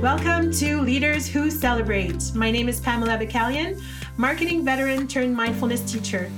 Welcome 0.00 0.50
to 0.52 0.80
Leaders 0.80 1.28
Who 1.28 1.50
Celebrate. 1.50 2.34
My 2.34 2.50
name 2.50 2.70
is 2.70 2.80
Pamela 2.80 3.18
Bacalian, 3.18 3.82
marketing 4.16 4.64
veteran 4.64 5.06
turned 5.06 5.36
mindfulness 5.36 5.82
teacher. 5.92 6.32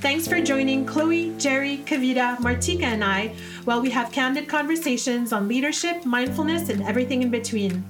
Thanks 0.00 0.26
for 0.26 0.40
joining 0.40 0.86
Chloe, 0.86 1.34
Jerry, 1.36 1.82
Kavita, 1.84 2.38
Martika, 2.38 2.84
and 2.84 3.04
I 3.04 3.34
while 3.64 3.82
we 3.82 3.90
have 3.90 4.10
candid 4.12 4.48
conversations 4.48 5.30
on 5.30 5.46
leadership, 5.46 6.06
mindfulness, 6.06 6.70
and 6.70 6.82
everything 6.84 7.22
in 7.22 7.30
between. 7.30 7.84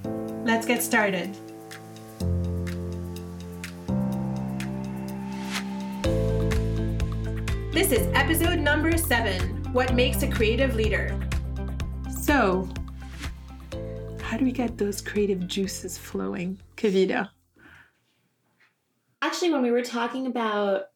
Let's 0.44 0.66
get 0.66 0.82
started. 0.82 1.32
This 7.70 7.92
is 7.92 8.08
episode 8.14 8.58
number 8.58 8.98
seven 8.98 9.72
What 9.72 9.94
Makes 9.94 10.24
a 10.24 10.28
Creative 10.28 10.74
Leader? 10.74 11.16
So, 12.20 12.68
do 14.42 14.46
we 14.46 14.52
get 14.52 14.76
those 14.76 15.00
creative 15.00 15.46
juices 15.46 15.96
flowing, 15.96 16.58
Kavita? 16.76 17.28
Actually, 19.22 19.52
when 19.52 19.62
we 19.62 19.70
were 19.70 19.82
talking 19.84 20.26
about 20.26 20.88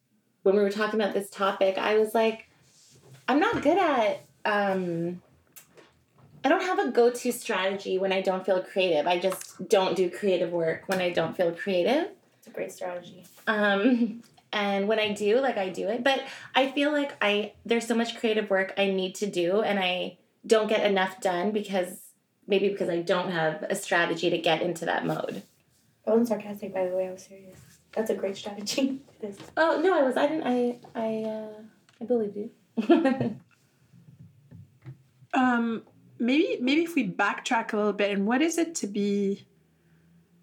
when 0.43 0.55
we 0.55 0.61
were 0.61 0.69
talking 0.69 0.99
about 0.99 1.13
this 1.13 1.29
topic, 1.29 1.77
I 1.77 1.97
was 1.97 2.13
like, 2.13 2.49
I'm 3.27 3.39
not 3.39 3.61
good 3.61 3.77
at 3.77 4.25
um 4.43 5.21
I 6.43 6.49
don't 6.49 6.61
have 6.61 6.79
a 6.79 6.91
go-to 6.91 7.31
strategy 7.31 7.97
when 7.97 8.11
I 8.11 8.21
don't 8.21 8.45
feel 8.45 8.61
creative. 8.61 9.07
I 9.07 9.17
just 9.17 9.67
don't 9.69 9.95
do 9.95 10.09
creative 10.09 10.51
work 10.51 10.83
when 10.87 10.99
I 10.99 11.11
don't 11.11 11.35
feel 11.35 11.53
creative. 11.53 12.09
It's 12.39 12.47
a 12.47 12.51
great 12.51 12.73
strategy. 12.73 13.23
Um 13.47 14.23
and 14.51 14.89
when 14.89 14.99
I 14.99 15.13
do, 15.13 15.39
like 15.39 15.57
I 15.57 15.69
do 15.69 15.87
it, 15.87 16.03
but 16.03 16.21
I 16.53 16.69
feel 16.71 16.91
like 16.91 17.13
I 17.21 17.53
there's 17.65 17.87
so 17.87 17.95
much 17.95 18.19
creative 18.19 18.49
work 18.49 18.73
I 18.77 18.87
need 18.87 19.15
to 19.15 19.25
do 19.25 19.61
and 19.61 19.79
I 19.79 20.17
don't 20.45 20.67
get 20.67 20.85
enough 20.85 21.21
done 21.21 21.51
because 21.51 22.06
maybe 22.47 22.69
because 22.69 22.89
I 22.89 23.01
don't 23.01 23.31
have 23.31 23.63
a 23.63 23.75
strategy 23.75 24.29
to 24.29 24.37
get 24.37 24.61
into 24.61 24.85
that 24.85 25.05
mode. 25.05 25.43
I 26.05 26.11
wasn't 26.11 26.29
sarcastic, 26.29 26.73
by 26.73 26.87
the 26.87 26.95
way. 26.95 27.07
I 27.07 27.11
was 27.11 27.23
serious. 27.23 27.59
That's 27.93 28.09
a 28.09 28.15
great 28.15 28.37
strategy. 28.37 29.01
it 29.21 29.29
is. 29.29 29.37
Oh 29.57 29.81
no, 29.83 29.99
I 29.99 30.03
was. 30.03 30.15
I 30.17 30.27
didn't. 30.27 30.47
I 30.47 30.79
I 30.95 31.23
uh, 31.23 31.61
I 32.01 32.05
believe 32.05 32.35
you. 32.35 32.51
um, 35.33 35.83
maybe 36.19 36.57
maybe 36.61 36.83
if 36.83 36.95
we 36.95 37.09
backtrack 37.09 37.73
a 37.73 37.77
little 37.77 37.93
bit, 37.93 38.11
and 38.11 38.25
what 38.25 38.41
is 38.41 38.57
it 38.57 38.75
to 38.75 38.87
be? 38.87 39.45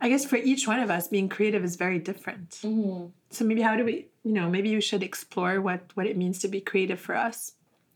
I 0.01 0.09
guess 0.11 0.25
for 0.25 0.37
each 0.37 0.67
one 0.69 0.81
of 0.81 0.91
us, 0.91 1.09
being 1.09 1.31
creative 1.31 1.65
is 1.65 1.77
very 1.77 1.99
different. 1.99 2.51
mm-hmm. 2.51 3.07
So 3.31 3.45
maybe 3.45 3.63
how 3.63 3.77
do 3.77 3.85
we? 3.85 4.09
You 4.23 4.33
know, 4.33 4.51
maybe 4.51 4.69
you 4.69 4.81
should 4.81 5.03
explore 5.03 5.61
what 5.61 5.83
what 5.95 6.07
it 6.07 6.17
means 6.17 6.41
to 6.41 6.49
be 6.49 6.61
creative 6.61 7.01
for 7.01 7.15
us. 7.15 7.53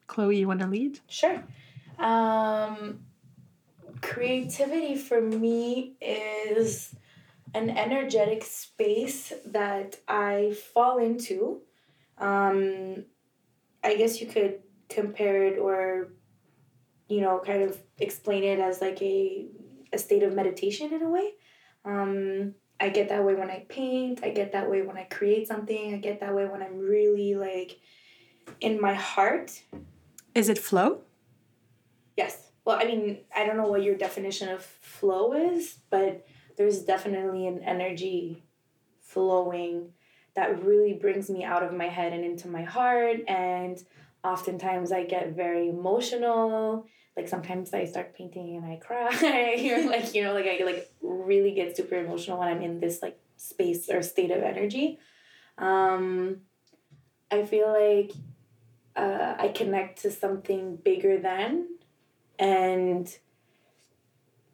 Chloe, 0.07 0.39
you 0.39 0.49
want 0.49 0.61
to 0.61 0.67
lead? 0.67 1.01
Sure. 1.09 1.45
Um, 1.99 3.01
creativity 4.01 4.97
for 4.97 5.21
me 5.21 5.95
is 6.01 6.95
an 7.55 7.71
energetic 7.71 8.45
space 8.45 9.33
that 9.47 9.97
I 10.07 10.55
fall 10.75 10.99
into. 10.99 11.63
Um, 12.19 13.05
I 13.83 13.97
guess 13.97 14.21
you 14.21 14.27
could 14.27 14.61
compare 14.89 15.45
it 15.45 15.59
or, 15.59 16.09
you 17.09 17.21
know, 17.21 17.41
kind 17.45 17.63
of 17.63 17.79
explain 17.99 18.45
it 18.45 18.59
as 18.59 18.81
like 18.81 19.01
a, 19.03 19.47
a 19.93 19.99
state 19.99 20.23
of 20.23 20.35
meditation 20.35 20.93
in 20.93 21.03
a 21.03 21.09
way. 21.09 21.33
Um, 21.85 22.55
I 22.81 22.91
get 22.91 23.09
that 23.09 23.25
way 23.25 23.35
when 23.35 23.51
I 23.51 23.67
paint. 23.69 24.21
I 24.23 24.31
get 24.31 24.53
that 24.53 24.71
way 24.71 24.83
when 24.83 24.97
I 24.97 25.05
create 25.05 25.49
something. 25.49 25.95
I 25.95 25.99
get 25.99 26.21
that 26.21 26.35
way 26.35 26.47
when 26.47 26.63
I'm 26.63 26.79
really 26.79 27.35
like 27.35 27.79
in 28.61 28.81
my 28.81 28.95
heart. 28.95 29.63
Is 30.35 30.49
it 30.49 30.59
flow? 30.59 31.03
Yes. 32.17 32.48
Well, 32.69 32.79
I 32.79 32.85
mean, 32.85 33.21
I 33.35 33.47
don't 33.47 33.57
know 33.57 33.69
what 33.69 33.83
your 33.83 33.95
definition 33.95 34.51
of 34.51 34.63
flow 34.63 35.33
is, 35.33 35.79
but 35.89 36.27
there's 36.59 36.81
definitely 36.81 37.47
an 37.47 37.63
energy 37.63 38.43
flowing 39.01 39.95
that 40.35 40.63
really 40.63 40.93
brings 40.93 41.31
me 41.31 41.45
out 41.45 41.63
of 41.63 41.73
my 41.73 41.87
head 41.89 42.13
and 42.13 42.23
into 42.23 42.47
my 42.47 42.65
heart. 42.65 43.21
And 43.27 43.83
oftentimes 44.23 44.93
I 44.93 45.05
get 45.05 45.35
very 45.35 45.71
emotional. 45.71 46.85
Like 47.17 47.27
sometimes 47.27 47.73
I 47.73 47.87
start 47.87 48.15
painting 48.15 48.57
and 48.57 48.67
I 48.67 48.77
cry. 48.77 49.15
or 49.75 49.89
like, 49.91 50.15
you 50.15 50.25
know, 50.25 50.35
like 50.35 50.45
I 50.45 50.63
like 50.63 50.93
really 51.01 51.53
get 51.53 51.75
super 51.75 51.95
emotional 51.95 52.39
when 52.39 52.49
I'm 52.49 52.61
in 52.61 52.81
this 52.81 53.01
like 53.01 53.19
space 53.39 53.89
or 53.89 54.03
state 54.03 54.31
of 54.31 54.43
energy. 54.43 54.99
Um, 55.57 56.43
I 57.31 57.47
feel 57.47 57.69
like 57.69 58.13
uh, 58.95 59.37
I 59.39 59.49
connect 59.49 60.03
to 60.03 60.11
something 60.11 60.77
bigger 60.77 61.19
than 61.19 61.78
and 62.39 63.09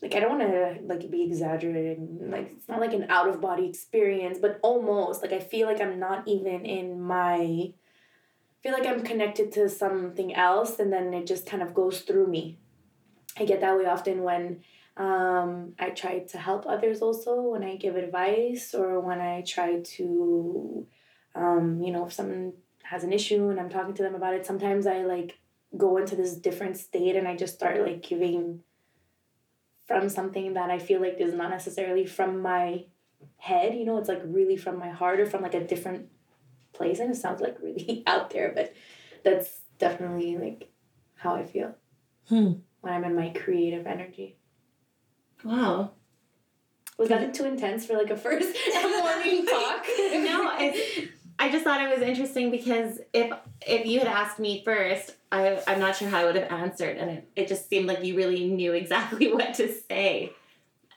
like 0.05 0.15
I 0.15 0.21
don't 0.21 0.39
want 0.39 0.51
to 0.51 0.79
like 0.87 1.11
be 1.11 1.23
exaggerating. 1.23 2.31
Like 2.31 2.53
it's 2.57 2.69
not 2.69 2.81
like 2.81 2.93
an 2.93 3.07
out 3.09 3.29
of 3.29 3.41
body 3.41 3.67
experience, 3.67 4.39
but 4.39 4.61
almost 4.63 5.23
like 5.23 5.33
I 5.33 5.41
feel 5.41 5.67
like 5.67 5.81
I'm 5.81 5.99
not 5.99 6.29
even 6.29 6.67
in 6.67 7.01
my. 7.01 7.37
I 7.37 7.73
feel 8.63 8.73
like 8.73 8.87
I'm 8.87 9.03
connected 9.03 9.53
to 9.53 9.69
something 9.69 10.35
else, 10.35 10.79
and 10.79 10.93
then 10.93 11.15
it 11.15 11.27
just 11.27 11.47
kind 11.47 11.63
of 11.63 11.75
goes 11.75 12.01
through 12.01 12.27
me. 12.27 12.59
I 13.39 13.45
get 13.45 13.61
that 13.61 13.77
way 13.77 13.87
often 13.87 14.23
when 14.23 14.61
um, 14.97 15.75
I 15.79 15.91
try 15.91 16.21
to 16.21 16.39
help 16.39 16.67
others. 16.67 17.03
Also, 17.03 17.41
when 17.41 17.65
I 17.65 17.77
give 17.77 17.97
advice 17.97 18.75
or 18.75 19.01
when 19.01 19.21
I 19.21 19.43
try 19.43 19.81
to, 19.81 20.87
um, 21.35 21.81
you 21.83 21.93
know, 21.93 22.07
if 22.07 22.13
someone 22.13 22.53
has 22.85 23.05
an 23.05 23.13
issue 23.13 23.49
and 23.49 23.59
I'm 23.59 23.71
talking 23.71 23.95
to 23.95 24.03
them 24.03 24.15
about 24.15 24.35
it, 24.35 24.47
sometimes 24.47 24.87
I 24.87 25.03
like 25.03 25.39
go 25.77 25.97
into 25.97 26.17
this 26.17 26.35
different 26.37 26.77
state 26.77 27.17
and 27.17 27.27
I 27.27 27.37
just 27.37 27.55
start 27.55 27.81
like 27.81 28.03
giving 28.03 28.61
from 29.87 30.09
something 30.09 30.55
that 30.55 30.71
I 30.71 30.79
feel 30.79 31.01
like 31.01 31.17
is 31.19 31.35
not 31.35 31.51
necessarily 31.51 32.07
from 32.07 32.41
my 32.41 32.85
head, 33.37 33.75
you 33.75 33.85
know, 33.85 33.99
it's 33.99 34.09
like 34.09 34.23
really 34.25 34.57
from 34.57 34.79
my 34.79 34.91
heart 34.91 35.21
or 35.21 35.27
from 35.27 35.43
like 35.43 35.55
a 35.55 35.67
different 35.67 36.09
place. 36.73 36.99
And 37.01 37.11
it 37.11 37.17
sounds 37.17 37.41
like 37.41 37.59
really 37.63 38.03
out 38.07 38.31
there, 38.31 38.53
but 38.55 38.73
that's 39.25 39.61
definitely 39.79 40.37
like 40.39 40.71
how 41.17 41.35
I 41.35 41.45
feel 41.45 41.75
Hmm. 42.29 42.53
when 42.81 42.93
I'm 42.95 43.05
in 43.05 43.15
my 43.15 43.29
creative 43.31 43.87
energy. 43.87 44.39
Wow. 45.45 45.93
Was 46.97 47.09
that 47.11 47.35
too 47.35 47.45
intense 47.45 47.85
for 47.85 47.95
like 47.95 48.11
a 48.11 48.17
first 48.17 48.57
morning 48.83 49.45
talk? 49.51 49.85
no, 49.99 50.57
it's, 50.61 51.11
I 51.39 51.51
just 51.51 51.65
thought 51.65 51.81
it 51.81 51.91
was 51.91 52.07
interesting 52.07 52.51
because 52.51 53.01
if 53.13 53.33
if 53.67 53.87
you 53.87 53.99
had 53.99 54.09
asked 54.09 54.39
me 54.39 54.63
first, 54.65 55.17
I 55.33 55.61
I'm 55.67 55.81
not 55.81 55.97
sure 55.97 56.09
how 56.09 56.21
I 56.21 56.25
would 56.25 56.37
have 56.37 56.51
answered, 56.51 56.97
and 56.97 57.11
it, 57.11 57.29
it 57.37 57.49
just 57.49 57.69
seemed 57.69 57.87
like 57.87 58.03
you 58.05 58.17
really 58.17 58.47
knew 58.49 58.73
exactly 58.73 59.33
what 59.37 59.55
to 59.55 59.73
say. 59.73 60.33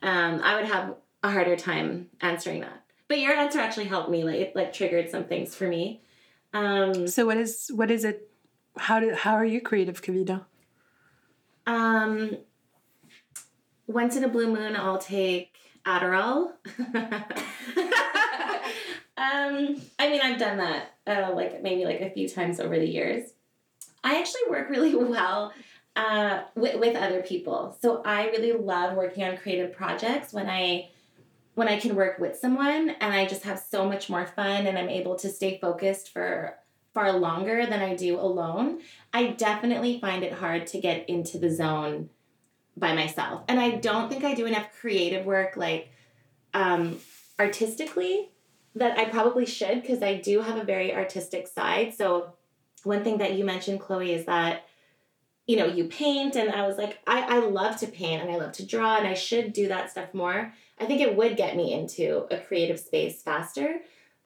Um, 0.02 0.40
I 0.44 0.56
would 0.56 0.66
have 0.68 0.96
a 1.24 1.32
harder 1.32 1.56
time 1.56 2.08
answering 2.22 2.62
that, 2.62 2.84
but 3.08 3.20
your 3.20 3.34
answer 3.34 3.60
actually 3.60 3.86
helped 3.86 4.10
me. 4.12 4.24
Like 4.24 4.36
it 4.36 4.56
like 4.56 4.74
triggered 4.74 5.10
some 5.10 5.24
things 5.26 5.56
for 5.56 5.68
me. 5.68 6.02
Um, 6.54 7.08
So 7.08 7.26
what 7.26 7.38
is 7.38 7.72
what 7.74 7.90
is 7.92 8.04
it? 8.06 8.30
How 8.78 9.00
do 9.00 9.14
how 9.16 9.34
are 9.34 9.46
you 9.46 9.60
creative, 9.60 10.02
Kavita? 10.02 10.46
um, 11.66 12.38
once 13.88 14.16
in 14.16 14.24
a 14.24 14.28
blue 14.30 14.54
moon, 14.54 14.76
I'll 14.76 15.00
take 15.00 15.58
Adderall. 15.86 16.52
um, 19.18 19.82
I 19.98 20.10
mean, 20.10 20.22
I've 20.22 20.40
done 20.40 20.58
that 20.58 20.94
uh, 21.08 21.32
like 21.34 21.64
maybe 21.64 21.86
like 21.86 22.02
a 22.02 22.10
few 22.10 22.30
times 22.30 22.60
over 22.60 22.78
the 22.78 22.88
years. 22.88 23.32
I 24.04 24.20
actually 24.20 24.50
work 24.50 24.70
really 24.70 24.96
well 24.96 25.54
uh, 25.96 26.44
with, 26.56 26.80
with 26.80 26.96
other 26.96 27.22
people. 27.22 27.76
So 27.82 28.02
I 28.06 28.28
really 28.28 28.54
love 28.54 28.96
working 28.96 29.24
on 29.24 29.38
creative 29.38 29.74
projects 29.74 30.32
when 30.32 30.50
I 30.50 30.90
when 31.56 31.68
I 31.68 31.80
can 31.80 31.96
work 31.96 32.20
with 32.20 32.38
someone 32.38 32.92
and 32.92 33.16
I 33.16 33.26
just 33.26 33.42
have 33.42 33.58
so 33.58 33.90
much 33.90 34.12
more 34.12 34.28
fun 34.28 34.68
and 34.68 34.78
I'm 34.78 34.90
able 34.90 35.16
to 35.16 35.28
stay 35.28 35.58
focused 35.60 36.14
for 36.14 36.56
far 36.94 37.12
longer 37.14 37.66
than 37.66 37.82
I 37.82 37.96
do 37.96 38.20
alone. 38.20 38.82
I 39.12 39.30
definitely 39.30 40.00
find 40.00 40.24
it 40.24 40.34
hard 40.34 40.68
to 40.68 40.80
get 40.80 41.10
into 41.10 41.40
the 41.40 41.50
zone 41.50 42.12
by 42.78 42.94
myself. 42.94 43.42
And 43.48 43.60
I 43.60 43.72
don't 43.72 44.08
think 44.08 44.24
I 44.24 44.36
do 44.36 44.46
enough 44.46 44.68
creative 44.80 45.26
work 45.26 45.58
like 45.58 45.90
um, 46.54 47.00
artistically 47.40 48.30
that 48.78 48.98
I 48.98 49.06
probably 49.06 49.46
should 49.46 49.82
because 49.82 50.02
I 50.02 50.16
do 50.16 50.42
have 50.42 50.58
a 50.58 50.64
very 50.64 50.94
artistic 50.94 51.48
side. 51.48 51.94
So 51.94 52.34
one 52.84 53.04
thing 53.04 53.18
that 53.20 53.34
you 53.34 53.44
mentioned, 53.44 53.80
Chloe, 53.80 54.14
is 54.14 54.26
that 54.26 54.66
you 55.46 55.58
know 55.58 55.66
you 55.66 55.86
paint, 55.86 56.36
and 56.36 56.52
I 56.52 56.68
was 56.68 56.78
like, 56.78 57.00
I 57.08 57.38
I 57.38 57.40
love 57.40 57.78
to 57.78 57.88
paint 57.88 58.22
and 58.22 58.32
I 58.32 58.38
love 58.38 58.54
to 58.54 58.66
draw, 58.66 58.98
and 58.98 59.08
I 59.08 59.14
should 59.14 59.54
do 59.54 59.68
that 59.70 59.92
stuff 59.92 60.14
more. 60.14 60.54
I 60.80 60.86
think 60.86 61.02
it 61.02 61.16
would 61.16 61.38
get 61.38 61.56
me 61.56 61.74
into 61.74 62.28
a 62.30 62.38
creative 62.38 62.80
space 62.80 63.22
faster, 63.22 63.80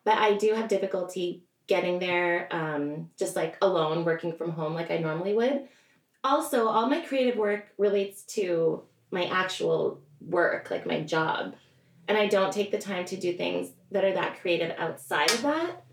but 0.03 0.17
I 0.17 0.35
do 0.35 0.53
have 0.53 0.67
difficulty 0.67 1.43
getting 1.67 1.99
there, 1.99 2.47
um, 2.51 3.09
just 3.17 3.35
like 3.35 3.57
alone, 3.61 4.03
working 4.03 4.33
from 4.33 4.51
home 4.51 4.73
like 4.73 4.91
I 4.91 4.97
normally 4.97 5.33
would. 5.33 5.67
Also, 6.23 6.67
all 6.67 6.89
my 6.89 6.99
creative 7.01 7.37
work 7.37 7.67
relates 7.77 8.23
to 8.23 8.83
my 9.11 9.25
actual 9.25 10.01
work, 10.19 10.69
like 10.69 10.85
my 10.85 11.01
job, 11.01 11.55
and 12.07 12.17
I 12.17 12.27
don't 12.27 12.51
take 12.51 12.71
the 12.71 12.77
time 12.77 13.05
to 13.05 13.15
do 13.15 13.33
things 13.33 13.69
that 13.91 14.03
are 14.03 14.13
that 14.13 14.39
creative 14.41 14.75
outside 14.77 15.31
of 15.31 15.41
that. 15.43 15.83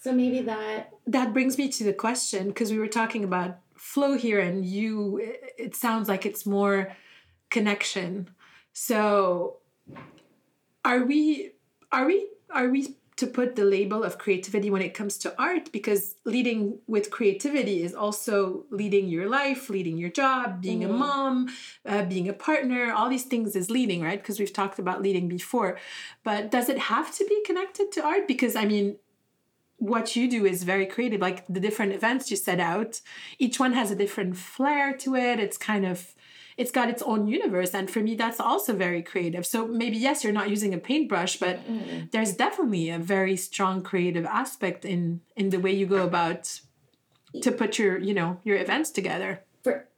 So 0.00 0.12
maybe 0.12 0.40
that 0.42 0.90
That 1.06 1.32
brings 1.32 1.58
me 1.58 1.68
to 1.68 1.84
the 1.84 1.92
question 1.92 2.48
because 2.48 2.72
we 2.72 2.78
were 2.78 2.88
talking 2.88 3.24
about 3.24 3.58
flow 3.76 4.16
here, 4.16 4.40
and 4.40 4.64
you. 4.64 5.20
It, 5.58 5.76
sounds 5.76 6.08
like 6.08 6.26
it's 6.26 6.44
more 6.46 6.96
connection. 7.50 8.30
So 8.72 9.58
are 10.84 11.04
we 11.04 11.52
are 11.90 12.06
we 12.06 12.28
are 12.50 12.68
we 12.68 12.96
to 13.16 13.26
put 13.26 13.56
the 13.56 13.64
label 13.64 14.02
of 14.02 14.18
creativity 14.18 14.70
when 14.70 14.82
it 14.82 14.94
comes 14.94 15.18
to 15.18 15.34
art 15.40 15.70
because 15.72 16.16
leading 16.24 16.78
with 16.86 17.10
creativity 17.10 17.82
is 17.82 17.94
also 17.94 18.64
leading 18.70 19.08
your 19.08 19.28
life 19.28 19.68
leading 19.68 19.98
your 19.98 20.10
job 20.10 20.60
being 20.62 20.80
mm-hmm. 20.80 20.94
a 20.94 20.96
mom 20.96 21.48
uh, 21.86 22.04
being 22.04 22.28
a 22.28 22.32
partner 22.32 22.92
all 22.92 23.08
these 23.08 23.24
things 23.24 23.54
is 23.54 23.70
leading 23.70 24.02
right? 24.02 24.20
Because 24.22 24.38
we've 24.38 24.52
talked 24.52 24.78
about 24.78 25.02
leading 25.02 25.28
before. 25.28 25.78
But 26.24 26.50
does 26.50 26.68
it 26.68 26.78
have 26.78 27.14
to 27.16 27.24
be 27.26 27.42
connected 27.44 27.92
to 27.92 28.04
art? 28.04 28.26
Because 28.26 28.56
i 28.56 28.64
mean 28.64 28.96
what 29.82 30.14
you 30.14 30.30
do 30.30 30.46
is 30.46 30.62
very 30.62 30.86
creative. 30.86 31.20
Like 31.20 31.44
the 31.48 31.58
different 31.58 31.92
events 31.92 32.30
you 32.30 32.36
set 32.36 32.60
out 32.60 33.00
each 33.40 33.58
one 33.58 33.72
has 33.72 33.90
a 33.90 33.96
different 33.96 34.36
flair 34.36 34.96
to 34.98 35.16
it. 35.16 35.40
It's 35.40 35.58
kind 35.58 35.84
of 35.84 36.14
it's 36.56 36.70
got 36.70 36.88
its 36.88 37.02
own 37.02 37.26
universe 37.26 37.74
and 37.74 37.90
for 37.90 38.00
me 38.00 38.14
that's 38.14 38.40
also 38.40 38.74
very 38.74 39.02
creative. 39.02 39.46
So 39.46 39.66
maybe 39.66 39.96
yes 39.96 40.24
you're 40.24 40.32
not 40.32 40.50
using 40.50 40.74
a 40.74 40.78
paintbrush 40.78 41.36
but 41.36 41.56
mm-hmm. 41.66 42.06
there's 42.12 42.34
definitely 42.34 42.90
a 42.90 42.98
very 42.98 43.36
strong 43.36 43.82
creative 43.82 44.26
aspect 44.26 44.84
in 44.84 45.20
in 45.36 45.50
the 45.50 45.58
way 45.58 45.72
you 45.72 45.86
go 45.86 46.04
about 46.04 46.60
to 47.40 47.52
put 47.52 47.78
your 47.78 47.98
you 47.98 48.14
know 48.14 48.38
your 48.44 48.56
events 48.56 48.90
together. 48.90 49.42
For 49.62 49.88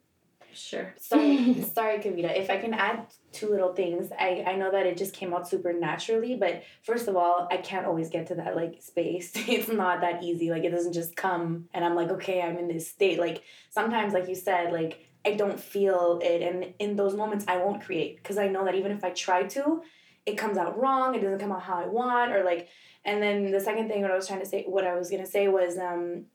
sure. 0.52 0.94
Sorry 0.98 1.62
sorry 1.74 1.98
kavita. 1.98 2.36
If 2.38 2.50
i 2.50 2.58
can 2.58 2.74
add 2.74 3.06
two 3.32 3.48
little 3.48 3.74
things 3.74 4.12
i 4.18 4.44
i 4.46 4.54
know 4.54 4.70
that 4.70 4.86
it 4.86 4.96
just 4.96 5.12
came 5.12 5.34
out 5.34 5.48
super 5.48 5.72
naturally 5.72 6.36
but 6.36 6.62
first 6.84 7.08
of 7.08 7.16
all 7.16 7.48
i 7.50 7.56
can't 7.56 7.84
always 7.86 8.08
get 8.08 8.28
to 8.28 8.34
that 8.36 8.54
like 8.54 8.80
space. 8.80 9.32
It's 9.48 9.68
not 9.68 10.00
that 10.02 10.22
easy. 10.22 10.50
Like 10.50 10.64
it 10.64 10.70
doesn't 10.70 10.92
just 10.92 11.16
come 11.16 11.68
and 11.74 11.84
i'm 11.84 11.94
like 11.94 12.10
okay 12.10 12.42
i'm 12.42 12.58
in 12.58 12.68
this 12.68 12.88
state. 12.88 13.18
Like 13.18 13.42
sometimes 13.70 14.12
like 14.12 14.28
you 14.28 14.36
said 14.36 14.72
like 14.72 15.03
I 15.24 15.32
don't 15.34 15.58
feel 15.58 16.20
it. 16.22 16.42
And 16.42 16.74
in 16.78 16.96
those 16.96 17.14
moments, 17.14 17.44
I 17.48 17.56
won't 17.58 17.82
create 17.82 18.16
because 18.16 18.38
I 18.38 18.48
know 18.48 18.64
that 18.64 18.74
even 18.74 18.92
if 18.92 19.02
I 19.04 19.10
try 19.10 19.44
to, 19.44 19.82
it 20.26 20.36
comes 20.36 20.58
out 20.58 20.78
wrong. 20.78 21.14
It 21.14 21.20
doesn't 21.20 21.38
come 21.38 21.52
out 21.52 21.62
how 21.62 21.82
I 21.82 21.86
want, 21.86 22.32
or 22.32 22.44
like. 22.44 22.68
And 23.06 23.22
then 23.22 23.50
the 23.50 23.60
second 23.60 23.88
thing, 23.88 24.00
what 24.00 24.10
I 24.10 24.16
was 24.16 24.26
trying 24.26 24.40
to 24.40 24.46
say, 24.46 24.64
what 24.66 24.86
I 24.86 24.94
was 24.94 25.10
gonna 25.10 25.26
say 25.26 25.48
was, 25.48 25.76
um, 25.78 26.26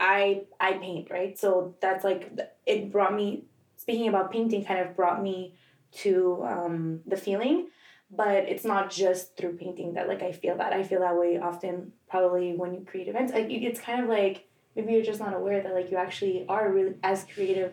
I 0.00 0.42
I 0.60 0.74
paint 0.74 1.10
right. 1.10 1.38
So 1.38 1.74
that's 1.80 2.04
like 2.04 2.32
it 2.66 2.92
brought 2.92 3.14
me. 3.14 3.44
Speaking 3.76 4.08
about 4.08 4.32
painting, 4.32 4.64
kind 4.64 4.80
of 4.80 4.96
brought 4.96 5.22
me 5.22 5.54
to 5.90 6.44
um, 6.44 7.00
the 7.06 7.16
feeling, 7.16 7.68
but 8.10 8.48
it's 8.48 8.64
not 8.64 8.90
just 8.90 9.36
through 9.36 9.56
painting 9.56 9.94
that 9.94 10.08
like 10.08 10.22
I 10.22 10.32
feel 10.32 10.56
that. 10.58 10.72
I 10.72 10.82
feel 10.82 11.00
that 11.00 11.16
way 11.16 11.38
often. 11.38 11.92
Probably 12.08 12.54
when 12.54 12.74
you 12.74 12.84
create 12.84 13.08
events, 13.08 13.32
like 13.32 13.46
it's 13.48 13.80
kind 13.80 14.02
of 14.02 14.08
like 14.08 14.48
maybe 14.74 14.92
you're 14.92 15.02
just 15.02 15.20
not 15.20 15.34
aware 15.34 15.62
that 15.62 15.74
like 15.74 15.90
you 15.90 15.96
actually 15.96 16.44
are 16.48 16.70
really 16.70 16.94
as 17.02 17.24
creative 17.32 17.72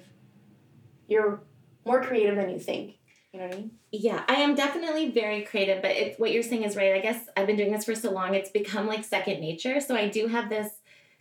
you're 1.08 1.42
more 1.86 2.02
creative 2.04 2.36
than 2.36 2.50
you 2.50 2.60
think. 2.60 2.96
You 3.32 3.42
know 3.42 3.48
what 3.48 3.56
I 3.56 3.60
mean? 3.60 3.72
Yeah, 3.92 4.24
I 4.28 4.36
am 4.36 4.56
definitely 4.56 5.12
very 5.12 5.42
creative, 5.44 5.82
but 5.82 5.92
it's 5.92 6.18
what 6.18 6.32
you're 6.32 6.44
saying 6.44 6.64
is 6.64 6.76
right. 6.76 6.94
I 6.94 7.00
guess 7.00 7.28
I've 7.36 7.48
been 7.48 7.58
doing 7.58 7.72
this 7.72 7.86
for 7.86 7.96
so 7.96 8.12
long, 8.12 8.34
it's 8.34 8.50
become 8.50 8.88
like 8.88 9.04
second 9.04 9.42
nature. 9.42 9.82
So 9.82 9.96
I 9.96 10.08
do 10.08 10.28
have 10.28 10.50
this 10.50 10.70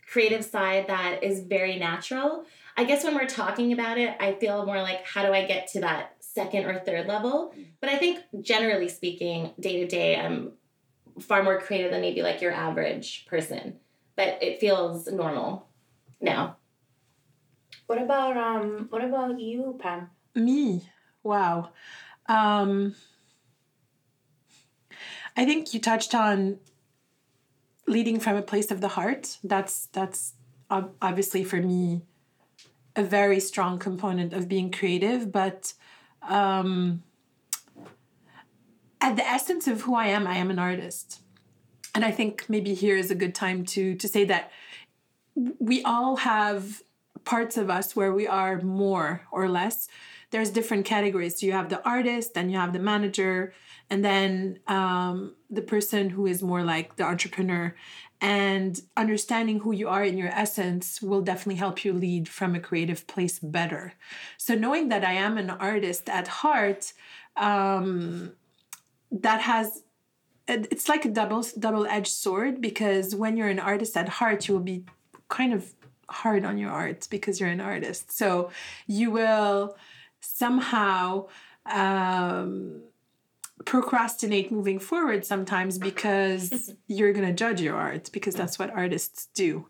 creative 0.07 0.45
side 0.45 0.87
that 0.87 1.23
is 1.23 1.41
very 1.41 1.77
natural. 1.77 2.45
I 2.77 2.83
guess 2.83 3.03
when 3.03 3.15
we're 3.15 3.27
talking 3.27 3.73
about 3.73 3.97
it, 3.97 4.15
I 4.19 4.33
feel 4.33 4.65
more 4.65 4.81
like 4.81 5.05
how 5.05 5.25
do 5.25 5.33
I 5.33 5.45
get 5.45 5.67
to 5.73 5.81
that 5.81 6.15
second 6.19 6.65
or 6.65 6.79
third 6.79 7.07
level? 7.07 7.51
Mm-hmm. 7.51 7.63
But 7.81 7.89
I 7.89 7.97
think 7.97 8.19
generally 8.41 8.87
speaking, 8.87 9.51
day 9.59 9.81
to 9.81 9.87
day, 9.87 10.17
I'm 10.17 10.53
far 11.19 11.43
more 11.43 11.59
creative 11.59 11.91
than 11.91 12.01
maybe 12.01 12.21
like 12.21 12.41
your 12.41 12.51
average 12.51 13.25
person. 13.27 13.77
But 14.15 14.41
it 14.41 14.59
feels 14.59 15.07
normal 15.07 15.67
now. 16.21 16.57
What 17.87 18.01
about 18.01 18.37
um 18.37 18.87
what 18.89 19.03
about 19.03 19.39
you, 19.39 19.77
Pam? 19.79 20.09
Me. 20.33 20.89
Wow. 21.23 21.71
Um 22.27 22.95
I 25.37 25.45
think 25.45 25.73
you 25.73 25.79
touched 25.79 26.15
on 26.15 26.59
leading 27.87 28.19
from 28.19 28.35
a 28.35 28.41
place 28.41 28.71
of 28.71 28.81
the 28.81 28.89
heart. 28.89 29.37
That's 29.43 29.87
that's 29.87 30.33
obviously 30.69 31.43
for 31.43 31.61
me 31.61 32.01
a 32.95 33.03
very 33.03 33.39
strong 33.39 33.77
component 33.77 34.33
of 34.33 34.47
being 34.47 34.71
creative, 34.71 35.31
but 35.31 35.73
um 36.23 37.03
at 38.99 39.15
the 39.15 39.27
essence 39.27 39.67
of 39.67 39.81
who 39.81 39.93
I 39.93 40.07
am, 40.07 40.25
I 40.25 40.37
am 40.37 40.49
an 40.49 40.57
artist. 40.57 41.21
And 41.93 42.03
I 42.03 42.11
think 42.11 42.45
maybe 42.49 42.73
here 42.73 42.97
is 42.97 43.11
a 43.11 43.15
good 43.15 43.35
time 43.35 43.63
to 43.65 43.93
to 43.95 44.07
say 44.07 44.25
that 44.25 44.51
we 45.59 45.83
all 45.83 46.15
have 46.15 46.81
parts 47.25 47.57
of 47.57 47.69
us 47.69 47.95
where 47.95 48.13
we 48.13 48.27
are 48.27 48.61
more 48.61 49.21
or 49.31 49.49
less. 49.49 49.87
There's 50.31 50.49
different 50.49 50.85
categories. 50.85 51.39
So 51.39 51.45
you 51.45 51.51
have 51.51 51.69
the 51.69 51.83
artist 51.87 52.33
then 52.33 52.49
you 52.49 52.57
have 52.57 52.73
the 52.73 52.79
manager 52.79 53.53
and 53.89 54.03
then 54.03 54.59
um, 54.67 55.35
the 55.49 55.61
person 55.61 56.09
who 56.09 56.25
is 56.25 56.41
more 56.41 56.63
like 56.63 56.95
the 56.95 57.03
entrepreneur. 57.03 57.75
And 58.21 58.81
understanding 58.95 59.59
who 59.59 59.71
you 59.71 59.89
are 59.89 60.03
in 60.03 60.17
your 60.17 60.29
essence 60.29 61.01
will 61.01 61.21
definitely 61.21 61.55
help 61.55 61.83
you 61.83 61.93
lead 61.93 62.27
from 62.29 62.55
a 62.55 62.59
creative 62.59 63.05
place 63.07 63.39
better. 63.39 63.93
So 64.37 64.55
knowing 64.55 64.89
that 64.89 65.03
i 65.03 65.13
am 65.13 65.37
an 65.37 65.49
artist 65.49 66.09
at 66.09 66.27
heart 66.27 66.93
um, 67.35 68.33
that 69.11 69.41
has 69.41 69.83
it's 70.47 70.87
like 70.87 71.05
a 71.05 71.09
double 71.09 71.43
double 71.57 71.85
edged 71.87 72.11
sword 72.11 72.61
because 72.61 73.15
when 73.15 73.35
you're 73.35 73.47
an 73.47 73.59
artist 73.59 73.97
at 73.97 74.07
heart 74.07 74.47
you 74.47 74.53
will 74.53 74.61
be 74.61 74.85
kind 75.27 75.53
of 75.53 75.73
hard 76.09 76.45
on 76.45 76.57
your 76.57 76.71
art 76.71 77.07
because 77.09 77.39
you're 77.39 77.49
an 77.49 77.61
artist. 77.61 78.11
So 78.11 78.51
you 78.87 79.11
will 79.11 79.77
somehow 80.19 81.27
um, 81.65 82.81
procrastinate 83.63 84.51
moving 84.51 84.79
forward 84.79 85.25
sometimes 85.25 85.79
because 85.79 86.73
you're 86.87 87.13
going 87.13 87.25
to 87.25 87.33
judge 87.33 87.61
your 87.61 87.75
art 87.75 88.09
because 88.11 88.35
that's 88.35 88.59
what 88.59 88.69
artists 88.69 89.27
do. 89.33 89.67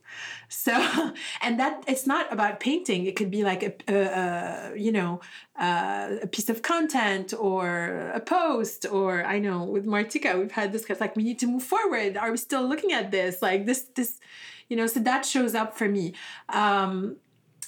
So 0.50 0.74
and 1.42 1.60
that 1.60 1.84
it's 1.88 2.08
not 2.08 2.32
about 2.32 2.60
painting. 2.60 3.06
It 3.06 3.16
could 3.16 3.30
be 3.30 3.44
like 3.44 3.64
a, 3.64 3.74
a, 3.88 4.74
a 4.74 4.78
you 4.78 4.92
know 4.92 5.22
uh, 5.60 6.18
a 6.24 6.28
piece 6.28 6.50
of 6.50 6.62
content 6.62 7.34
or 7.38 8.12
a 8.14 8.20
post 8.20 8.86
or 8.92 9.24
i 9.24 9.40
know 9.40 9.64
with 9.64 9.86
martika 9.86 10.38
we've 10.38 10.52
had 10.52 10.74
this 10.74 10.90
like 11.00 11.16
we 11.16 11.24
need 11.24 11.40
to 11.40 11.48
move 11.48 11.64
forward. 11.64 12.18
Are 12.18 12.32
we 12.32 12.38
still 12.38 12.68
looking 12.68 12.92
at 12.92 13.12
this? 13.12 13.42
Like 13.42 13.66
this 13.66 13.84
this 13.96 14.20
you 14.70 14.76
know 14.76 14.88
so 14.88 15.00
that 15.00 15.26
shows 15.26 15.56
up 15.56 15.78
for 15.78 15.88
me. 15.88 16.14
Um 16.50 17.18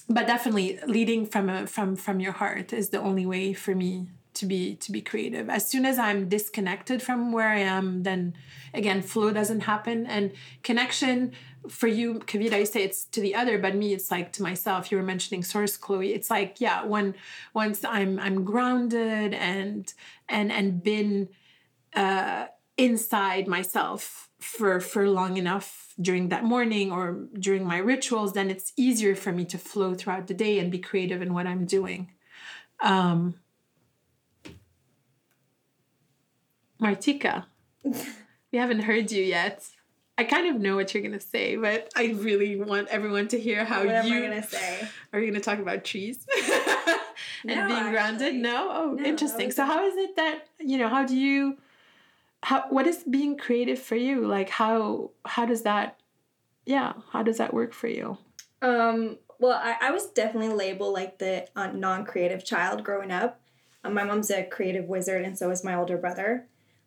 but 0.08 0.26
definitely 0.26 0.78
leading 0.86 1.26
from 1.26 1.48
a 1.48 1.66
from 1.66 1.96
from 1.96 2.20
your 2.20 2.32
heart 2.32 2.72
is 2.72 2.88
the 2.90 3.00
only 3.00 3.26
way 3.26 3.52
for 3.52 3.74
me 3.74 4.08
to 4.34 4.46
be 4.46 4.76
to 4.76 4.92
be 4.92 5.00
creative. 5.00 5.50
As 5.50 5.68
soon 5.68 5.84
as 5.84 5.98
i'm 5.98 6.28
disconnected 6.28 7.02
from 7.02 7.32
where 7.32 7.48
i 7.48 7.58
am 7.58 8.02
then 8.04 8.34
again 8.72 9.02
flow 9.02 9.32
doesn't 9.32 9.60
happen. 9.60 10.06
And 10.06 10.32
connection 10.62 11.32
for 11.68 11.88
you 11.88 12.14
kavita 12.20 12.58
you 12.58 12.66
say 12.66 12.82
it's 12.84 13.04
to 13.06 13.20
the 13.20 13.34
other 13.34 13.58
but 13.58 13.74
me 13.74 13.92
it's 13.92 14.10
like 14.10 14.32
to 14.34 14.42
myself. 14.42 14.90
You 14.90 14.98
were 14.98 15.04
mentioning 15.04 15.42
source 15.42 15.76
chloe. 15.76 16.14
It's 16.14 16.30
like 16.30 16.60
yeah 16.60 16.84
when 16.84 17.14
once 17.52 17.84
i'm 17.84 18.18
i'm 18.18 18.44
grounded 18.44 19.34
and 19.34 19.92
and 20.28 20.50
and 20.50 20.82
been 20.82 21.28
uh 21.94 22.46
inside 22.76 23.46
myself 23.48 24.27
for 24.40 24.80
for 24.80 25.08
long 25.08 25.36
enough 25.36 25.92
during 26.00 26.28
that 26.28 26.44
morning 26.44 26.92
or 26.92 27.26
during 27.38 27.64
my 27.66 27.78
rituals 27.78 28.32
then 28.32 28.50
it's 28.50 28.72
easier 28.76 29.14
for 29.16 29.32
me 29.32 29.44
to 29.44 29.58
flow 29.58 29.94
throughout 29.94 30.26
the 30.28 30.34
day 30.34 30.58
and 30.60 30.70
be 30.70 30.78
creative 30.78 31.20
in 31.22 31.34
what 31.34 31.46
i'm 31.46 31.64
doing. 31.66 32.10
Um 32.80 33.34
martika 36.80 37.44
we 38.52 38.58
haven't 38.58 38.80
heard 38.80 39.10
you 39.10 39.22
yet. 39.22 39.64
I 40.16 40.24
kind 40.24 40.48
of 40.54 40.60
know 40.60 40.74
what 40.76 40.92
you're 40.94 41.02
gonna 41.02 41.20
say 41.20 41.56
but 41.56 41.90
i 41.96 42.06
really 42.06 42.56
want 42.56 42.88
everyone 42.88 43.28
to 43.28 43.38
hear 43.38 43.64
how 43.64 43.84
what 43.84 44.04
you 44.04 44.14
am 44.14 44.24
I 44.24 44.28
gonna 44.28 44.42
say? 44.42 44.88
are 45.12 45.20
you 45.20 45.30
gonna 45.30 45.40
talk 45.40 45.58
about 45.58 45.84
trees? 45.84 46.26
And 47.46 47.68
No, 47.68 47.68
being 47.68 47.90
grounded? 47.92 48.34
no? 48.34 48.68
Oh 48.72 48.96
No, 48.98 49.04
interesting. 49.04 49.50
so 49.52 49.64
how 49.64 49.86
is 49.86 49.96
it 49.96 50.16
that 50.16 50.48
you 50.58 50.76
know 50.78 50.88
how 50.88 51.04
do 51.04 51.16
you 51.16 51.56
how 52.42 52.64
what 52.70 52.86
is 52.86 53.02
being 53.04 53.36
creative 53.36 53.78
for 53.78 53.96
you 53.96 54.26
like 54.26 54.48
how 54.48 55.10
how 55.24 55.44
does 55.44 55.62
that 55.62 55.98
yeah 56.64 56.92
how 57.10 57.22
does 57.22 57.38
that 57.38 57.52
work 57.52 57.72
for 57.72 57.88
you 57.88 58.16
Um, 58.60 59.18
well, 59.38 59.60
I, 59.62 59.76
I 59.80 59.90
was 59.90 60.06
definitely 60.06 60.54
labeled 60.54 60.94
like 60.94 61.18
the 61.18 61.48
uh, 61.54 61.68
non 61.68 62.04
creative 62.04 62.44
child 62.44 62.84
growing 62.84 63.10
up. 63.10 63.40
Um, 63.84 63.94
my 63.94 64.04
mom's 64.04 64.30
a 64.30 64.44
creative 64.44 64.86
wizard, 64.86 65.24
and 65.24 65.38
so 65.38 65.50
is 65.50 65.64
my 65.64 65.74
older 65.74 65.96
brother. 65.96 66.46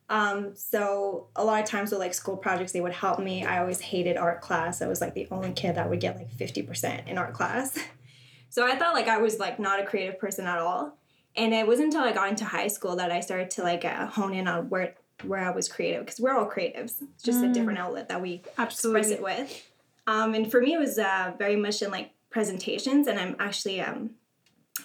Um, 0.09 0.55
so 0.55 1.27
a 1.37 1.45
lot 1.45 1.63
of 1.63 1.69
times 1.69 1.91
with 1.91 2.01
like 2.01 2.13
school 2.13 2.35
projects, 2.35 2.73
they 2.73 2.81
would 2.81 2.91
help 2.91 3.19
me. 3.19 3.45
I 3.45 3.59
always 3.59 3.79
hated 3.79 4.17
art 4.17 4.41
class. 4.41 4.81
I 4.81 4.87
was 4.87 4.99
like 4.99 5.13
the 5.13 5.27
only 5.31 5.53
kid 5.53 5.75
that 5.75 5.89
would 5.89 6.01
get 6.01 6.17
like 6.17 6.29
50% 6.35 7.07
in 7.07 7.17
art 7.17 7.33
class. 7.33 7.79
so 8.49 8.67
I 8.67 8.75
thought 8.75 8.93
like 8.93 9.07
I 9.07 9.19
was 9.19 9.39
like 9.39 9.57
not 9.57 9.79
a 9.79 9.85
creative 9.85 10.19
person 10.19 10.47
at 10.47 10.57
all. 10.57 10.97
And 11.37 11.53
it 11.53 11.65
wasn't 11.65 11.93
until 11.93 12.01
I 12.03 12.11
got 12.11 12.27
into 12.27 12.43
high 12.43 12.67
school 12.67 12.97
that 12.97 13.09
I 13.09 13.21
started 13.21 13.51
to 13.51 13.63
like 13.63 13.85
uh, 13.85 14.07
hone 14.07 14.33
in 14.33 14.49
on 14.49 14.67
where 14.67 14.95
where 15.23 15.39
I 15.39 15.51
was 15.51 15.67
creative 15.67 16.05
because 16.05 16.19
we're 16.19 16.35
all 16.37 16.49
creatives. 16.49 17.01
It's 17.01 17.23
just 17.23 17.43
a 17.43 17.51
different 17.51 17.79
outlet 17.79 18.09
that 18.09 18.21
we 18.21 18.41
express 18.57 19.09
it 19.09 19.21
with. 19.21 19.67
Um, 20.07 20.33
and 20.33 20.49
for 20.49 20.61
me, 20.61 20.73
it 20.73 20.79
was 20.79 20.97
uh, 20.97 21.33
very 21.37 21.55
much 21.55 21.81
in 21.81 21.91
like 21.91 22.11
presentations, 22.29 23.07
and 23.07 23.19
I'm 23.19 23.35
actually 23.39 23.81
um, 23.81 24.11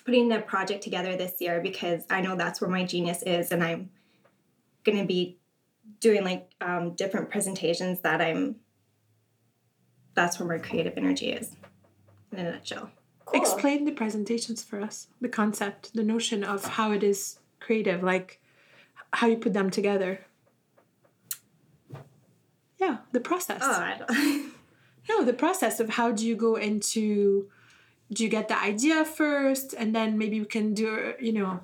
putting 0.04 0.28
the 0.28 0.40
project 0.40 0.82
together 0.82 1.16
this 1.16 1.40
year 1.40 1.60
because 1.60 2.04
I 2.10 2.20
know 2.20 2.36
that's 2.36 2.60
where 2.60 2.70
my 2.70 2.84
genius 2.84 3.22
is, 3.22 3.50
and 3.50 3.64
I'm 3.64 3.90
gonna 4.84 5.06
be 5.06 5.38
doing 6.00 6.24
like 6.24 6.50
um, 6.60 6.94
different 6.94 7.30
presentations 7.30 8.00
that 8.00 8.20
I'm. 8.20 8.56
That's 10.14 10.38
where 10.38 10.48
my 10.48 10.58
creative 10.58 10.94
energy 10.96 11.30
is, 11.30 11.56
in 12.32 12.38
a 12.38 12.52
nutshell. 12.52 12.90
Cool. 13.26 13.40
Explain 13.40 13.84
the 13.84 13.92
presentations 13.92 14.62
for 14.62 14.80
us, 14.80 15.08
the 15.20 15.28
concept, 15.28 15.94
the 15.94 16.04
notion 16.04 16.44
of 16.44 16.64
how 16.64 16.92
it 16.92 17.02
is 17.02 17.38
creative, 17.60 18.02
like 18.02 18.40
how 19.16 19.26
you 19.26 19.36
put 19.36 19.54
them 19.54 19.70
together. 19.70 20.20
Yeah, 22.78 22.98
the 23.12 23.20
process. 23.20 23.60
Oh. 23.62 24.52
No, 25.08 25.22
the 25.22 25.32
process 25.32 25.78
of 25.78 25.90
how 25.90 26.10
do 26.10 26.26
you 26.26 26.34
go 26.34 26.56
into 26.56 27.48
do 28.12 28.24
you 28.24 28.28
get 28.28 28.48
the 28.48 28.60
idea 28.60 29.04
first 29.04 29.72
and 29.72 29.94
then 29.94 30.18
maybe 30.18 30.40
we 30.40 30.46
can 30.46 30.74
do 30.74 31.14
you 31.20 31.32
know 31.32 31.60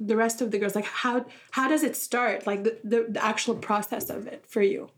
the 0.00 0.16
rest 0.16 0.40
of 0.40 0.50
the 0.50 0.58
girls 0.58 0.74
like 0.74 0.86
how 0.86 1.26
how 1.50 1.68
does 1.68 1.82
it 1.82 1.94
start 1.94 2.46
like 2.46 2.64
the, 2.64 2.78
the, 2.84 3.06
the 3.10 3.22
actual 3.22 3.54
process 3.54 4.08
of 4.08 4.26
it 4.26 4.44
for 4.46 4.62
you 4.62 4.88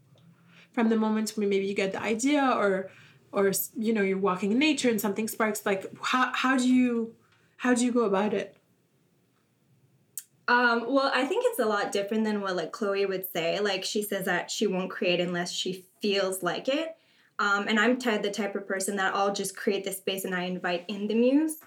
from 0.73 0.91
the 0.91 0.97
moment 0.97 1.31
when 1.31 1.49
maybe 1.49 1.67
you 1.67 1.75
get 1.75 1.93
the 1.93 2.03
idea 2.03 2.43
or 2.57 2.91
or 3.33 3.53
you 3.77 3.93
know 3.93 4.03
you're 4.03 4.19
walking 4.19 4.53
in 4.53 4.59
nature 4.59 4.91
and 4.91 5.01
something 5.01 5.27
sparks 5.27 5.65
like 5.67 5.87
how 6.03 6.33
how 6.35 6.57
do 6.57 6.69
you 6.69 7.15
how 7.59 7.75
do 7.75 7.85
you 7.85 7.93
go 7.93 8.05
about 8.05 8.33
it 8.35 8.58
Um, 10.49 10.87
well, 10.89 11.13
I 11.15 11.27
think 11.27 11.45
it's 11.47 11.59
a 11.59 11.67
lot 11.67 11.93
different 11.93 12.25
than 12.25 12.41
what 12.41 12.57
like 12.57 12.73
Chloe 12.73 13.05
would 13.05 13.31
say. 13.31 13.61
Like 13.61 13.85
she 13.85 14.03
says 14.03 14.25
that 14.25 14.51
she 14.51 14.67
won't 14.67 14.91
create 14.91 15.21
unless 15.21 15.53
she 15.53 15.85
feels 16.01 16.43
like 16.43 16.69
it. 16.69 16.97
Um, 17.39 17.69
and 17.69 17.79
I'm 17.79 17.99
ty- 17.99 18.19
the 18.19 18.31
type 18.31 18.57
of 18.57 18.67
person 18.67 18.97
that 18.97 19.15
I'll 19.15 19.33
just 19.33 19.57
create 19.57 19.85
the 19.85 19.93
space 19.93 20.25
and 20.25 20.35
I 20.35 20.45
invite 20.45 20.87
in 20.89 21.07
the 21.07 21.15
muse. 21.15 21.59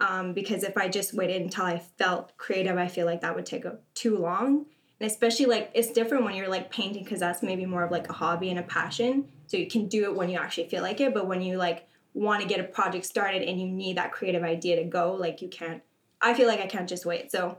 Um, 0.00 0.32
because 0.32 0.64
if 0.64 0.78
I 0.78 0.88
just 0.88 1.12
waited 1.12 1.42
until 1.42 1.66
I 1.66 1.78
felt 1.98 2.34
creative, 2.38 2.78
I 2.78 2.88
feel 2.88 3.04
like 3.04 3.20
that 3.20 3.36
would 3.36 3.44
take 3.44 3.66
a, 3.66 3.76
too 3.94 4.16
long. 4.16 4.64
And 4.98 5.10
especially 5.10 5.44
like 5.44 5.70
it's 5.74 5.92
different 5.92 6.24
when 6.24 6.34
you're 6.34 6.48
like 6.48 6.70
painting 6.70 7.04
because 7.04 7.20
that's 7.20 7.42
maybe 7.42 7.66
more 7.66 7.84
of 7.84 7.90
like 7.90 8.08
a 8.08 8.14
hobby 8.14 8.48
and 8.48 8.58
a 8.58 8.62
passion. 8.62 9.28
So 9.46 9.58
you 9.58 9.66
can 9.66 9.86
do 9.86 10.04
it 10.04 10.16
when 10.16 10.30
you 10.30 10.38
actually 10.38 10.68
feel 10.68 10.82
like 10.82 11.00
it. 11.00 11.12
But 11.12 11.26
when 11.26 11.42
you 11.42 11.58
like 11.58 11.86
want 12.14 12.40
to 12.40 12.48
get 12.48 12.58
a 12.58 12.64
project 12.64 13.04
started 13.04 13.42
and 13.42 13.60
you 13.60 13.66
need 13.68 13.98
that 13.98 14.12
creative 14.12 14.42
idea 14.42 14.76
to 14.76 14.84
go, 14.84 15.12
like 15.12 15.42
you 15.42 15.48
can't. 15.48 15.82
I 16.22 16.32
feel 16.32 16.48
like 16.48 16.60
I 16.60 16.66
can't 16.66 16.88
just 16.88 17.04
wait. 17.04 17.30
So 17.30 17.58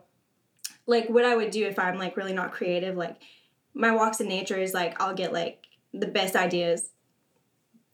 like 0.92 1.10
what 1.10 1.26
I 1.26 1.36
would 1.36 1.52
do 1.52 1.66
if 1.66 1.80
I'm 1.80 1.98
like 1.98 2.18
really 2.18 2.34
not 2.34 2.52
creative, 2.52 2.96
like 2.96 3.16
my 3.74 3.92
walks 3.92 4.20
in 4.20 4.28
nature 4.28 4.58
is 4.58 4.74
like 4.74 5.02
I'll 5.02 5.14
get 5.14 5.34
like 5.34 5.66
the 5.94 6.08
best 6.08 6.36
ideas 6.36 6.90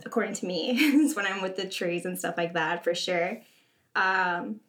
according 0.06 0.34
to 0.34 0.46
me 0.46 0.72
is 0.80 1.16
when 1.16 1.25
I'm 1.25 1.42
with 1.42 1.56
the 1.56 1.68
trees 1.68 2.06
and 2.06 2.18
stuff 2.18 2.36
like 2.38 2.54
that 2.54 2.84
for 2.84 2.94
sure. 2.94 3.42
Um 3.96 4.60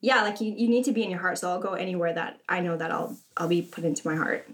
yeah, 0.00 0.22
like 0.22 0.40
you, 0.40 0.52
you 0.52 0.68
need 0.68 0.84
to 0.86 0.92
be 0.92 1.04
in 1.04 1.10
your 1.10 1.20
heart, 1.20 1.38
so 1.38 1.48
I'll 1.48 1.60
go 1.60 1.74
anywhere 1.74 2.12
that 2.12 2.40
I 2.48 2.60
know 2.60 2.76
that 2.76 2.90
I'll 2.90 3.16
I'll 3.36 3.48
be 3.48 3.62
put 3.62 3.84
into 3.84 4.06
my 4.06 4.16
heart. 4.16 4.50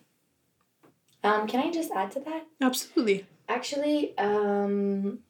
Um, 1.24 1.48
can 1.48 1.60
I 1.60 1.72
just 1.72 1.90
add 1.90 2.12
to 2.12 2.20
that? 2.20 2.46
absolutely 2.60 3.26
Actually, 3.48 4.16
um, 4.18 5.20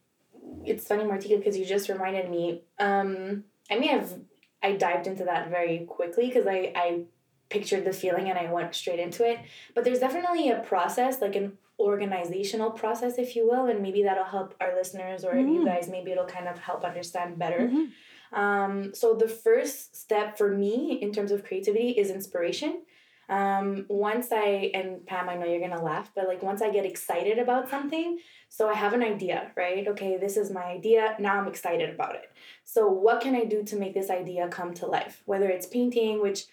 it's 0.65 0.87
funny, 0.87 1.05
Martika, 1.05 1.39
because 1.39 1.57
you 1.57 1.65
just 1.65 1.89
reminded 1.89 2.29
me. 2.29 2.63
Um, 2.81 3.45
I 3.71 3.77
may 3.79 3.87
have 3.87 4.13
I 4.61 4.73
dived 4.73 5.07
into 5.07 5.25
that 5.25 5.51
very 5.51 5.87
quickly 5.89 6.27
because 6.27 6.47
I 6.47 6.73
I 6.75 7.03
pictured 7.49 7.85
the 7.85 7.93
feeling 7.93 8.29
and 8.29 8.39
I 8.39 8.53
went 8.53 8.75
straight 8.75 8.99
into 8.99 9.29
it. 9.29 9.39
But 9.75 9.85
there's 9.85 10.01
definitely 10.01 10.51
a 10.51 10.61
process, 10.61 11.21
like 11.21 11.37
an 11.37 11.57
organizational 11.81 12.71
process, 12.73 13.19
if 13.19 13.37
you 13.37 13.49
will, 13.49 13.67
and 13.67 13.81
maybe 13.81 14.03
that'll 14.03 14.25
help 14.25 14.55
our 14.61 14.75
listeners 14.75 15.25
or 15.25 15.35
you 15.37 15.61
Mm. 15.61 15.65
guys. 15.65 15.89
Maybe 15.89 16.11
it'll 16.13 16.27
kind 16.27 16.49
of 16.49 16.59
help 16.59 16.85
understand 16.85 17.39
better. 17.39 17.61
Mhm. 17.73 17.93
Um, 18.37 18.95
so 18.95 19.15
the 19.15 19.29
first 19.29 19.97
step 19.97 20.37
for 20.37 20.51
me 20.51 20.99
in 21.01 21.13
terms 21.13 21.31
of 21.33 21.45
creativity 21.45 21.91
is 21.91 22.11
inspiration. 22.11 22.83
Um, 23.31 23.85
once 23.89 24.33
I 24.33 24.71
and 24.75 25.05
Pam, 25.07 25.29
I 25.29 25.37
know 25.37 25.47
you're 25.47 25.61
gonna 25.61 25.83
laugh, 25.83 26.11
but 26.15 26.27
like 26.29 26.43
once 26.43 26.63
I 26.63 26.71
get 26.71 26.87
excited 26.87 27.39
about 27.39 27.69
something, 27.69 28.19
so 28.49 28.69
I 28.71 28.75
have 28.75 28.95
an 28.95 29.03
idea, 29.03 29.53
right? 29.55 29.87
Okay, 29.87 30.17
this 30.17 30.37
is 30.39 30.51
my 30.51 30.65
idea. 30.65 31.15
Now 31.19 31.39
I'm 31.39 31.47
excited 31.49 31.91
about 31.91 32.15
it. 32.17 32.31
So 32.65 32.89
what 32.89 33.21
can 33.21 33.35
I 33.35 33.45
do 33.45 33.63
to 33.65 33.77
make 33.77 33.93
this 33.95 34.09
idea 34.11 34.49
come 34.49 34.73
to 34.75 34.87
life? 34.87 35.23
Whether 35.27 35.49
it's 35.51 35.67
painting, 35.67 36.23
which 36.23 36.47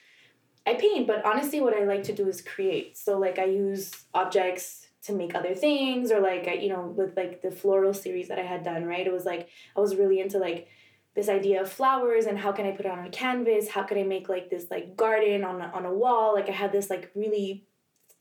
I 0.65 0.73
paint, 0.75 1.07
but 1.07 1.23
honestly, 1.23 1.61
what 1.61 1.75
I 1.75 1.85
like 1.85 2.03
to 2.03 2.13
do 2.13 2.27
is 2.27 2.41
create. 2.41 2.97
So 2.97 3.19
like 3.19 3.37
I 3.37 3.45
use 3.45 3.91
objects 4.13 4.87
to 5.03 5.13
make 5.13 5.35
other 5.35 5.53
things, 5.53 6.11
or 6.11 6.19
like 6.19 6.47
I, 6.47 6.53
you 6.53 6.69
know, 6.69 6.93
with 6.95 7.15
like 7.15 7.41
the 7.41 7.51
floral 7.51 7.93
series 7.93 8.27
that 8.29 8.39
I 8.39 8.43
had 8.43 8.63
done, 8.63 8.85
right? 8.85 9.05
It 9.05 9.13
was 9.13 9.25
like 9.25 9.49
I 9.75 9.79
was 9.79 9.95
really 9.95 10.19
into 10.19 10.39
like 10.39 10.67
this 11.15 11.29
idea 11.29 11.61
of 11.61 11.71
flowers 11.71 12.25
and 12.25 12.37
how 12.37 12.51
can 12.51 12.65
I 12.65 12.71
put 12.71 12.85
it 12.85 12.91
on 12.91 13.05
a 13.05 13.09
canvas? 13.09 13.69
How 13.69 13.83
can 13.83 13.97
I 13.97 14.03
make 14.03 14.27
like 14.27 14.49
this 14.49 14.69
like 14.71 14.97
garden 14.97 15.43
on 15.43 15.61
on 15.61 15.85
a 15.85 15.93
wall? 15.93 16.33
Like 16.33 16.49
I 16.49 16.53
had 16.53 16.71
this 16.71 16.89
like 16.89 17.11
really 17.13 17.65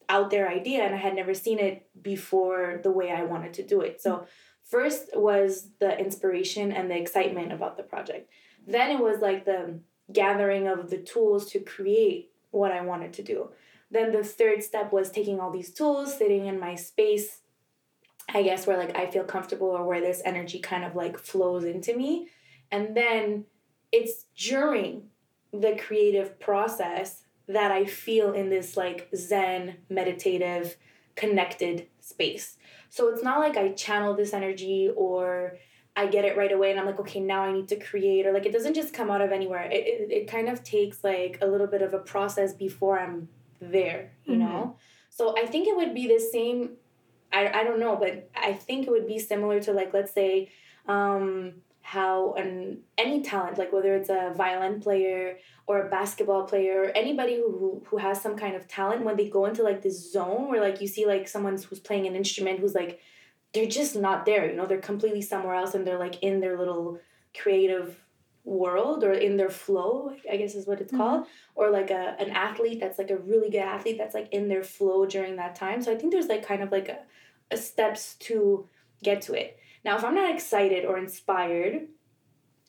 out 0.09 0.31
there 0.31 0.49
idea 0.49 0.83
and 0.83 0.95
I 0.95 0.99
had 0.99 1.15
never 1.15 1.33
seen 1.33 1.59
it 1.59 1.89
before 2.01 2.81
the 2.83 2.91
way 2.91 3.11
I 3.11 3.25
wanted 3.25 3.55
to 3.55 3.67
do 3.67 3.81
it. 3.81 4.03
So 4.03 4.27
first 4.63 5.09
was 5.15 5.71
the 5.81 5.99
inspiration 5.99 6.73
and 6.73 6.91
the 6.91 6.99
excitement 6.99 7.53
about 7.53 7.79
the 7.79 7.83
project. 7.83 8.29
Then 8.67 8.91
it 8.91 9.03
was 9.03 9.21
like 9.21 9.45
the 9.45 9.81
gathering 10.13 10.69
of 10.69 10.91
the 10.91 10.99
tools 10.99 11.51
to 11.53 11.61
create 11.61 12.31
what 12.55 12.73
I 12.73 12.81
wanted 12.81 13.13
to 13.15 13.23
do. 13.23 13.51
Then 13.91 14.13
the 14.13 14.25
third 14.25 14.63
step 14.63 14.93
was 14.93 15.11
taking 15.11 15.41
all 15.41 15.51
these 15.51 15.73
tools, 15.73 16.17
sitting 16.17 16.47
in 16.47 16.59
my 16.59 16.75
space, 16.75 17.41
I 18.33 18.43
guess 18.43 18.67
where 18.67 18.79
like 18.79 18.97
I 18.97 19.11
feel 19.11 19.25
comfortable 19.25 19.69
or 19.69 19.85
where 19.85 20.01
this 20.01 20.23
energy 20.25 20.59
kind 20.59 20.85
of 20.85 20.97
like 20.97 21.19
flows 21.19 21.65
into 21.65 21.97
me. 21.97 22.29
And 22.71 22.97
then 22.97 23.45
it's 23.93 24.25
during 24.37 25.11
the 25.53 25.77
creative 25.77 26.41
process 26.41 27.23
that 27.47 27.71
I 27.71 27.85
feel 27.85 28.33
in 28.33 28.49
this 28.49 28.77
like 28.77 29.09
zen, 29.15 29.77
meditative, 29.89 30.77
connected 31.15 31.87
space. 32.01 32.57
So 32.89 33.09
it's 33.09 33.23
not 33.23 33.39
like 33.39 33.57
I 33.57 33.71
channel 33.73 34.15
this 34.15 34.33
energy 34.33 34.91
or 34.97 35.59
I 35.97 36.07
get 36.09 36.25
it 36.25 36.37
right 36.37 36.51
away 36.51 36.71
and 36.73 36.81
I'm 36.81 36.87
like, 36.87 36.99
okay, 37.01 37.21
now 37.21 37.45
I 37.45 37.53
need 37.53 37.69
to 37.69 37.77
create, 37.77 38.27
or 38.27 38.33
like 38.33 38.47
it 38.47 38.53
doesn't 38.53 38.75
just 38.75 38.93
come 38.93 39.11
out 39.11 39.21
of 39.21 39.31
anywhere. 39.31 39.63
It, 39.63 39.87
it, 39.87 40.13
it 40.13 40.27
kind 40.29 40.49
of 40.49 40.65
takes 40.65 41.05
like 41.05 41.39
a 41.41 41.47
little 41.47 41.69
bit 41.69 41.83
of 41.83 41.95
a 41.95 41.99
process 41.99 42.53
before 42.53 42.99
I'm 42.99 43.29
there, 43.61 44.11
you 44.25 44.35
Mhm. 44.37 44.41
know? 44.41 44.77
So 45.11 45.37
I 45.39 45.47
think 45.47 45.69
it 45.69 45.77
would 45.77 45.95
be 45.95 46.09
the 46.09 46.19
same. 46.19 46.77
I, 47.33 47.61
I 47.61 47.65
don't 47.65 47.79
know, 47.79 47.97
but 47.97 48.29
I 48.35 48.53
think 48.55 48.87
it 48.87 48.91
would 48.91 49.07
be 49.07 49.19
similar 49.19 49.61
to 49.61 49.73
like, 49.73 49.95
let's 49.95 50.13
say, 50.13 50.51
um, 50.89 51.63
how 51.83 52.33
an 52.33 52.81
any 52.99 53.23
talent, 53.23 53.59
like 53.59 53.73
whether 53.73 53.95
it's 53.95 54.09
a 54.09 54.33
violin 54.35 54.81
player 54.81 55.39
or 55.67 55.87
a 55.87 55.91
basketball 55.91 56.45
player 56.45 56.85
or 56.85 56.87
anybody 56.97 57.37
who, 57.37 57.51
who, 57.59 57.83
who 57.87 57.97
has 57.99 58.21
some 58.21 58.37
kind 58.37 58.57
of 58.57 58.67
talent, 58.67 59.05
when 59.05 59.17
they 59.17 59.29
go 59.29 59.45
into 59.47 59.63
like 59.63 59.83
this 59.83 60.11
zone 60.13 60.49
where 60.49 60.61
like 60.61 60.81
you 60.81 60.89
see 60.89 61.07
like 61.07 61.29
someone 61.29 61.57
who's 61.57 61.79
playing 61.79 62.07
an 62.07 62.17
instrument 62.17 62.59
who's 62.59 62.75
like, 62.75 63.01
they're 63.55 63.67
just 63.67 63.97
not 63.97 64.27
there, 64.27 64.51
you 64.51 64.57
know, 64.57 64.67
they're 64.67 64.79
completely 64.81 65.23
somewhere 65.23 65.55
else 65.55 65.75
and 65.75 65.87
they're 65.87 65.99
like 65.99 66.23
in 66.23 66.41
their 66.41 66.59
little 66.59 67.01
creative 67.37 68.01
world 68.45 69.05
or 69.05 69.13
in 69.13 69.37
their 69.37 69.49
flow, 69.49 70.15
I 70.31 70.37
guess 70.37 70.55
is 70.55 70.67
what 70.67 70.81
it's 70.81 70.93
Mhm. 70.93 70.99
called. 70.99 71.27
Or 71.55 71.71
like 71.71 71.91
a 71.91 72.17
an 72.19 72.31
athlete 72.31 72.81
that's 72.81 72.99
like 72.99 73.11
a 73.11 73.17
really 73.17 73.49
good 73.51 73.59
athlete 73.63 73.97
that's 73.97 74.15
like 74.15 74.29
in 74.33 74.49
their 74.49 74.63
flow 74.65 75.07
during 75.07 75.37
that 75.37 75.55
time. 75.55 75.81
So 75.83 75.93
I 75.93 75.97
think 75.97 76.13
there's 76.13 76.27
like 76.27 76.45
kind 76.45 76.63
of 76.63 76.73
like 76.73 76.89
a, 76.89 76.99
a 77.51 77.57
steps 77.57 78.17
to 78.17 78.69
get 79.03 79.23
to 79.23 79.35
it. 79.35 79.59
Now, 79.85 79.97
if 79.97 80.05
I'm 80.05 80.15
not 80.15 80.35
excited 80.35 80.85
or 80.85 80.99
inspired, 80.99 81.89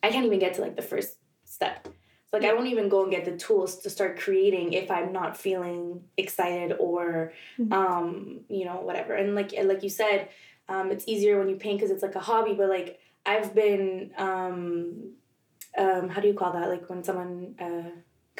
I 0.03 0.09
can't 0.11 0.25
even 0.25 0.39
get 0.39 0.53
to 0.55 0.61
like 0.61 0.75
the 0.75 0.81
first 0.81 1.17
step. 1.45 1.87
So 2.29 2.37
like 2.37 2.45
I 2.45 2.53
won't 2.53 2.67
even 2.67 2.89
go 2.89 3.03
and 3.03 3.11
get 3.11 3.25
the 3.25 3.37
tools 3.37 3.79
to 3.79 3.89
start 3.89 4.19
creating 4.19 4.73
if 4.73 4.91
I'm 4.91 5.11
not 5.13 5.37
feeling 5.37 6.03
excited 6.17 6.73
or 6.79 7.33
Mhm. 7.59 7.73
um, 7.73 8.41
you 8.49 8.65
know, 8.65 8.81
whatever. 8.81 9.13
And 9.13 9.35
like 9.35 9.53
and 9.53 9.67
like 9.67 9.83
you 9.83 9.89
said, 9.89 10.29
um, 10.67 10.91
it's 10.91 11.07
easier 11.07 11.37
when 11.37 11.49
you 11.49 11.55
paint 11.55 11.79
because 11.79 11.91
it's 11.91 12.03
like 12.03 12.15
a 12.15 12.19
hobby, 12.19 12.53
but 12.53 12.69
like 12.69 12.99
I've 13.25 13.53
been 13.53 14.11
um, 14.17 15.11
um, 15.77 16.09
how 16.09 16.21
do 16.21 16.27
you 16.27 16.33
call 16.33 16.53
that? 16.53 16.69
Like 16.69 16.89
when 16.89 17.03
someone 17.03 17.55
uh, 17.59 17.89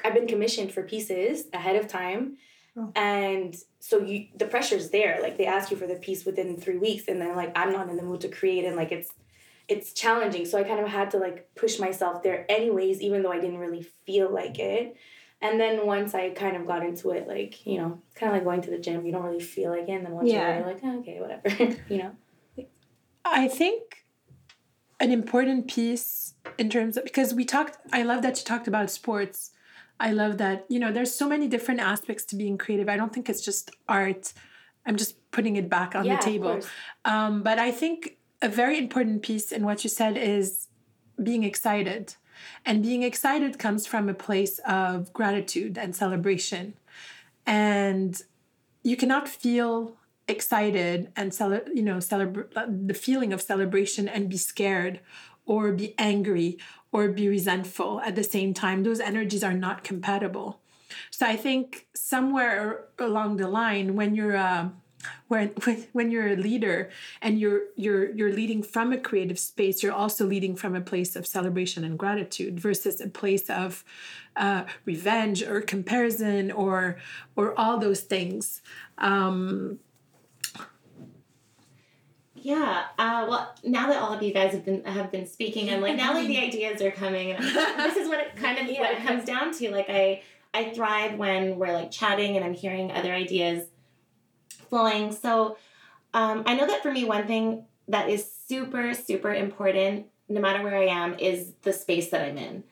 I've 0.03 0.13
been 0.13 0.27
commissioned 0.27 0.71
for 0.71 0.83
pieces 0.83 1.45
ahead 1.53 1.75
of 1.75 1.87
time. 1.87 2.37
Oh. 2.77 2.91
And 2.95 3.55
so 3.79 3.99
you 3.99 4.27
the 4.35 4.45
pressure's 4.45 4.89
there. 4.89 5.19
Like 5.21 5.37
they 5.37 5.45
ask 5.45 5.71
you 5.71 5.77
for 5.77 5.87
the 5.87 5.95
piece 5.95 6.25
within 6.25 6.57
three 6.57 6.77
weeks 6.77 7.07
and 7.07 7.21
then 7.21 7.35
like 7.35 7.51
I'm 7.55 7.71
not 7.71 7.89
in 7.89 7.95
the 7.95 8.03
mood 8.03 8.21
to 8.21 8.29
create 8.29 8.65
and 8.65 8.75
like 8.75 8.91
it's 8.91 9.11
it's 9.67 9.93
challenging. 9.93 10.45
So 10.45 10.59
I 10.59 10.63
kind 10.63 10.79
of 10.79 10.87
had 10.87 11.11
to 11.11 11.17
like 11.17 11.49
push 11.55 11.79
myself 11.79 12.21
there 12.21 12.45
anyways, 12.49 13.01
even 13.01 13.23
though 13.23 13.31
I 13.31 13.39
didn't 13.39 13.57
really 13.57 13.87
feel 14.05 14.31
like 14.31 14.59
it. 14.59 14.95
And 15.45 15.59
then 15.59 15.85
once 15.85 16.15
I 16.15 16.29
kind 16.31 16.55
of 16.57 16.65
got 16.65 16.83
into 16.83 17.11
it, 17.11 17.27
like, 17.27 17.65
you 17.65 17.77
know, 17.77 17.99
it's 18.07 18.19
kind 18.19 18.31
of 18.31 18.35
like 18.35 18.43
going 18.43 18.61
to 18.61 18.71
the 18.71 18.79
gym. 18.79 19.05
You 19.05 19.11
don't 19.11 19.23
really 19.23 19.39
feel 19.39 19.69
like 19.69 19.87
it. 19.87 19.91
And 19.91 20.05
then 20.05 20.13
once 20.13 20.29
Yeah. 20.29 20.33
you're 20.33 20.47
there, 20.47 20.57
you're 20.57 20.73
like, 20.73 20.81
oh, 20.83 20.99
okay, 20.99 21.19
whatever, 21.19 21.75
you 21.89 21.97
know? 21.97 22.11
I 23.23 23.47
think 23.47 24.05
an 24.99 25.11
important 25.11 25.67
piece 25.67 26.35
in 26.57 26.69
terms 26.69 26.95
of 26.95 27.03
because 27.03 27.33
we 27.33 27.43
talked 27.43 27.77
I 27.91 28.03
love 28.03 28.21
that 28.21 28.37
you 28.39 28.45
talked 28.45 28.67
about 28.67 28.89
sports. 28.89 29.51
I 29.99 30.11
love 30.11 30.37
that, 30.37 30.65
you 30.69 30.79
know, 30.79 30.91
there's 30.91 31.13
so 31.13 31.27
many 31.27 31.47
different 31.47 31.79
aspects 31.79 32.25
to 32.25 32.35
being 32.35 32.57
creative. 32.57 32.89
I 32.89 32.97
don't 32.97 33.13
think 33.13 33.29
it's 33.29 33.41
just 33.41 33.71
art. 33.87 34.33
I'm 34.85 34.97
just 34.97 35.15
putting 35.31 35.55
it 35.55 35.69
back 35.69 35.95
on 35.95 36.05
yeah, 36.05 36.17
the 36.17 36.21
table. 36.21 36.59
Um, 37.05 37.43
but 37.43 37.59
I 37.59 37.71
think 37.71 38.17
a 38.41 38.49
very 38.49 38.77
important 38.77 39.23
piece 39.23 39.51
in 39.51 39.63
what 39.63 39.83
you 39.83 39.89
said 39.89 40.17
is 40.17 40.67
being 41.21 41.43
excited. 41.43 42.15
And 42.65 42.83
being 42.83 43.03
excited 43.03 43.59
comes 43.59 43.85
from 43.85 44.09
a 44.09 44.13
place 44.13 44.59
of 44.67 45.13
gratitude 45.13 45.77
and 45.77 45.95
celebration. 45.95 46.75
And 47.45 48.21
you 48.83 48.95
cannot 48.95 49.27
feel 49.27 49.97
excited 50.27 51.11
and 51.15 51.33
cele- 51.33 51.67
you 51.73 51.83
know 51.83 51.99
celebrate 51.99 52.47
the 52.87 52.93
feeling 52.93 53.31
of 53.31 53.41
celebration 53.41 54.07
and 54.07 54.29
be 54.29 54.37
scared 54.37 54.99
or 55.45 55.71
be 55.71 55.93
angry 55.99 56.57
or 56.91 57.09
be 57.09 57.29
resentful 57.29 58.01
at 58.01 58.15
the 58.15 58.23
same 58.23 58.53
time 58.53 58.83
those 58.83 58.99
energies 58.99 59.43
are 59.43 59.53
not 59.53 59.83
compatible 59.83 60.61
so 61.11 61.27
i 61.27 61.35
think 61.35 61.85
somewhere 61.93 62.85
along 62.97 63.37
the 63.37 63.47
line 63.47 63.95
when 63.95 64.15
you're 64.15 64.35
uh, 64.35 64.69
when, 65.27 65.49
when 65.63 65.87
when 65.93 66.11
you're 66.11 66.29
a 66.29 66.35
leader 66.35 66.89
and 67.21 67.39
you're 67.39 67.61
you're 67.75 68.11
you're 68.11 68.31
leading 68.31 68.61
from 68.61 68.93
a 68.93 68.97
creative 68.97 69.39
space 69.39 69.81
you're 69.81 69.93
also 69.93 70.25
leading 70.25 70.55
from 70.55 70.75
a 70.75 70.81
place 70.81 71.15
of 71.15 71.25
celebration 71.25 71.83
and 71.83 71.97
gratitude 71.97 72.59
versus 72.59 73.01
a 73.01 73.07
place 73.07 73.49
of 73.49 73.83
uh, 74.35 74.63
revenge 74.85 75.43
or 75.43 75.61
comparison 75.61 76.51
or 76.51 76.97
or 77.35 77.57
all 77.59 77.77
those 77.77 78.01
things 78.01 78.61
um, 78.97 79.79
yeah. 82.45 82.83
Uh, 82.99 83.25
well, 83.27 83.55
now 83.63 83.87
that 83.87 83.99
all 83.99 84.13
of 84.13 84.21
you 84.21 84.31
guys 84.31 84.51
have 84.51 84.63
been 84.63 84.83
have 84.83 85.11
been 85.11 85.25
speaking, 85.25 85.69
and 85.69 85.81
like 85.81 85.95
now 85.95 86.13
like 86.13 86.27
the 86.27 86.37
ideas 86.45 86.79
are 86.79 86.91
coming, 86.91 87.31
and 87.31 87.43
this 87.43 87.97
is 87.97 88.07
what 88.07 88.19
it 88.19 88.35
kind 88.41 88.59
of 88.59 88.67
what 88.77 88.91
it 88.91 89.03
comes 89.03 89.25
down 89.25 89.51
to. 89.53 89.71
Like 89.71 89.89
I 89.89 90.21
I 90.53 90.69
thrive 90.69 91.17
when 91.17 91.57
we're 91.57 91.73
like 91.73 91.89
chatting 91.89 92.35
and 92.35 92.45
I'm 92.45 92.53
hearing 92.53 92.91
other 92.91 93.11
ideas 93.11 93.67
flowing. 94.75 95.11
So 95.11 95.57
um, 96.13 96.43
I 96.45 96.55
know 96.55 96.67
that 96.67 96.81
for 96.83 96.91
me, 96.91 97.05
one 97.05 97.27
thing 97.27 97.65
that 97.87 98.09
is 98.09 98.29
super 98.47 98.93
super 98.93 99.33
important, 99.33 100.07
no 100.29 100.41
matter 100.41 100.63
where 100.63 100.75
I 100.75 100.85
am, 100.85 101.17
is 101.19 101.53
the 101.61 101.73
space 101.73 102.09
that 102.09 102.21
I'm 102.21 102.37
in. 102.37 102.63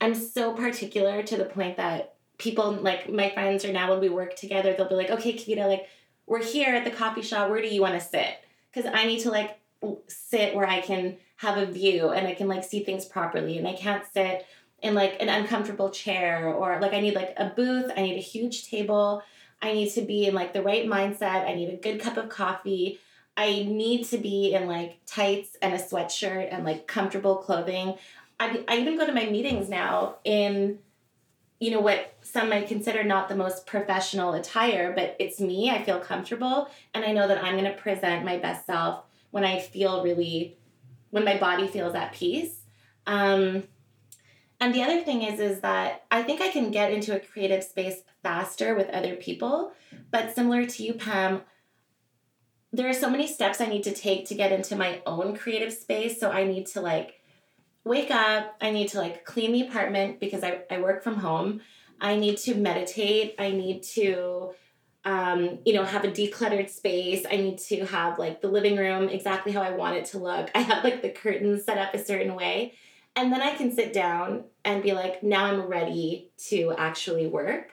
I'm 0.00 0.14
so 0.14 0.52
particular 0.54 1.22
to 1.22 1.36
the 1.36 1.44
point 1.44 1.76
that 1.76 2.14
people 2.38 2.72
like 2.72 3.10
my 3.12 3.30
friends 3.30 3.64
are 3.64 3.72
now 3.72 3.90
when 3.90 4.00
we 4.00 4.08
work 4.08 4.34
together, 4.36 4.74
they'll 4.74 4.88
be 4.88 4.94
like, 4.94 5.10
okay, 5.10 5.34
Kavita, 5.34 5.66
like 5.68 5.86
we're 6.26 6.42
here 6.42 6.74
at 6.74 6.84
the 6.84 6.90
coffee 6.90 7.22
shop. 7.22 7.50
Where 7.50 7.62
do 7.62 7.68
you 7.68 7.80
want 7.80 7.94
to 7.94 8.00
sit? 8.00 8.38
because 8.72 8.90
I 8.92 9.04
need 9.04 9.20
to 9.20 9.30
like 9.30 9.58
sit 10.08 10.54
where 10.54 10.66
I 10.66 10.80
can 10.80 11.16
have 11.36 11.58
a 11.58 11.66
view 11.66 12.10
and 12.10 12.26
I 12.26 12.34
can 12.34 12.48
like 12.48 12.64
see 12.64 12.84
things 12.84 13.04
properly 13.04 13.58
and 13.58 13.66
I 13.66 13.74
can't 13.74 14.04
sit 14.12 14.46
in 14.80 14.94
like 14.94 15.20
an 15.20 15.28
uncomfortable 15.28 15.90
chair 15.90 16.48
or 16.48 16.80
like 16.80 16.92
I 16.92 17.00
need 17.00 17.14
like 17.14 17.34
a 17.36 17.46
booth, 17.46 17.90
I 17.96 18.02
need 18.02 18.16
a 18.16 18.22
huge 18.22 18.68
table, 18.68 19.22
I 19.62 19.72
need 19.72 19.90
to 19.92 20.02
be 20.02 20.26
in 20.26 20.34
like 20.34 20.52
the 20.52 20.62
right 20.62 20.86
mindset, 20.86 21.48
I 21.48 21.54
need 21.54 21.72
a 21.72 21.76
good 21.76 22.00
cup 22.00 22.16
of 22.16 22.28
coffee. 22.28 22.98
I 23.34 23.64
need 23.66 24.04
to 24.06 24.18
be 24.18 24.52
in 24.52 24.66
like 24.66 24.98
tights 25.06 25.56
and 25.62 25.72
a 25.72 25.78
sweatshirt 25.78 26.48
and 26.52 26.64
like 26.64 26.86
comfortable 26.86 27.36
clothing. 27.36 27.94
I, 28.38 28.62
I 28.68 28.76
even 28.78 28.98
go 28.98 29.06
to 29.06 29.12
my 29.12 29.24
meetings 29.26 29.68
now 29.68 30.16
in 30.24 30.80
you 31.60 31.70
know 31.70 31.80
what 31.80 32.14
some 32.22 32.48
might 32.48 32.66
consider 32.66 33.04
not 33.04 33.28
the 33.28 33.36
most 33.36 33.66
professional 33.66 34.34
attire 34.34 34.92
but 34.92 35.14
it's 35.20 35.38
me 35.38 35.70
i 35.70 35.80
feel 35.84 36.00
comfortable 36.00 36.68
and 36.92 37.04
i 37.04 37.12
know 37.12 37.28
that 37.28 37.42
i'm 37.44 37.56
going 37.56 37.70
to 37.72 37.80
present 37.80 38.24
my 38.24 38.36
best 38.36 38.66
self 38.66 39.04
when 39.30 39.44
i 39.44 39.60
feel 39.60 40.02
really 40.02 40.56
when 41.10 41.24
my 41.24 41.38
body 41.38 41.68
feels 41.68 41.94
at 41.94 42.12
peace 42.12 42.62
um, 43.06 43.64
and 44.62 44.74
the 44.74 44.82
other 44.82 45.00
thing 45.02 45.22
is 45.22 45.40
is 45.40 45.60
that 45.60 46.04
i 46.10 46.22
think 46.22 46.40
i 46.40 46.48
can 46.48 46.70
get 46.70 46.92
into 46.92 47.14
a 47.14 47.20
creative 47.20 47.62
space 47.62 48.02
faster 48.22 48.74
with 48.74 48.88
other 48.90 49.16
people 49.16 49.72
but 50.10 50.34
similar 50.34 50.64
to 50.64 50.82
you 50.82 50.94
pam 50.94 51.42
there 52.72 52.88
are 52.88 52.94
so 52.94 53.10
many 53.10 53.26
steps 53.26 53.60
i 53.60 53.66
need 53.66 53.82
to 53.82 53.92
take 53.92 54.26
to 54.26 54.34
get 54.34 54.52
into 54.52 54.76
my 54.76 55.02
own 55.06 55.36
creative 55.36 55.72
space 55.72 56.18
so 56.18 56.30
i 56.30 56.44
need 56.44 56.66
to 56.66 56.80
like 56.80 57.18
wake 57.84 58.10
up. 58.10 58.56
I 58.60 58.70
need 58.70 58.88
to 58.88 58.98
like 58.98 59.24
clean 59.24 59.52
the 59.52 59.62
apartment 59.62 60.20
because 60.20 60.44
I, 60.44 60.60
I 60.70 60.80
work 60.80 61.02
from 61.02 61.16
home. 61.16 61.60
I 62.00 62.16
need 62.16 62.38
to 62.38 62.54
meditate. 62.54 63.34
I 63.38 63.50
need 63.50 63.82
to, 63.94 64.52
um, 65.04 65.58
you 65.64 65.74
know, 65.74 65.84
have 65.84 66.04
a 66.04 66.08
decluttered 66.08 66.68
space. 66.68 67.24
I 67.30 67.36
need 67.36 67.58
to 67.58 67.84
have 67.86 68.18
like 68.18 68.40
the 68.40 68.48
living 68.48 68.76
room 68.76 69.08
exactly 69.08 69.52
how 69.52 69.62
I 69.62 69.70
want 69.70 69.96
it 69.96 70.04
to 70.06 70.18
look. 70.18 70.50
I 70.54 70.60
have 70.60 70.84
like 70.84 71.02
the 71.02 71.10
curtains 71.10 71.64
set 71.64 71.78
up 71.78 71.94
a 71.94 72.04
certain 72.04 72.34
way. 72.34 72.74
And 73.14 73.32
then 73.32 73.42
I 73.42 73.54
can 73.54 73.72
sit 73.72 73.92
down 73.92 74.44
and 74.64 74.82
be 74.82 74.92
like, 74.92 75.22
now 75.22 75.44
I'm 75.44 75.62
ready 75.62 76.30
to 76.48 76.74
actually 76.78 77.26
work. 77.26 77.70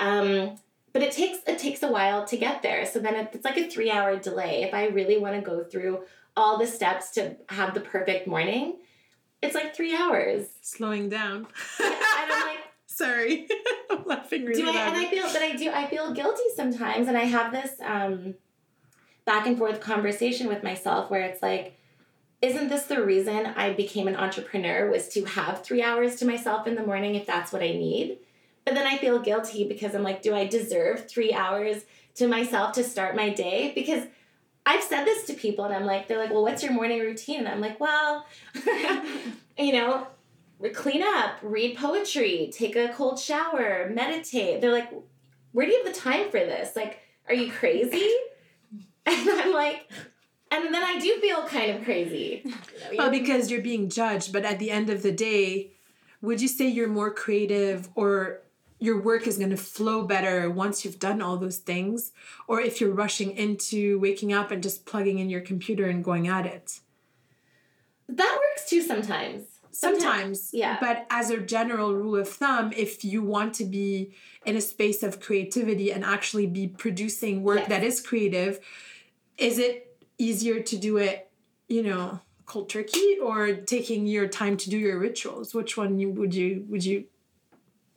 Um, 0.00 0.56
but 0.92 1.02
it 1.02 1.12
takes 1.12 1.38
it 1.46 1.58
takes 1.58 1.82
a 1.82 1.90
while 1.90 2.24
to 2.26 2.36
get 2.36 2.62
there. 2.62 2.84
So 2.86 2.98
then 2.98 3.14
it's 3.32 3.44
like 3.44 3.56
a 3.56 3.68
three 3.68 3.90
hour 3.90 4.16
delay. 4.16 4.62
If 4.62 4.74
I 4.74 4.88
really 4.88 5.18
want 5.18 5.36
to 5.36 5.40
go 5.40 5.62
through 5.62 6.00
all 6.36 6.58
the 6.58 6.66
steps 6.66 7.12
to 7.12 7.36
have 7.48 7.74
the 7.74 7.80
perfect 7.80 8.26
morning, 8.26 8.78
it's 9.42 9.54
like 9.54 9.74
three 9.74 9.94
hours. 9.94 10.48
Slowing 10.62 11.08
down. 11.08 11.46
and 11.80 11.94
I'm 12.32 12.46
like, 12.46 12.58
sorry, 12.86 13.48
I'm 13.90 14.04
laughing 14.04 14.44
really 14.44 14.62
do 14.62 14.68
I, 14.68 14.88
and 14.88 14.96
I 14.96 15.08
feel 15.08 15.28
that 15.28 15.42
I 15.42 15.54
do. 15.54 15.70
I 15.70 15.86
feel 15.86 16.12
guilty 16.12 16.42
sometimes, 16.56 17.08
and 17.08 17.16
I 17.16 17.24
have 17.24 17.52
this 17.52 17.72
um, 17.84 18.34
back 19.24 19.46
and 19.46 19.56
forth 19.56 19.80
conversation 19.80 20.48
with 20.48 20.62
myself 20.62 21.10
where 21.10 21.22
it's 21.22 21.42
like, 21.42 21.76
isn't 22.42 22.68
this 22.68 22.84
the 22.84 23.02
reason 23.04 23.46
I 23.46 23.72
became 23.72 24.08
an 24.08 24.16
entrepreneur 24.16 24.90
was 24.90 25.08
to 25.10 25.24
have 25.24 25.62
three 25.62 25.82
hours 25.82 26.16
to 26.16 26.26
myself 26.26 26.66
in 26.66 26.74
the 26.74 26.86
morning 26.86 27.14
if 27.14 27.26
that's 27.26 27.52
what 27.52 27.62
I 27.62 27.72
need? 27.72 28.18
But 28.64 28.74
then 28.74 28.86
I 28.86 28.98
feel 28.98 29.18
guilty 29.18 29.64
because 29.66 29.94
I'm 29.94 30.02
like, 30.02 30.22
do 30.22 30.34
I 30.34 30.46
deserve 30.46 31.08
three 31.08 31.32
hours 31.32 31.84
to 32.16 32.28
myself 32.28 32.72
to 32.74 32.84
start 32.84 33.16
my 33.16 33.30
day? 33.30 33.72
Because 33.74 34.04
I've 34.64 34.82
said 34.82 35.04
this 35.04 35.26
to 35.26 35.34
people 35.34 35.64
and 35.64 35.74
I'm 35.74 35.84
like, 35.84 36.08
they're 36.08 36.18
like, 36.18 36.30
well, 36.30 36.42
what's 36.42 36.62
your 36.62 36.72
morning 36.72 37.00
routine? 37.00 37.40
And 37.40 37.48
I'm 37.48 37.60
like, 37.60 37.80
well, 37.80 38.26
you 39.58 39.72
know, 39.72 40.06
clean 40.74 41.02
up, 41.02 41.38
read 41.42 41.76
poetry, 41.76 42.50
take 42.52 42.76
a 42.76 42.92
cold 42.94 43.18
shower, 43.18 43.90
meditate. 43.92 44.60
They're 44.60 44.72
like, 44.72 44.90
where 45.52 45.66
do 45.66 45.72
you 45.72 45.84
have 45.84 45.94
the 45.94 46.00
time 46.00 46.30
for 46.30 46.38
this? 46.38 46.76
Like, 46.76 47.00
are 47.28 47.34
you 47.34 47.50
crazy? 47.50 48.08
And 49.06 49.28
I'm 49.30 49.52
like, 49.54 49.90
and 50.50 50.74
then 50.74 50.82
I 50.82 50.98
do 50.98 51.18
feel 51.20 51.44
kind 51.46 51.70
of 51.76 51.84
crazy. 51.84 52.44
well, 52.96 53.10
because 53.10 53.50
you're 53.50 53.62
being 53.62 53.88
judged, 53.88 54.32
but 54.32 54.44
at 54.44 54.58
the 54.58 54.70
end 54.70 54.90
of 54.90 55.02
the 55.02 55.12
day, 55.12 55.72
would 56.20 56.40
you 56.40 56.48
say 56.48 56.68
you're 56.68 56.88
more 56.88 57.12
creative 57.12 57.88
or 57.94 58.40
your 58.80 59.00
work 59.00 59.26
is 59.26 59.38
going 59.38 59.50
to 59.50 59.56
flow 59.56 60.02
better 60.04 60.50
once 60.50 60.84
you've 60.84 60.98
done 60.98 61.22
all 61.22 61.36
those 61.36 61.58
things? 61.58 62.12
Or 62.48 62.60
if 62.60 62.80
you're 62.80 62.92
rushing 62.92 63.36
into 63.36 64.00
waking 64.00 64.32
up 64.32 64.50
and 64.50 64.62
just 64.62 64.86
plugging 64.86 65.18
in 65.18 65.30
your 65.30 65.40
computer 65.40 65.86
and 65.86 66.02
going 66.02 66.26
at 66.26 66.46
it? 66.46 66.80
That 68.08 68.38
works 68.40 68.68
too 68.68 68.82
sometimes. 68.82 69.44
Sometimes, 69.70 70.02
sometimes. 70.02 70.50
Yeah. 70.52 70.78
But 70.80 71.06
as 71.10 71.30
a 71.30 71.38
general 71.38 71.94
rule 71.94 72.16
of 72.16 72.28
thumb 72.28 72.72
if 72.76 73.04
you 73.04 73.22
want 73.22 73.54
to 73.54 73.64
be 73.64 74.12
in 74.44 74.56
a 74.56 74.60
space 74.60 75.02
of 75.04 75.20
creativity 75.20 75.92
and 75.92 76.04
actually 76.04 76.46
be 76.46 76.66
producing 76.66 77.44
work 77.44 77.60
yes. 77.60 77.68
that 77.68 77.84
is 77.84 78.00
creative 78.00 78.58
is 79.38 79.58
it 79.58 79.89
easier 80.20 80.60
to 80.60 80.76
do 80.76 80.96
it 80.96 81.30
you 81.68 81.82
know 81.82 82.20
cold 82.46 82.68
turkey 82.68 83.16
or 83.22 83.54
taking 83.54 84.06
your 84.06 84.26
time 84.26 84.56
to 84.56 84.70
do 84.70 84.78
your 84.78 84.98
rituals 84.98 85.54
which 85.54 85.76
one 85.76 86.14
would 86.14 86.34
you 86.34 86.64
would 86.68 86.84
you 86.84 87.04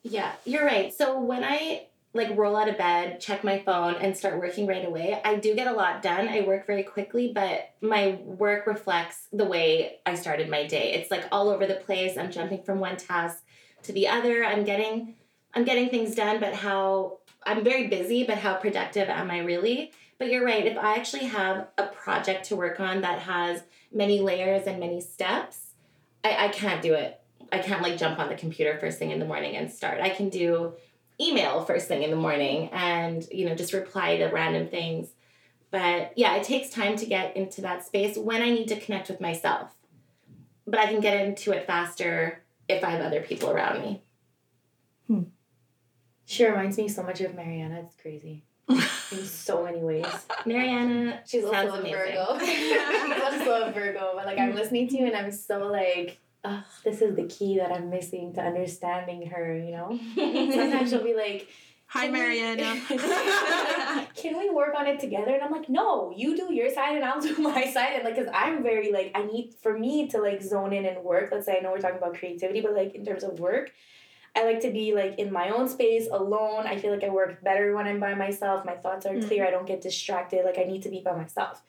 yeah, 0.04 0.34
you're 0.46 0.66
right. 0.66 0.94
So 0.94 1.20
when 1.20 1.44
I 1.44 1.88
like 2.14 2.38
roll 2.38 2.56
out 2.56 2.70
of 2.70 2.78
bed, 2.78 3.20
check 3.20 3.44
my 3.44 3.58
phone, 3.60 3.96
and 3.96 4.16
start 4.16 4.38
working 4.38 4.68
right 4.68 4.86
away, 4.86 5.20
I 5.26 5.38
do 5.38 5.56
get 5.56 5.66
a 5.66 5.74
lot 5.74 6.04
done. 6.04 6.28
I 6.28 6.42
work 6.42 6.68
very 6.68 6.84
quickly, 6.84 7.32
but 7.34 7.72
my 7.82 8.20
work 8.24 8.68
reflects 8.68 9.28
the 9.34 9.46
way 9.46 10.00
I 10.06 10.14
started 10.14 10.48
my 10.48 10.68
day. 10.68 10.94
It's 10.94 11.10
like 11.10 11.26
all 11.32 11.50
over 11.50 11.66
the 11.66 11.76
place. 11.76 12.18
I'm 12.18 12.32
jumping 12.32 12.62
from 12.64 12.80
one 12.80 12.98
task 12.98 13.44
to 13.84 13.94
the 13.94 14.08
other. 14.10 14.44
I'm 14.44 14.64
getting 14.64 15.16
I'm 15.56 15.64
getting 15.64 15.90
things 15.90 16.14
done, 16.16 16.40
but 16.40 16.54
how 16.54 17.20
I'm 17.46 17.64
very 17.64 17.88
busy, 17.88 18.24
but 18.24 18.38
how 18.38 18.56
productive 18.56 19.10
am 19.10 19.32
I 19.32 19.40
really? 19.40 19.92
But 20.18 20.30
you're 20.30 20.46
right. 20.46 20.66
If 20.66 20.78
I 20.78 20.96
actually 20.96 21.26
have 21.26 21.68
a 21.78 21.88
project 21.88 22.46
to 22.46 22.56
work 22.56 22.80
on 22.80 23.02
that 23.02 23.20
has 23.20 23.64
many 23.92 24.22
layers 24.22 24.68
and 24.68 24.80
many 24.80 25.02
steps, 25.02 25.72
I, 26.24 26.46
I 26.46 26.48
can't 26.50 26.82
do 26.82 26.94
it 26.94 27.20
I 27.54 27.60
can't 27.60 27.84
like 27.84 27.98
jump 27.98 28.18
on 28.18 28.30
the 28.30 28.36
computer 28.36 28.80
first 28.80 28.98
thing 28.98 29.12
in 29.12 29.20
the 29.20 29.26
morning 29.26 29.56
and 29.56 29.72
start. 29.72 30.02
I 30.02 30.10
can 30.10 30.30
do 30.30 30.74
email 31.22 31.64
first 31.64 31.88
thing 31.88 32.02
in 32.02 32.10
the 32.10 32.16
morning 32.18 32.70
and 32.74 33.26
you 33.32 33.48
know 33.48 33.54
just 33.54 33.74
reply 33.74 34.18
to 34.18 34.26
random 34.26 34.68
things. 34.68 35.10
But 35.70 36.14
yeah, 36.16 36.36
it 36.36 36.44
takes 36.44 36.70
time 36.70 36.96
to 36.98 37.06
get 37.06 37.38
into 37.38 37.62
that 37.62 37.86
space 37.86 38.18
when 38.18 38.42
I 38.42 38.50
need 38.50 38.68
to 38.70 38.80
connect 38.80 39.10
with 39.10 39.22
myself. 39.22 39.72
But 40.66 40.80
I 40.80 40.88
can 40.88 41.00
get 41.00 41.26
into 41.26 41.52
it 41.52 41.68
faster 41.68 42.42
if 42.68 42.84
I 42.84 42.92
have 42.92 43.02
other 43.02 43.22
people 43.22 43.52
around 43.52 43.82
me. 43.82 44.02
Hmm. 45.08 45.24
She 46.26 46.46
reminds 46.46 46.78
me 46.78 46.88
so 46.88 47.04
much 47.04 47.22
of 47.22 47.36
Mariana. 47.36 47.82
It's 47.86 47.96
crazy. 47.96 48.44
in 48.70 49.26
so 49.26 49.64
many 49.64 49.80
ways. 49.80 50.06
Mariana, 50.46 51.22
she's 51.26 51.44
also 51.44 51.74
a 51.74 51.82
Virgo. 51.82 52.40
she's 52.40 53.22
also 53.22 53.64
a 53.64 53.72
Virgo, 53.72 54.14
but 54.16 54.26
like 54.26 54.40
I'm 54.40 54.54
mm. 54.54 54.56
listening 54.56 54.88
to 54.88 54.98
you 54.98 55.08
and 55.08 55.16
I'm 55.16 55.32
so 55.32 55.68
like 55.68 56.20
oh, 56.46 56.64
this 56.84 57.02
is 57.02 57.16
the 57.16 57.24
key 57.24 57.58
that 57.58 57.72
I'm 57.72 57.90
missing 57.90 58.34
to 58.34 58.42
understanding 58.42 59.28
her, 59.28 59.58
you 59.58 59.72
know? 59.72 60.00
Sometimes 60.16 60.90
she'll 60.90 61.04
be 61.04 61.16
like, 61.16 61.48
Hi, 61.88 62.08
Mariana. 62.08 62.82
can 64.16 64.40
we 64.40 64.50
work 64.50 64.74
on 64.76 64.88
it 64.88 65.00
together? 65.00 65.36
And 65.36 65.44
I'm 65.44 65.52
like, 65.52 65.70
no, 65.70 66.12
you 66.16 66.36
do 66.36 66.52
your 66.52 66.74
side 66.74 66.96
and 66.96 67.06
I'll 67.06 67.22
do 67.22 67.38
my 67.38 67.66
side. 67.72 67.92
And 67.94 68.04
like, 68.04 68.16
cause 68.16 68.26
I'm 68.34 68.64
very 68.64 68.92
like, 68.92 69.12
I 69.14 69.24
need 69.26 69.54
for 69.62 69.78
me 69.78 70.08
to 70.08 70.20
like 70.20 70.42
zone 70.42 70.74
in 70.74 70.86
and 70.86 71.04
work. 71.04 71.30
Let's 71.32 71.46
say 71.46 71.58
I 71.58 71.60
know 71.60 71.70
we're 71.72 71.78
talking 71.78 72.00
about 72.00 72.16
creativity, 72.16 72.62
but 72.62 72.74
like 72.74 72.96
in 72.96 73.06
terms 73.06 73.24
of 73.24 73.40
work, 73.40 73.74
I 74.36 74.46
like 74.46 74.62
to 74.62 74.72
be 74.72 74.94
like 74.94 75.20
in 75.20 75.32
my 75.32 75.50
own 75.50 75.68
space 75.70 76.08
alone. 76.12 76.66
I 76.66 76.78
feel 76.78 76.92
like 76.92 77.04
I 77.04 77.10
work 77.10 77.44
better 77.44 77.76
when 77.76 77.86
I'm 77.88 78.00
by 78.00 78.16
myself. 78.16 78.66
My 78.66 78.74
thoughts 78.76 79.06
are 79.06 79.14
Mm. 79.14 79.28
clear. 79.28 79.46
I 79.46 79.52
don't 79.52 79.68
get 79.68 79.82
distracted. 79.82 80.44
Like 80.44 80.58
I 80.58 80.64
need 80.64 80.82
to 80.84 80.90
be 80.90 81.02
by 81.02 81.16
myself. 81.16 81.62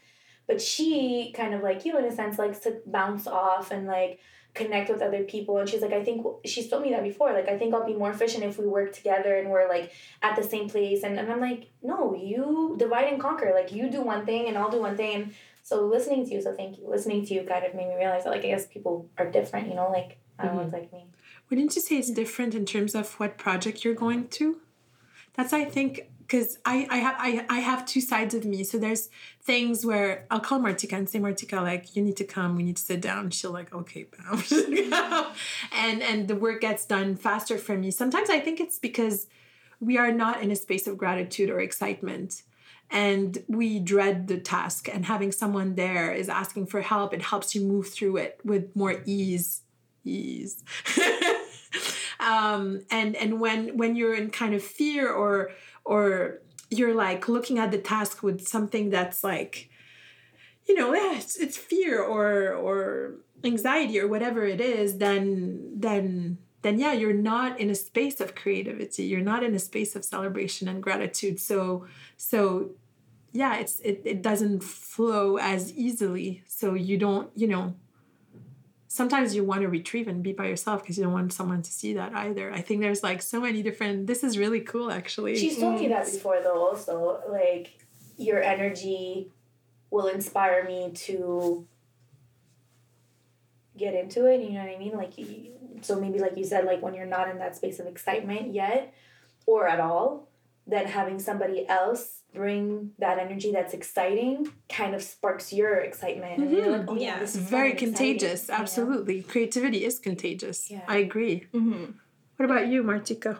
But 0.46 0.60
she 0.60 1.32
kind 1.36 1.54
of 1.54 1.62
like 1.62 1.84
you 1.84 1.98
in 1.98 2.04
a 2.04 2.12
sense 2.12 2.38
likes 2.38 2.60
to 2.60 2.80
bounce 2.86 3.26
off 3.26 3.70
and 3.70 3.86
like 3.86 4.18
connect 4.54 4.88
with 4.88 5.02
other 5.02 5.24
people. 5.24 5.58
And 5.58 5.68
she's 5.68 5.82
like, 5.82 5.92
I 5.92 6.02
think 6.04 6.24
she's 6.46 6.68
told 6.68 6.82
me 6.82 6.90
that 6.90 7.02
before. 7.02 7.32
Like 7.32 7.48
I 7.48 7.58
think 7.58 7.74
I'll 7.74 7.84
be 7.86 7.94
more 7.94 8.10
efficient 8.10 8.44
if 8.44 8.58
we 8.58 8.66
work 8.66 8.92
together 8.94 9.36
and 9.36 9.50
we're 9.50 9.68
like 9.68 9.92
at 10.22 10.36
the 10.36 10.42
same 10.44 10.68
place. 10.68 11.02
And, 11.02 11.18
and 11.18 11.30
I'm 11.30 11.40
like, 11.40 11.70
no, 11.82 12.14
you 12.14 12.76
divide 12.78 13.08
and 13.12 13.20
conquer. 13.20 13.52
Like 13.54 13.72
you 13.72 13.90
do 13.90 14.00
one 14.02 14.24
thing 14.24 14.48
and 14.48 14.56
I'll 14.56 14.70
do 14.70 14.80
one 14.80 14.96
thing. 14.96 15.14
And 15.16 15.34
so 15.62 15.84
listening 15.86 16.24
to 16.26 16.34
you, 16.34 16.40
so 16.40 16.54
thank 16.54 16.78
you. 16.78 16.88
Listening 16.88 17.26
to 17.26 17.34
you 17.34 17.42
kind 17.42 17.64
of 17.64 17.74
made 17.74 17.88
me 17.88 17.96
realize 17.96 18.24
that 18.24 18.30
like 18.30 18.44
I 18.44 18.48
guess 18.48 18.66
people 18.66 19.08
are 19.18 19.30
different, 19.30 19.68
you 19.68 19.74
know, 19.74 19.90
like 19.90 20.18
I 20.38 20.46
don't 20.46 20.56
know, 20.56 20.62
it's 20.62 20.72
like 20.72 20.92
me. 20.92 21.06
Wouldn't 21.50 21.76
you 21.76 21.82
say 21.82 21.96
it's 21.96 22.10
different 22.10 22.54
in 22.54 22.64
terms 22.64 22.94
of 22.94 23.14
what 23.14 23.38
project 23.38 23.84
you're 23.84 23.94
going 23.94 24.28
to? 24.28 24.60
That's 25.34 25.52
I 25.52 25.64
think 25.64 26.08
because 26.26 26.58
I, 26.64 26.86
I 26.90 26.96
have 26.98 27.16
I, 27.18 27.46
I 27.48 27.58
have 27.60 27.86
two 27.86 28.00
sides 28.00 28.34
of 28.34 28.44
me. 28.44 28.64
So 28.64 28.78
there's 28.78 29.08
things 29.42 29.84
where 29.84 30.26
I'll 30.30 30.40
call 30.40 30.58
Martika 30.58 30.94
and 30.94 31.08
say, 31.08 31.18
Martika, 31.18 31.62
like, 31.62 31.94
you 31.94 32.02
need 32.02 32.16
to 32.16 32.24
come, 32.24 32.56
we 32.56 32.62
need 32.62 32.76
to 32.76 32.82
sit 32.82 33.00
down. 33.00 33.30
She'll 33.30 33.50
like, 33.50 33.74
okay, 33.74 34.04
bam. 34.04 34.42
and 35.72 36.02
and 36.02 36.28
the 36.28 36.36
work 36.36 36.60
gets 36.60 36.86
done 36.86 37.16
faster 37.16 37.58
for 37.58 37.76
me. 37.76 37.90
Sometimes 37.90 38.30
I 38.30 38.40
think 38.40 38.60
it's 38.60 38.78
because 38.78 39.26
we 39.80 39.98
are 39.98 40.12
not 40.12 40.40
in 40.42 40.50
a 40.50 40.56
space 40.56 40.86
of 40.86 40.96
gratitude 40.96 41.50
or 41.50 41.60
excitement. 41.60 42.42
And 42.90 43.42
we 43.48 43.80
dread 43.80 44.28
the 44.28 44.38
task, 44.38 44.88
and 44.92 45.06
having 45.06 45.32
someone 45.32 45.74
there 45.74 46.12
is 46.12 46.28
asking 46.28 46.66
for 46.66 46.82
help. 46.82 47.14
It 47.14 47.22
helps 47.22 47.54
you 47.54 47.62
move 47.62 47.88
through 47.88 48.18
it 48.18 48.40
with 48.44 48.76
more 48.76 49.02
ease. 49.06 49.62
Ease. 50.04 50.62
um, 52.24 52.80
and 52.90 53.14
and 53.16 53.40
when 53.40 53.76
when 53.76 53.96
you're 53.96 54.14
in 54.14 54.30
kind 54.30 54.54
of 54.54 54.62
fear 54.62 55.10
or 55.12 55.50
or 55.84 56.40
you're 56.70 56.94
like 56.94 57.28
looking 57.28 57.58
at 57.58 57.70
the 57.70 57.78
task 57.78 58.22
with 58.22 58.46
something 58.46 58.90
that's 58.90 59.22
like 59.22 59.70
you 60.66 60.74
know 60.74 60.94
yeah, 60.94 61.18
it's, 61.18 61.36
it's 61.36 61.56
fear 61.56 62.02
or 62.02 62.54
or 62.54 63.16
anxiety 63.44 64.00
or 64.00 64.08
whatever 64.08 64.44
it 64.44 64.60
is 64.60 64.98
then 64.98 65.70
then 65.76 66.38
then 66.62 66.78
yeah 66.78 66.92
you're 66.92 67.12
not 67.12 67.60
in 67.60 67.68
a 67.68 67.74
space 67.74 68.20
of 68.20 68.34
creativity. 68.34 69.04
You're 69.04 69.20
not 69.20 69.44
in 69.44 69.54
a 69.54 69.58
space 69.58 69.94
of 69.94 70.04
celebration 70.04 70.66
and 70.66 70.82
gratitude. 70.82 71.38
So 71.38 71.86
so 72.16 72.70
yeah 73.32 73.56
it's 73.58 73.80
it, 73.80 74.00
it 74.04 74.22
doesn't 74.22 74.64
flow 74.64 75.36
as 75.36 75.72
easily. 75.74 76.42
So 76.46 76.72
you 76.72 76.96
don't 76.96 77.30
you 77.34 77.48
know 77.48 77.74
sometimes 78.94 79.34
you 79.34 79.42
want 79.42 79.60
to 79.62 79.68
retrieve 79.68 80.06
and 80.06 80.22
be 80.22 80.32
by 80.32 80.46
yourself 80.46 80.80
because 80.80 80.96
you 80.96 81.02
don't 81.02 81.12
want 81.12 81.32
someone 81.32 81.60
to 81.60 81.72
see 81.72 81.94
that 81.94 82.14
either. 82.14 82.52
I 82.52 82.60
think 82.60 82.80
there's 82.80 83.02
like 83.02 83.22
so 83.22 83.40
many 83.40 83.60
different. 83.60 84.06
This 84.06 84.22
is 84.22 84.38
really 84.38 84.60
cool, 84.60 84.88
actually. 84.88 85.36
She's 85.36 85.58
told 85.58 85.80
me 85.80 85.88
that 85.88 86.06
mm. 86.06 86.12
before 86.12 86.40
though 86.40 86.64
also. 86.64 87.20
Like 87.28 87.76
your 88.16 88.40
energy 88.40 89.32
will 89.90 90.06
inspire 90.06 90.64
me 90.64 90.92
to 91.06 91.66
get 93.76 93.94
into 93.94 94.26
it, 94.26 94.40
you 94.42 94.52
know 94.52 94.60
what 94.60 94.76
I 94.76 94.78
mean? 94.78 94.96
Like 94.96 95.18
you, 95.18 95.50
so 95.80 95.98
maybe 95.98 96.20
like 96.20 96.36
you 96.36 96.44
said 96.44 96.64
like 96.64 96.80
when 96.80 96.94
you're 96.94 97.04
not 97.04 97.28
in 97.28 97.38
that 97.38 97.56
space 97.56 97.80
of 97.80 97.88
excitement 97.88 98.54
yet 98.54 98.94
or 99.44 99.66
at 99.66 99.80
all, 99.80 100.28
then 100.68 100.86
having 100.86 101.18
somebody 101.18 101.68
else 101.68 102.20
bring 102.34 102.90
that 102.98 103.18
energy 103.18 103.52
that's 103.52 103.72
exciting 103.74 104.50
kind 104.68 104.94
of 104.94 105.02
sparks 105.02 105.52
your 105.52 105.76
excitement. 105.78 106.38
And 106.42 106.50
you're 106.50 106.70
like, 106.70 106.86
oh, 106.88 106.94
yeah, 106.96 107.14
Yeah. 107.14 107.18
this 107.20 107.36
very 107.36 107.70
and 107.70 107.74
exciting," 107.74 107.94
contagious. 107.94 108.48
you 108.48 108.54
know? 108.54 108.60
Absolutely, 108.60 109.22
creativity 109.22 109.84
is 109.84 109.98
contagious. 109.98 110.70
Yeah. 110.70 110.82
I 110.88 110.98
agree. 110.98 111.46
Mm-hmm. 111.54 111.92
What 112.36 112.44
about 112.50 112.66
you, 112.68 112.82
Martika? 112.82 113.38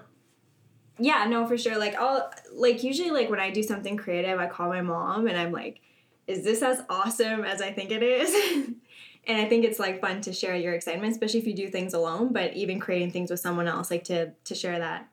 Yeah, 0.99 1.27
no, 1.29 1.47
for 1.47 1.59
sure. 1.59 1.77
Like 1.77 1.97
I'll 1.97 2.31
like 2.53 2.85
usually 2.85 3.11
like 3.11 3.29
when 3.29 3.41
I 3.41 3.51
do 3.51 3.63
something 3.63 3.97
creative, 3.97 4.39
I 4.39 4.47
call 4.47 4.69
my 4.69 4.81
mom 4.81 5.27
and 5.27 5.37
I'm 5.37 5.51
like, 5.51 5.81
"Is 6.29 6.45
this 6.45 6.63
as 6.63 6.83
awesome 6.89 7.45
as 7.45 7.61
I 7.61 7.73
think 7.73 7.91
it 7.91 8.03
is?" 8.03 8.33
and 9.27 9.41
I 9.41 9.47
think 9.49 9.65
it's 9.65 9.81
like 9.81 10.01
fun 10.01 10.21
to 10.21 10.33
share 10.33 10.55
your 10.55 10.73
excitement, 10.73 11.11
especially 11.11 11.41
if 11.41 11.47
you 11.49 11.55
do 11.55 11.69
things 11.69 11.95
alone. 11.95 12.33
But 12.33 12.55
even 12.55 12.79
creating 12.79 13.11
things 13.11 13.29
with 13.31 13.41
someone 13.41 13.67
else, 13.67 13.91
like 13.91 14.05
to 14.05 14.31
to 14.45 14.55
share 14.55 14.79
that. 14.79 15.09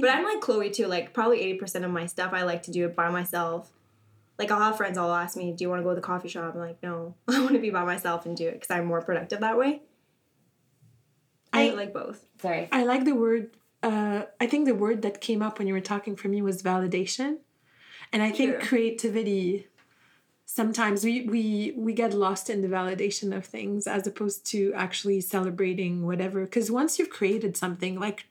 But 0.00 0.10
I'm 0.10 0.24
like 0.24 0.40
Chloe 0.40 0.70
too. 0.70 0.86
Like 0.86 1.12
probably 1.12 1.40
eighty 1.40 1.58
percent 1.58 1.84
of 1.84 1.90
my 1.90 2.06
stuff, 2.06 2.32
I 2.32 2.42
like 2.42 2.62
to 2.64 2.70
do 2.70 2.84
it 2.86 2.94
by 2.96 3.08
myself. 3.10 3.70
Like 4.38 4.50
I'll 4.50 4.60
have 4.60 4.76
friends. 4.76 4.96
I'll 4.98 5.12
ask 5.14 5.36
me, 5.36 5.52
"Do 5.52 5.64
you 5.64 5.68
want 5.68 5.80
to 5.80 5.84
go 5.84 5.90
to 5.90 5.96
the 5.96 6.00
coffee 6.00 6.28
shop?" 6.28 6.54
I'm 6.54 6.60
like, 6.60 6.82
"No, 6.82 7.14
I 7.28 7.40
want 7.40 7.52
to 7.54 7.58
be 7.58 7.70
by 7.70 7.84
myself 7.84 8.24
and 8.26 8.36
do 8.36 8.46
it 8.48 8.54
because 8.54 8.70
I'm 8.70 8.86
more 8.86 9.00
productive 9.02 9.40
that 9.40 9.58
way." 9.58 9.82
I 11.52 11.70
I- 11.70 11.74
like 11.74 11.92
both. 11.92 12.24
Sorry. 12.40 12.68
I 12.70 12.84
like 12.84 13.04
the 13.04 13.14
word. 13.14 13.50
Uh, 13.82 14.22
I 14.40 14.46
think 14.46 14.66
the 14.66 14.74
word 14.74 15.02
that 15.02 15.20
came 15.20 15.40
up 15.42 15.58
when 15.58 15.68
you 15.68 15.74
were 15.74 15.80
talking 15.80 16.16
for 16.16 16.28
me 16.28 16.42
was 16.42 16.62
validation, 16.62 17.38
and 18.12 18.22
I 18.22 18.30
think 18.30 18.58
True. 18.58 18.68
creativity. 18.68 19.66
Sometimes 20.46 21.04
we 21.04 21.22
we 21.22 21.74
we 21.76 21.92
get 21.92 22.14
lost 22.14 22.48
in 22.50 22.62
the 22.62 22.68
validation 22.68 23.36
of 23.36 23.44
things 23.44 23.86
as 23.86 24.06
opposed 24.06 24.46
to 24.46 24.72
actually 24.74 25.20
celebrating 25.20 26.06
whatever. 26.06 26.44
Because 26.44 26.70
once 26.70 26.98
you've 26.98 27.10
created 27.10 27.56
something, 27.56 28.00
like 28.00 28.26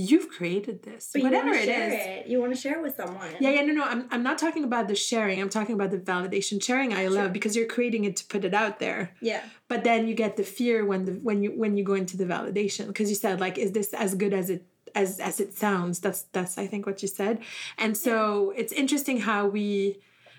you've 0.00 0.28
created 0.28 0.84
this, 0.84 1.10
But 1.12 1.22
whatever 1.24 1.48
you 1.48 1.52
want 1.54 1.62
it 1.62 1.66
to 1.66 1.72
share 1.72 1.88
is. 1.88 1.94
it. 2.24 2.26
You 2.28 2.40
want 2.40 2.54
to 2.54 2.60
share 2.60 2.78
it 2.78 2.82
with 2.82 2.94
someone. 2.94 3.30
Yeah, 3.40 3.50
yeah, 3.50 3.62
no, 3.62 3.72
no. 3.72 3.82
I'm, 3.82 4.06
I'm 4.12 4.22
not 4.22 4.38
talking 4.38 4.62
about 4.62 4.86
the 4.86 4.94
sharing. 4.94 5.40
I'm 5.42 5.48
talking 5.48 5.74
about 5.74 5.90
the 5.90 5.98
validation. 5.98 6.62
Sharing, 6.62 6.94
I 6.94 7.08
love 7.08 7.32
because 7.32 7.56
you're 7.56 7.66
creating 7.66 8.04
it 8.04 8.14
to 8.18 8.24
put 8.26 8.44
it 8.44 8.54
out 8.54 8.78
there. 8.78 9.12
Yeah. 9.20 9.42
But 9.66 9.82
then 9.82 10.06
you 10.06 10.14
get 10.14 10.36
the 10.36 10.44
fear 10.44 10.84
when 10.86 11.04
the 11.04 11.12
when 11.14 11.42
you 11.42 11.50
when 11.50 11.76
you 11.76 11.82
go 11.82 11.94
into 11.94 12.16
the 12.16 12.24
validation 12.24 12.86
because 12.86 13.10
you 13.10 13.16
said 13.16 13.40
like, 13.40 13.58
is 13.58 13.72
this 13.72 13.92
as 13.92 14.14
good 14.14 14.32
as 14.32 14.50
it 14.50 14.64
as 14.94 15.18
as 15.18 15.40
it 15.40 15.52
sounds? 15.54 15.98
That's 15.98 16.22
that's 16.30 16.56
I 16.58 16.68
think 16.68 16.86
what 16.86 17.02
you 17.02 17.08
said. 17.08 17.40
And 17.76 17.96
so 17.96 18.52
it's 18.56 18.72
interesting 18.72 19.22
how 19.22 19.46
we, 19.48 19.98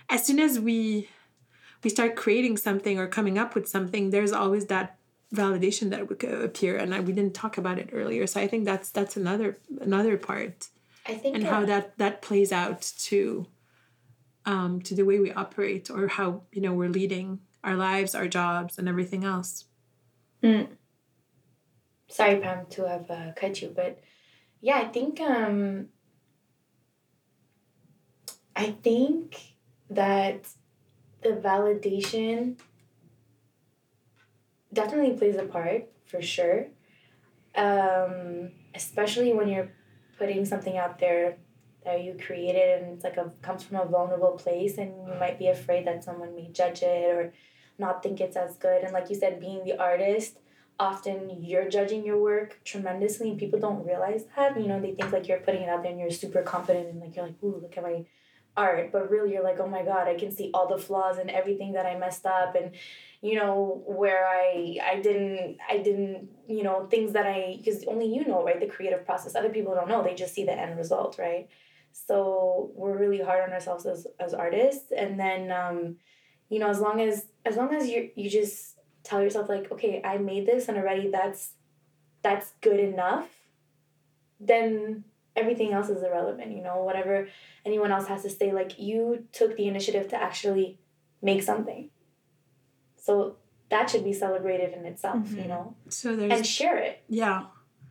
as 0.10 0.26
soon 0.26 0.40
as 0.40 0.58
we, 0.58 1.10
we 1.84 1.90
start 1.90 2.16
creating 2.16 2.56
something 2.56 2.98
or 2.98 3.08
coming 3.08 3.38
up 3.38 3.56
with 3.56 3.68
something, 3.68 4.12
there's 4.12 4.32
always 4.32 4.68
that 4.68 4.99
validation 5.34 5.92
that 5.92 6.10
would 6.10 6.24
appear, 6.24 6.78
and 6.78 6.94
I, 6.94 7.00
we 7.00 7.14
didn't 7.14 7.36
talk 7.36 7.58
about 7.58 7.78
it 7.78 7.90
earlier. 7.94 8.26
So 8.28 8.40
I 8.42 8.48
think 8.48 8.66
that's 8.66 8.90
that's 8.90 9.18
another 9.18 9.60
another 9.82 10.18
part 10.18 10.70
I 11.10 11.16
think 11.16 11.36
and 11.36 11.48
uh, 11.48 11.50
how 11.50 11.66
that 11.66 11.98
that 11.98 12.22
plays 12.22 12.52
out 12.52 12.82
to 13.00 13.48
um 14.46 14.82
to 14.84 14.96
the 14.96 15.04
way 15.04 15.20
we 15.20 15.32
operate 15.32 15.90
or 15.90 16.08
how 16.08 16.44
you 16.52 16.62
know 16.62 16.74
we're 16.74 16.90
leading 16.90 17.40
our 17.64 17.76
lives 17.76 18.14
our 18.16 18.28
jobs 18.28 18.78
and 18.78 18.88
everything 18.88 19.24
else 19.24 19.66
mm. 20.44 20.68
sorry 22.08 22.38
pam 22.38 22.66
to 22.70 22.88
have 22.88 23.10
uh, 23.10 23.32
cut 23.36 23.62
you 23.62 23.72
but 23.76 24.00
yeah 24.62 24.78
i 24.78 24.86
think 24.86 25.20
um 25.20 25.88
i 28.56 28.72
think 28.72 29.56
that 29.90 30.48
the 31.22 31.30
validation 31.30 32.58
definitely 34.74 35.18
plays 35.18 35.36
a 35.36 35.44
part 35.44 35.90
for 36.06 36.22
sure. 36.22 36.68
Um 37.56 38.52
especially 38.76 39.34
when 39.34 39.50
you're 39.50 39.72
putting 40.18 40.46
something 40.46 40.78
out 40.78 41.00
there 41.00 41.38
that 41.86 42.04
you 42.04 42.16
created 42.26 42.84
and 42.84 42.94
it's 42.94 43.04
like 43.04 43.18
a 43.18 43.32
comes 43.42 43.64
from 43.64 43.78
a 43.78 43.86
vulnerable 43.86 44.34
place 44.34 44.78
and 44.78 44.92
you 45.08 45.14
might 45.20 45.40
be 45.40 45.48
afraid 45.48 45.88
that 45.88 46.04
someone 46.04 46.36
may 46.36 46.50
judge 46.52 46.82
it 46.84 47.10
or 47.10 47.34
not 47.78 48.04
think 48.04 48.20
it's 48.20 48.36
as 48.36 48.58
good. 48.58 48.84
And 48.84 48.94
like 48.94 49.10
you 49.10 49.16
said 49.16 49.40
being 49.40 49.64
the 49.64 49.78
artist 49.78 50.38
often 50.80 51.44
you're 51.44 51.70
judging 51.70 52.06
your 52.06 52.22
work 52.22 52.60
tremendously 52.64 53.30
and 53.30 53.40
people 53.40 53.60
don't 53.60 53.86
realize 53.86 54.26
that. 54.36 54.60
You 54.60 54.68
know 54.68 54.80
they 54.80 54.94
think 54.94 55.12
like 55.12 55.28
you're 55.28 55.40
putting 55.40 55.64
it 55.64 55.70
out 55.70 55.84
there 55.84 55.92
and 55.92 56.00
you're 56.00 56.12
super 56.12 56.44
confident 56.44 56.90
and 56.90 57.00
like 57.02 57.16
you're 57.16 57.26
like 57.26 57.44
ooh 57.44 57.60
look 57.62 57.78
at 57.78 57.84
my 57.84 58.06
art. 58.56 58.92
But 58.92 59.10
really 59.10 59.32
you're 59.34 59.44
like 59.44 59.60
oh 59.60 59.68
my 59.68 59.84
god 59.84 60.08
i 60.08 60.16
can 60.16 60.32
see 60.32 60.52
all 60.54 60.68
the 60.68 60.78
flaws 60.78 61.18
and 61.18 61.30
everything 61.30 61.74
that 61.74 61.86
i 61.86 61.98
messed 61.98 62.26
up 62.26 62.56
and 62.56 62.72
you 63.22 63.36
know 63.36 63.84
where 63.86 64.26
i 64.28 64.78
i 64.84 65.00
didn't 65.02 65.58
i 65.70 65.78
didn't 65.78 66.30
you 66.48 66.64
know 66.64 66.88
things 66.88 67.12
that 67.14 67.26
i 67.26 67.58
because 67.58 67.84
only 67.86 68.08
you 68.08 68.26
know 68.26 68.44
right 68.44 68.60
the 68.60 68.66
creative 68.66 69.06
process. 69.06 69.36
Other 69.36 69.50
people 69.50 69.76
don't 69.76 69.90
know. 69.90 70.04
They 70.04 70.16
just 70.16 70.34
see 70.34 70.46
the 70.46 70.54
end 70.54 70.78
result 70.78 71.18
right? 71.20 71.48
So 71.92 72.72
we're 72.76 72.98
really 72.98 73.22
hard 73.22 73.42
on 73.42 73.52
ourselves 73.52 73.86
as, 73.86 74.08
as 74.20 74.34
artists. 74.34 74.92
And 74.96 75.20
then 75.20 75.52
um 75.52 75.98
you 76.50 76.60
know 76.60 76.70
as 76.70 76.80
long 76.80 77.02
as 77.02 77.26
as 77.46 77.56
long 77.58 77.74
as 77.74 77.88
you 77.90 78.10
you 78.16 78.30
just 78.30 78.76
tell 79.04 79.22
yourself 79.22 79.48
like 79.48 79.72
okay 79.72 80.02
i 80.04 80.18
made 80.18 80.46
this 80.46 80.68
and 80.68 80.78
already 80.78 81.10
that's 81.10 81.52
that's 82.22 82.52
good 82.62 82.80
enough 82.80 83.28
then 84.40 85.04
everything 85.36 85.72
else 85.72 85.90
is 85.90 86.04
irrelevant 86.04 86.52
you 86.52 86.62
know? 86.62 86.84
Whatever 86.84 87.28
anyone 87.66 87.92
else 87.92 88.08
has 88.08 88.24
to 88.24 88.30
say 88.30 88.52
like 88.52 88.80
you 88.80 89.26
took 89.32 89.56
the 89.56 89.68
initiative 89.68 90.08
to 90.10 90.22
actually 90.22 90.80
make 91.22 91.44
something 91.44 91.90
so 93.10 93.36
that 93.72 93.90
should 93.90 94.04
be 94.04 94.14
celebrated 94.14 94.74
in 94.78 94.86
itself 94.86 95.22
you 95.32 95.44
Mhm. 95.44 95.48
know 95.48 95.76
so 96.00 96.16
there's 96.16 96.34
and 96.34 96.46
share 96.46 96.78
it 96.90 96.96
yeah 97.08 97.38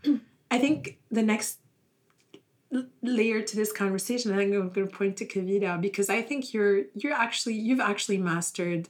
i 0.56 0.58
think 0.58 0.98
the 1.10 1.24
next 1.32 1.58
layer 3.02 3.40
to 3.42 3.56
this 3.56 3.72
conversation. 3.72 4.32
I 4.32 4.36
think 4.36 4.54
I'm 4.54 4.68
going 4.68 4.88
to 4.88 4.96
point 4.96 5.16
to 5.18 5.26
Kavita 5.26 5.80
because 5.80 6.08
I 6.10 6.20
think 6.22 6.52
you're 6.52 6.82
you're 6.94 7.14
actually 7.14 7.54
you've 7.54 7.80
actually 7.80 8.18
mastered 8.18 8.88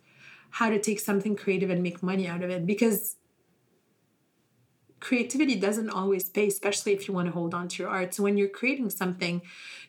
how 0.50 0.68
to 0.70 0.80
take 0.80 1.00
something 1.00 1.36
creative 1.36 1.70
and 1.70 1.82
make 1.82 2.02
money 2.02 2.26
out 2.26 2.42
of 2.42 2.50
it 2.50 2.66
because 2.66 3.16
creativity 5.00 5.54
doesn't 5.54 5.90
always 5.90 6.28
pay, 6.28 6.48
especially 6.48 6.92
if 6.92 7.06
you 7.06 7.14
want 7.14 7.26
to 7.26 7.32
hold 7.32 7.54
on 7.54 7.68
to 7.68 7.82
your 7.82 7.90
art. 7.90 8.14
So 8.14 8.22
when 8.24 8.36
you're 8.36 8.48
creating 8.48 8.90
something, 8.90 9.42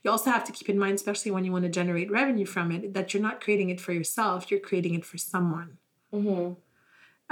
you 0.04 0.12
also 0.12 0.30
have 0.30 0.44
to 0.44 0.52
keep 0.52 0.70
in 0.70 0.78
mind, 0.78 0.96
especially 0.96 1.32
when 1.32 1.44
you 1.46 1.52
want 1.52 1.64
to 1.64 1.70
generate 1.70 2.12
revenue 2.12 2.46
from 2.46 2.72
it, 2.72 2.94
that 2.94 3.14
you're 3.14 3.24
not 3.24 3.42
creating 3.42 3.70
it 3.72 3.82
for 3.82 3.94
yourself, 3.94 4.52
you're 4.52 4.60
creating 4.60 4.94
it 4.94 5.06
for 5.06 5.18
someone. 5.18 5.78
Mm-hmm. 6.14 6.54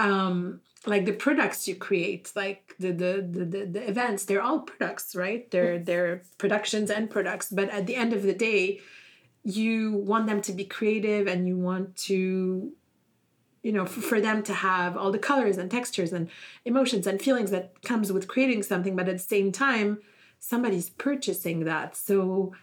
Um, 0.04 0.62
like 0.86 1.06
the 1.06 1.14
products 1.14 1.68
you 1.68 1.76
create, 1.76 2.32
like 2.36 2.76
the, 2.80 2.92
the 2.92 3.28
the 3.30 3.46
the 3.46 3.66
the 3.66 3.90
events, 3.90 4.26
they're 4.26 4.42
all 4.42 4.60
products, 4.60 5.16
right? 5.16 5.50
They're 5.50 5.80
they're 5.80 6.22
productions 6.38 6.92
and 6.92 7.10
products. 7.10 7.50
But 7.50 7.70
at 7.70 7.88
the 7.88 7.96
end 7.96 8.14
of 8.14 8.24
the 8.24 8.34
day, 8.34 8.80
you 9.44 9.94
want 9.94 10.28
them 10.28 10.42
to 10.42 10.52
be 10.52 10.66
creative 10.66 11.26
and 11.26 11.48
you 11.48 11.58
want 11.58 11.96
to 11.96 12.74
you 13.64 13.72
know 13.72 13.86
for, 13.86 14.02
for 14.02 14.22
them 14.22 14.44
to 14.44 14.54
have 14.54 14.98
all 14.98 15.12
the 15.12 15.18
colors 15.18 15.58
and 15.58 15.72
textures 15.72 16.12
and 16.12 16.30
emotions 16.66 17.08
and 17.08 17.22
feelings 17.22 17.50
that 17.52 17.82
comes 17.82 18.12
with 18.12 18.28
creating 18.28 18.62
something 18.62 18.96
but 18.96 19.08
at 19.08 19.14
the 19.14 19.24
same 19.24 19.52
time 19.52 20.00
somebody's 20.40 20.90
purchasing 20.90 21.64
that 21.64 21.96
so 21.96 22.54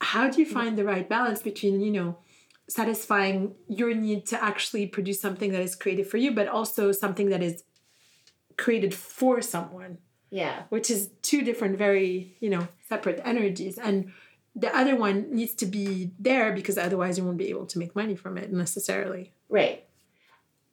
how 0.00 0.28
do 0.28 0.40
you 0.40 0.46
find 0.46 0.78
the 0.78 0.84
right 0.84 1.08
balance 1.08 1.42
between 1.42 1.80
you 1.80 1.90
know 1.90 2.18
satisfying 2.68 3.54
your 3.68 3.94
need 3.94 4.26
to 4.26 4.42
actually 4.42 4.86
produce 4.86 5.20
something 5.20 5.52
that 5.52 5.62
is 5.62 5.74
creative 5.74 6.08
for 6.08 6.18
you 6.18 6.32
but 6.32 6.46
also 6.48 6.92
something 6.92 7.30
that 7.30 7.42
is 7.42 7.64
created 8.56 8.94
for 8.94 9.40
someone 9.40 9.98
Yeah. 10.30 10.64
which 10.68 10.90
is 10.90 11.10
two 11.22 11.42
different 11.42 11.78
very 11.78 12.36
you 12.40 12.50
know 12.50 12.68
separate 12.88 13.20
energies 13.24 13.78
and 13.78 14.12
the 14.54 14.74
other 14.76 14.96
one 14.96 15.32
needs 15.34 15.54
to 15.54 15.66
be 15.66 16.10
there 16.18 16.52
because 16.52 16.76
otherwise 16.76 17.16
you 17.16 17.24
won't 17.24 17.38
be 17.38 17.48
able 17.50 17.66
to 17.66 17.78
make 17.78 17.94
money 17.96 18.16
from 18.16 18.36
it 18.38 18.52
necessarily 18.52 19.32
Right. 19.48 19.84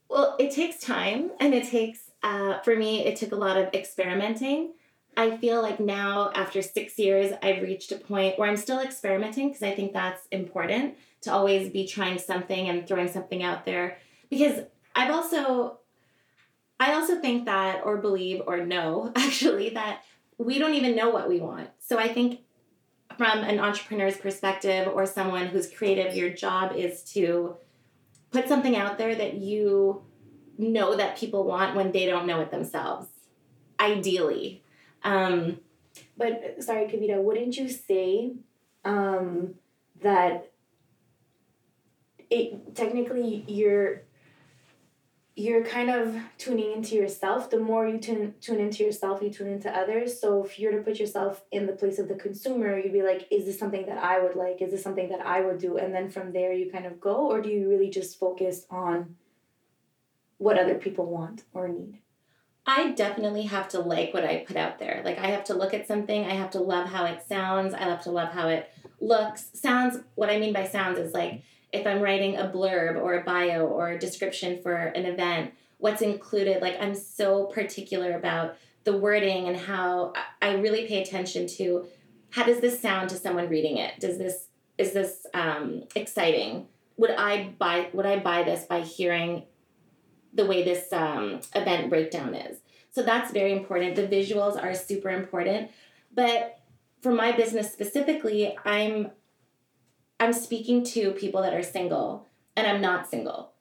Well, 0.10 0.36
it 0.38 0.52
takes 0.52 0.80
time 0.80 1.32
and 1.40 1.54
it 1.54 1.68
takes, 1.68 2.12
uh, 2.22 2.60
for 2.60 2.76
me, 2.76 3.06
it 3.06 3.16
took 3.16 3.32
a 3.32 3.36
lot 3.36 3.58
of 3.58 3.74
experimenting. 3.74 4.74
I 5.18 5.38
feel 5.38 5.62
like 5.62 5.80
now, 5.80 6.32
after 6.36 6.62
six 6.62 7.00
years, 7.00 7.34
I've 7.42 7.62
reached 7.64 7.92
a 7.94 7.96
point 7.98 8.38
where 8.38 8.50
I'm 8.50 8.58
still 8.58 8.80
experimenting 8.82 9.48
because 9.48 9.64
I 9.64 9.74
think 9.74 9.94
that's 9.94 10.28
important 10.32 10.96
to 11.26 11.34
always 11.34 11.70
be 11.70 11.86
trying 11.88 12.18
something 12.18 12.70
and 12.70 12.88
throwing 12.88 13.08
something 13.08 13.44
out 13.44 13.66
there. 13.66 13.98
Because 14.30 14.64
I've 14.96 15.12
also, 15.12 15.80
I 16.80 16.94
also 16.94 17.20
think 17.20 17.46
that, 17.46 17.82
or 17.86 17.98
believe, 17.98 18.42
or 18.48 18.66
know 18.66 19.12
actually, 19.16 19.72
that 19.72 20.04
we 20.38 20.58
don't 20.58 20.74
even 20.74 20.96
know 20.96 21.10
what 21.10 21.30
we 21.30 21.40
want. 21.40 21.70
So 21.80 22.00
I 22.00 22.08
think 22.08 22.40
from 23.18 23.40
an 23.40 23.60
entrepreneur's 23.60 24.18
perspective 24.18 24.88
or 24.88 25.06
someone 25.06 25.48
who's 25.48 25.70
creative, 25.72 26.16
your 26.16 26.30
job 26.32 26.76
is 26.76 27.04
to 27.14 27.56
put 28.32 28.48
something 28.48 28.76
out 28.76 28.98
there 28.98 29.16
that 29.16 29.36
you 29.36 30.02
know 30.58 30.96
that 30.96 31.18
people 31.18 31.44
want 31.44 31.76
when 31.76 31.92
they 31.92 32.06
don't 32.06 32.26
know 32.26 32.40
it 32.42 32.50
themselves 32.52 33.08
ideally 33.80 34.64
um, 35.04 35.60
But 36.18 36.64
sorry, 36.64 36.88
Kavita, 36.88 37.22
wouldn't 37.22 37.58
you 37.58 37.70
say 37.70 38.34
um, 38.84 39.56
that 40.02 40.52
it 42.30 42.76
technically 42.76 43.46
you're 43.48 44.04
you're 45.38 45.66
kind 45.66 45.90
of 45.90 46.16
tuning 46.38 46.72
into 46.72 46.96
yourself. 46.96 47.50
The 47.50 47.60
more 47.60 47.86
you 47.86 47.98
tune 48.00 48.36
tune 48.40 48.60
into 48.60 48.84
yourself, 48.84 49.22
you 49.22 49.30
tune 49.30 49.50
into 49.50 49.70
others. 49.70 50.20
So 50.20 50.44
if 50.46 50.58
you're 50.58 50.72
to 50.72 50.78
put 50.78 50.98
yourself 50.98 51.44
in 51.52 51.66
the 51.66 51.74
place 51.74 52.00
of 52.00 52.08
the 52.08 52.16
consumer, 52.16 52.78
you'd 52.78 52.94
be 52.94 53.04
like, 53.04 53.28
is 53.32 53.46
this 53.46 53.60
something 53.60 53.86
that 53.88 53.98
I 53.98 54.22
would 54.22 54.36
like? 54.36 54.62
Is 54.62 54.72
this 54.72 54.82
something 54.82 55.10
that 55.10 55.26
I 55.26 55.42
would 55.42 55.60
do? 55.60 55.78
And 55.78 55.94
then 55.94 56.10
from 56.10 56.32
there 56.32 56.54
you 56.54 56.72
kind 56.72 56.86
of 56.86 57.02
go, 57.02 57.30
or 57.30 57.42
do 57.42 57.50
you 57.50 57.68
really 57.68 57.90
just 57.90 58.18
focus 58.18 58.66
on 58.70 59.16
what 60.38 60.58
other 60.58 60.76
people 60.76 61.06
want 61.06 61.44
or 61.54 61.68
need? 61.68 62.00
i 62.66 62.92
definitely 62.92 63.44
have 63.44 63.68
to 63.68 63.80
like 63.80 64.14
what 64.14 64.24
i 64.24 64.38
put 64.38 64.58
out 64.58 64.80
there 64.80 65.02
like 65.06 65.18
i 65.20 65.28
have 65.28 65.44
to 65.44 65.54
look 65.54 65.74
at 65.74 65.88
something 65.88 66.26
i 66.26 66.34
have 66.34 66.50
to 66.50 66.60
love 66.60 66.88
how 66.88 67.06
it 67.06 67.22
sounds 67.28 67.74
i 67.74 67.80
have 67.80 68.02
to 68.02 68.12
love 68.12 68.30
how 68.30 68.48
it 68.48 68.70
looks 69.00 69.50
sounds 69.54 70.00
what 70.16 70.30
i 70.30 70.40
mean 70.40 70.54
by 70.54 70.68
sounds 70.68 70.98
is 70.98 71.14
like 71.14 71.44
if 71.76 71.86
i'm 71.88 72.02
writing 72.02 72.38
a 72.38 72.48
blurb 72.48 73.02
or 73.02 73.20
a 73.20 73.24
bio 73.24 73.66
or 73.66 73.90
a 73.90 74.00
description 74.00 74.62
for 74.62 74.74
an 74.74 75.06
event 75.06 75.54
what's 75.78 76.02
included? 76.02 76.62
Like 76.62 76.78
i'm 76.80 76.96
so 76.96 77.46
particular 77.46 78.18
about 78.18 78.56
the 78.84 78.98
wording 78.98 79.48
and 79.48 79.58
how 79.58 80.14
I- 80.42 80.56
really 80.56 80.88
pay 80.88 81.02
attention 81.02 81.48
to 81.58 81.86
how 82.32 82.44
does 82.44 82.60
this 82.60 82.82
sound 82.82 83.10
to 83.10 83.16
someone 83.16 83.50
reading 83.50 83.78
it? 83.78 84.00
Does 84.00 84.18
this 84.18 84.48
is 84.78 84.92
this 84.94 85.26
um, 85.34 85.84
exciting? 85.96 86.68
Would 86.98 87.12
i 87.12 87.54
buy 87.58 87.90
would 87.94 88.06
i 88.06 88.20
buy 88.20 88.44
this 88.44 88.66
by 88.66 88.82
hearing 88.82 89.44
the 90.34 90.46
way 90.46 90.64
this 90.64 90.92
um, 90.92 91.40
event 91.54 91.90
breakdown 91.90 92.34
is? 92.34 92.60
So 92.92 93.04
that's 93.04 93.32
very 93.32 93.52
important. 93.52 93.96
The 93.96 94.08
visuals 94.08 94.62
are 94.62 94.74
super 94.74 95.10
important. 95.10 95.72
But 96.14 96.60
for 97.02 97.12
my 97.12 97.32
business 97.32 97.72
specifically 97.72 98.58
i'm 98.66 99.12
i'm 100.20 100.34
speaking 100.34 100.84
to 100.84 101.12
people 101.12 101.42
that 101.42 101.54
are 101.54 101.64
single 101.64 102.28
and 102.56 102.68
i'm 102.68 102.82
not 102.82 103.10
single. 103.10 103.52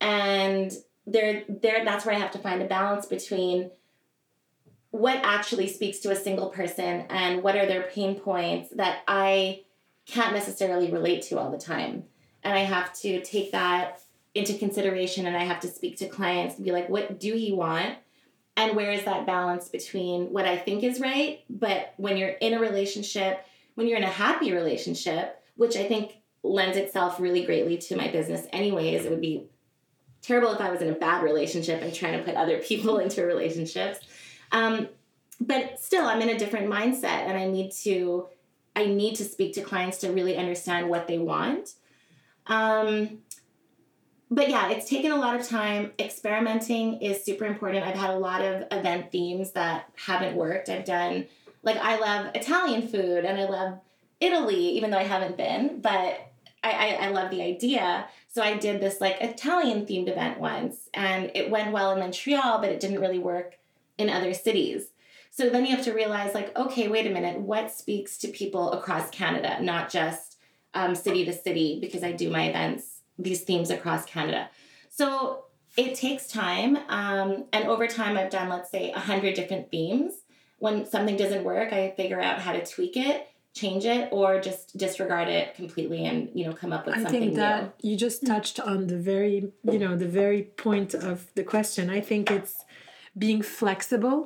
And 0.00 0.72
there 1.06 1.44
there 1.48 1.84
that's 1.84 2.04
where 2.04 2.14
i 2.14 2.18
have 2.18 2.30
to 2.32 2.38
find 2.38 2.62
a 2.62 2.66
balance 2.66 3.06
between 3.06 3.70
what 4.90 5.16
actually 5.22 5.68
speaks 5.68 5.98
to 6.00 6.10
a 6.10 6.16
single 6.16 6.48
person 6.50 7.06
and 7.10 7.42
what 7.42 7.56
are 7.56 7.66
their 7.66 7.82
pain 7.82 8.18
points 8.18 8.70
that 8.74 9.00
i 9.08 9.62
can't 10.06 10.34
necessarily 10.34 10.90
relate 10.90 11.22
to 11.22 11.38
all 11.38 11.50
the 11.50 11.58
time. 11.58 12.04
And 12.42 12.54
i 12.54 12.60
have 12.60 12.92
to 13.00 13.22
take 13.22 13.52
that 13.52 14.00
into 14.34 14.54
consideration 14.54 15.26
and 15.26 15.36
i 15.36 15.44
have 15.44 15.60
to 15.60 15.68
speak 15.68 15.98
to 15.98 16.08
clients 16.08 16.56
and 16.56 16.64
be 16.64 16.72
like 16.72 16.88
what 16.88 17.20
do 17.20 17.36
you 17.36 17.56
want? 17.56 17.96
And 18.56 18.76
where 18.76 18.92
is 18.92 19.04
that 19.04 19.26
balance 19.26 19.68
between 19.68 20.32
what 20.32 20.46
i 20.46 20.56
think 20.56 20.82
is 20.82 21.00
right 21.00 21.44
but 21.50 21.94
when 21.96 22.16
you're 22.16 22.28
in 22.28 22.54
a 22.54 22.60
relationship 22.60 23.44
when 23.74 23.86
you're 23.86 23.98
in 23.98 24.04
a 24.04 24.08
happy 24.08 24.52
relationship 24.52 25.39
which 25.60 25.76
i 25.76 25.84
think 25.84 26.16
lends 26.42 26.76
itself 26.76 27.20
really 27.20 27.44
greatly 27.44 27.76
to 27.76 27.96
my 27.96 28.08
business 28.08 28.46
anyways 28.52 29.04
it 29.04 29.10
would 29.10 29.20
be 29.20 29.44
terrible 30.22 30.52
if 30.52 30.60
i 30.60 30.70
was 30.70 30.80
in 30.80 30.88
a 30.88 30.94
bad 30.94 31.22
relationship 31.22 31.82
and 31.82 31.94
trying 31.94 32.18
to 32.18 32.24
put 32.24 32.34
other 32.34 32.58
people 32.58 32.98
into 33.04 33.24
relationships 33.24 34.00
um, 34.52 34.88
but 35.40 35.78
still 35.78 36.06
i'm 36.06 36.22
in 36.22 36.30
a 36.30 36.38
different 36.38 36.68
mindset 36.68 37.26
and 37.28 37.36
i 37.36 37.46
need 37.46 37.70
to 37.70 38.26
i 38.74 38.86
need 38.86 39.14
to 39.14 39.24
speak 39.24 39.52
to 39.52 39.60
clients 39.60 39.98
to 39.98 40.10
really 40.10 40.36
understand 40.36 40.88
what 40.88 41.06
they 41.06 41.18
want 41.18 41.74
um, 42.46 43.18
but 44.30 44.48
yeah, 44.48 44.70
it's 44.70 44.88
taken 44.88 45.10
a 45.10 45.16
lot 45.16 45.38
of 45.38 45.46
time. 45.46 45.92
Experimenting 45.98 47.02
is 47.02 47.24
super 47.24 47.44
important. 47.44 47.84
I've 47.84 47.96
had 47.96 48.10
a 48.10 48.18
lot 48.18 48.42
of 48.42 48.64
event 48.70 49.10
themes 49.10 49.52
that 49.52 49.90
haven't 50.06 50.36
worked. 50.36 50.68
I've 50.68 50.84
done, 50.84 51.26
like, 51.64 51.76
I 51.76 51.98
love 51.98 52.30
Italian 52.34 52.86
food 52.86 53.24
and 53.24 53.38
I 53.40 53.44
love 53.48 53.80
Italy, 54.20 54.70
even 54.76 54.90
though 54.90 54.98
I 54.98 55.04
haven't 55.04 55.36
been, 55.36 55.80
but 55.80 56.30
I, 56.62 56.70
I, 56.70 56.86
I 57.06 57.08
love 57.08 57.30
the 57.30 57.42
idea. 57.42 58.06
So 58.28 58.42
I 58.42 58.56
did 58.56 58.80
this, 58.80 59.00
like, 59.00 59.20
Italian 59.20 59.86
themed 59.86 60.08
event 60.08 60.38
once 60.38 60.88
and 60.94 61.30
it 61.34 61.50
went 61.50 61.72
well 61.72 61.92
in 61.92 61.98
Montreal, 61.98 62.60
but 62.60 62.70
it 62.70 62.80
didn't 62.80 63.00
really 63.00 63.18
work 63.18 63.58
in 63.98 64.10
other 64.10 64.34
cities. 64.34 64.90
So 65.30 65.48
then 65.48 65.64
you 65.64 65.74
have 65.74 65.84
to 65.84 65.92
realize, 65.92 66.34
like, 66.34 66.56
okay, 66.56 66.88
wait 66.88 67.06
a 67.06 67.10
minute, 67.10 67.38
what 67.38 67.70
speaks 67.70 68.18
to 68.18 68.28
people 68.28 68.72
across 68.72 69.10
Canada, 69.10 69.62
not 69.62 69.88
just 69.88 70.38
um, 70.74 70.94
city 70.94 71.24
to 71.24 71.32
city, 71.32 71.78
because 71.80 72.02
I 72.02 72.12
do 72.12 72.30
my 72.30 72.48
events, 72.48 73.00
these 73.18 73.42
themes 73.42 73.70
across 73.70 74.04
Canada. 74.04 74.50
So 74.90 75.44
it 75.76 75.94
takes 75.94 76.26
time. 76.26 76.76
Um, 76.88 77.44
and 77.52 77.68
over 77.68 77.86
time, 77.86 78.16
I've 78.16 78.30
done, 78.30 78.48
let's 78.48 78.70
say, 78.70 78.90
100 78.90 79.34
different 79.34 79.70
themes. 79.70 80.14
When 80.58 80.84
something 80.84 81.16
doesn't 81.16 81.44
work, 81.44 81.72
I 81.72 81.94
figure 81.96 82.20
out 82.20 82.40
how 82.40 82.52
to 82.52 82.64
tweak 82.66 82.96
it, 82.96 83.28
change 83.60 83.84
it, 83.84 84.08
or 84.10 84.40
just 84.40 84.76
disregard 84.84 85.28
it 85.28 85.54
completely 85.54 86.00
and, 86.08 86.18
you 86.34 86.44
know, 86.46 86.52
come 86.52 86.72
up 86.76 86.86
with 86.86 86.94
I 86.94 87.02
something 87.02 87.16
I 87.16 87.20
think 87.20 87.32
new. 87.32 87.40
that 87.46 87.74
you 87.88 87.94
just 88.06 88.18
touched 88.32 88.58
on 88.60 88.78
the 88.92 89.00
very, 89.12 89.36
you 89.74 89.78
know, 89.82 89.96
the 89.96 90.12
very 90.22 90.42
point 90.66 90.94
of 90.94 91.16
the 91.34 91.44
question. 91.52 91.90
I 91.98 92.00
think 92.00 92.30
it's 92.30 92.54
being 93.24 93.42
flexible, 93.42 94.18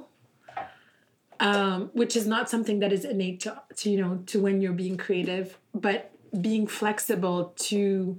um, 1.40 1.90
which 2.00 2.14
is 2.20 2.26
not 2.26 2.48
something 2.48 2.78
that 2.82 2.92
is 2.92 3.04
innate 3.04 3.40
to, 3.40 3.62
to, 3.78 3.90
you 3.90 4.00
know, 4.00 4.12
to 4.26 4.40
when 4.44 4.60
you're 4.60 4.80
being 4.84 4.96
creative, 4.96 5.58
but 5.86 6.10
being 6.48 6.66
flexible 6.66 7.38
to 7.68 8.18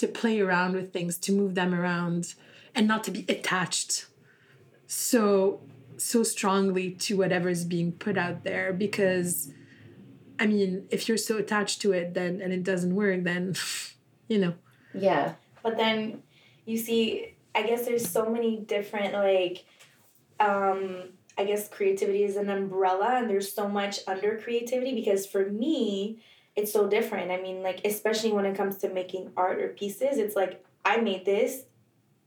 to 0.00 0.06
play 0.08 0.40
around 0.40 0.72
with 0.74 0.88
things, 0.94 1.18
to 1.18 1.30
move 1.30 1.54
them 1.54 1.74
around, 1.74 2.34
and 2.74 2.88
not 2.88 3.04
to 3.04 3.10
be 3.10 3.22
attached 3.28 4.06
so 4.86 5.60
so 5.96 6.22
strongly 6.22 6.90
to 6.90 7.16
whatever 7.16 7.48
is 7.48 7.64
being 7.64 7.92
put 7.92 8.16
out 8.16 8.42
there 8.42 8.72
because 8.72 9.52
I 10.40 10.46
mean, 10.46 10.86
if 10.90 11.06
you're 11.06 11.18
so 11.18 11.36
attached 11.36 11.80
to 11.82 11.92
it 11.92 12.14
then 12.14 12.40
and 12.40 12.52
it 12.52 12.64
doesn't 12.64 12.94
work, 12.94 13.22
then 13.22 13.54
you 14.28 14.38
know. 14.38 14.54
Yeah. 14.94 15.34
But 15.62 15.76
then 15.76 16.22
you 16.64 16.78
see, 16.78 17.36
I 17.54 17.62
guess 17.62 17.86
there's 17.86 18.08
so 18.08 18.28
many 18.28 18.56
different 18.56 19.12
like 19.14 19.64
um 20.40 21.10
I 21.38 21.44
guess 21.44 21.68
creativity 21.68 22.24
is 22.24 22.36
an 22.36 22.50
umbrella 22.50 23.16
and 23.16 23.30
there's 23.30 23.52
so 23.52 23.68
much 23.68 24.00
under 24.06 24.38
creativity 24.38 24.94
because 24.94 25.26
for 25.26 25.48
me, 25.50 26.22
it's 26.56 26.72
so 26.72 26.88
different. 26.88 27.30
I 27.30 27.40
mean, 27.40 27.62
like, 27.62 27.80
especially 27.84 28.32
when 28.32 28.44
it 28.44 28.56
comes 28.56 28.76
to 28.78 28.88
making 28.88 29.30
art 29.36 29.60
or 29.60 29.68
pieces, 29.68 30.18
it's 30.18 30.36
like, 30.36 30.64
I 30.84 30.98
made 30.98 31.24
this, 31.24 31.62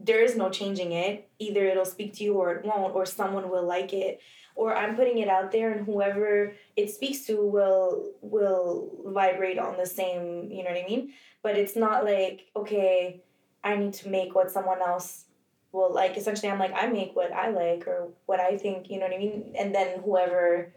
there 0.03 0.21
is 0.21 0.35
no 0.35 0.49
changing 0.49 0.91
it. 0.91 1.29
Either 1.39 1.65
it'll 1.65 1.85
speak 1.85 2.13
to 2.15 2.23
you 2.23 2.33
or 2.33 2.51
it 2.55 2.65
won't, 2.65 2.93
or 2.93 3.05
someone 3.05 3.49
will 3.49 3.65
like 3.65 3.93
it. 3.93 4.19
Or 4.55 4.75
I'm 4.75 4.95
putting 4.95 5.17
it 5.17 5.29
out 5.29 5.51
there 5.51 5.71
and 5.71 5.85
whoever 5.85 6.53
it 6.75 6.91
speaks 6.91 7.25
to 7.25 7.43
will 7.43 8.11
will 8.21 8.91
vibrate 9.05 9.57
on 9.57 9.77
the 9.77 9.85
same, 9.85 10.51
you 10.51 10.63
know 10.63 10.69
what 10.69 10.83
I 10.83 10.85
mean? 10.87 11.13
But 11.41 11.57
it's 11.57 11.75
not 11.75 12.05
like, 12.05 12.47
okay, 12.55 13.21
I 13.63 13.75
need 13.75 13.93
to 13.93 14.09
make 14.09 14.35
what 14.35 14.51
someone 14.51 14.81
else 14.81 15.25
will 15.71 15.91
like. 15.91 16.17
Essentially 16.17 16.51
I'm 16.51 16.59
like, 16.59 16.73
I 16.75 16.85
make 16.87 17.15
what 17.15 17.31
I 17.31 17.49
like 17.49 17.87
or 17.87 18.09
what 18.27 18.39
I 18.39 18.57
think, 18.57 18.91
you 18.91 18.99
know 18.99 19.05
what 19.07 19.15
I 19.15 19.17
mean? 19.17 19.55
And 19.57 19.73
then 19.73 20.01
whoever 20.03 20.71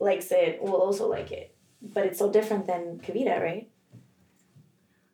likes 0.00 0.32
it 0.32 0.62
will 0.62 0.80
also 0.80 1.06
like 1.06 1.30
it. 1.30 1.54
But 1.82 2.06
it's 2.06 2.18
so 2.18 2.30
different 2.32 2.66
than 2.66 3.00
Kavita, 3.04 3.38
right? 3.42 3.68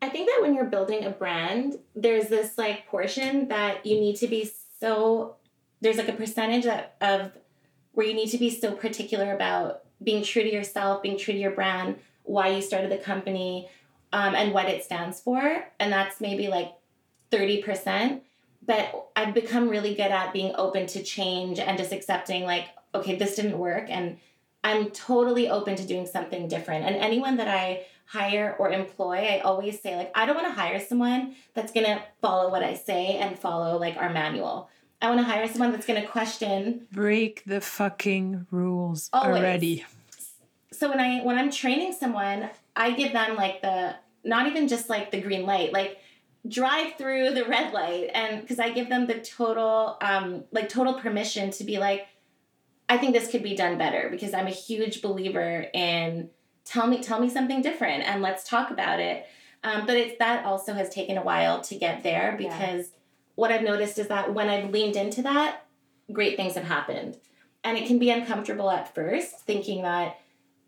I 0.03 0.09
think 0.09 0.29
that 0.29 0.39
when 0.41 0.55
you're 0.55 0.65
building 0.65 1.05
a 1.05 1.11
brand, 1.11 1.79
there's 1.95 2.29
this 2.29 2.57
like 2.57 2.87
portion 2.87 3.49
that 3.49 3.85
you 3.85 4.01
need 4.01 4.17
to 4.17 4.27
be 4.27 4.51
so 4.81 5.37
there's 5.81 5.99
like 5.99 6.09
a 6.09 6.15
percentage 6.15 6.67
of, 6.67 6.85
of 7.01 7.33
where 7.93 8.07
you 8.07 8.15
need 8.15 8.31
to 8.31 8.39
be 8.39 8.51
so 8.51 8.73
particular 8.73 9.35
about 9.35 9.83
being 10.03 10.23
true 10.23 10.43
to 10.43 10.53
yourself, 10.53 11.03
being 11.03 11.19
true 11.19 11.35
to 11.35 11.41
your 11.41 11.51
brand, 11.51 11.97
why 12.23 12.49
you 12.49 12.63
started 12.63 12.91
the 12.91 12.99
company, 12.99 13.69
um, 14.13 14.35
and 14.35 14.53
what 14.53 14.67
it 14.67 14.85
stands 14.85 15.21
for. 15.21 15.65
And 15.79 15.93
that's 15.93 16.21
maybe 16.21 16.49
like 16.49 16.73
30%. 17.31 18.21
But 18.67 19.09
I've 19.17 19.35
become 19.35 19.69
really 19.69 19.95
good 19.95 20.11
at 20.11 20.33
being 20.33 20.55
open 20.57 20.87
to 20.89 21.03
change 21.03 21.59
and 21.59 21.79
just 21.79 21.93
accepting, 21.93 22.45
like, 22.45 22.69
okay, 22.95 23.17
this 23.17 23.37
didn't 23.37 23.59
work. 23.59 23.87
And 23.89 24.19
I'm 24.63 24.91
totally 24.91 25.49
open 25.49 25.77
to 25.77 25.87
doing 25.87 26.07
something 26.07 26.47
different. 26.47 26.85
And 26.85 26.97
anyone 26.97 27.39
that 27.39 27.49
I 27.49 27.87
hire 28.11 28.57
or 28.59 28.73
employ, 28.73 29.19
I 29.19 29.39
always 29.39 29.81
say, 29.81 29.95
like, 29.97 30.11
I 30.17 30.27
don't 30.27 30.35
want 30.35 30.49
to 30.49 30.61
hire 30.61 30.81
someone 30.81 31.37
that's 31.55 31.71
going 31.71 31.87
to 31.87 32.03
follow 32.21 32.51
what 32.51 32.65
I 32.65 32.75
say 32.75 33.17
and 33.19 33.39
follow 33.39 33.79
like 33.79 33.97
our 33.99 34.11
manual. 34.11 34.69
I 35.01 35.09
want 35.09 35.21
to 35.21 35.25
hire 35.25 35.47
someone 35.47 35.71
that's 35.71 35.87
going 35.87 36.03
to 36.03 36.09
question. 36.09 36.89
Break 36.91 37.45
the 37.47 37.61
fucking 37.61 38.49
rules 38.51 39.11
Always. 39.13 39.39
already. 39.39 39.85
So 40.73 40.89
when 40.89 40.99
I 40.99 41.21
when 41.21 41.39
I'm 41.39 41.53
training 41.53 41.93
someone, 41.93 42.51
I 42.75 42.91
give 42.93 43.13
them 43.13 43.37
like 43.37 43.63
the 43.63 43.95
not 44.25 44.49
even 44.49 44.67
just 44.67 44.91
like 44.91 45.13
the 45.13 45.21
green 45.21 45.47
light, 45.47 45.73
like 45.73 45.99
drive 46.49 46.95
through 46.97 47.31
the 47.31 47.45
red 47.45 47.73
light 47.73 48.11
and 48.13 48.41
because 48.41 48.59
I 48.59 48.71
give 48.71 48.89
them 48.89 49.07
the 49.07 49.21
total 49.21 49.99
um 50.01 50.45
like 50.51 50.69
total 50.69 50.95
permission 50.95 51.51
to 51.53 51.65
be 51.65 51.79
like 51.79 52.07
I 52.89 52.97
think 52.97 53.13
this 53.13 53.31
could 53.31 53.43
be 53.43 53.55
done 53.55 53.79
better 53.79 54.09
because 54.11 54.35
I'm 54.35 54.47
a 54.47 54.51
huge 54.51 55.03
believer 55.03 55.67
in 55.75 56.31
tell 56.71 56.87
me 56.87 57.03
tell 57.03 57.21
me 57.21 57.29
something 57.29 57.61
different 57.63 58.05
and 58.05 58.23
let's 58.23 58.45
talk 58.49 58.71
about 58.71 59.01
it. 59.01 59.27
Um, 59.65 59.87
but 59.87 59.97
it's 59.97 60.19
that 60.19 60.45
also 60.45 60.73
has 60.73 60.89
taken 60.89 61.19
a 61.19 61.23
while 61.23 61.61
to 61.63 61.75
get 61.75 62.03
there 62.03 62.37
Yeah. 62.39 62.49
because 62.49 62.91
what 63.35 63.51
I've 63.51 63.63
noticed 63.63 63.99
is 63.99 64.09
that 64.09 64.33
when 64.33 64.49
I've 64.49 64.71
leaned 64.71 64.97
into 64.97 65.23
that, 65.23 65.63
great 66.13 66.37
things 66.37 66.55
have 66.55 66.65
happened. 66.65 67.17
And 67.65 67.77
it 67.77 67.87
can 67.87 67.99
be 67.99 68.11
uncomfortable 68.11 68.71
at 68.71 68.95
first, 68.95 69.41
thinking 69.41 69.83
that 69.83 70.19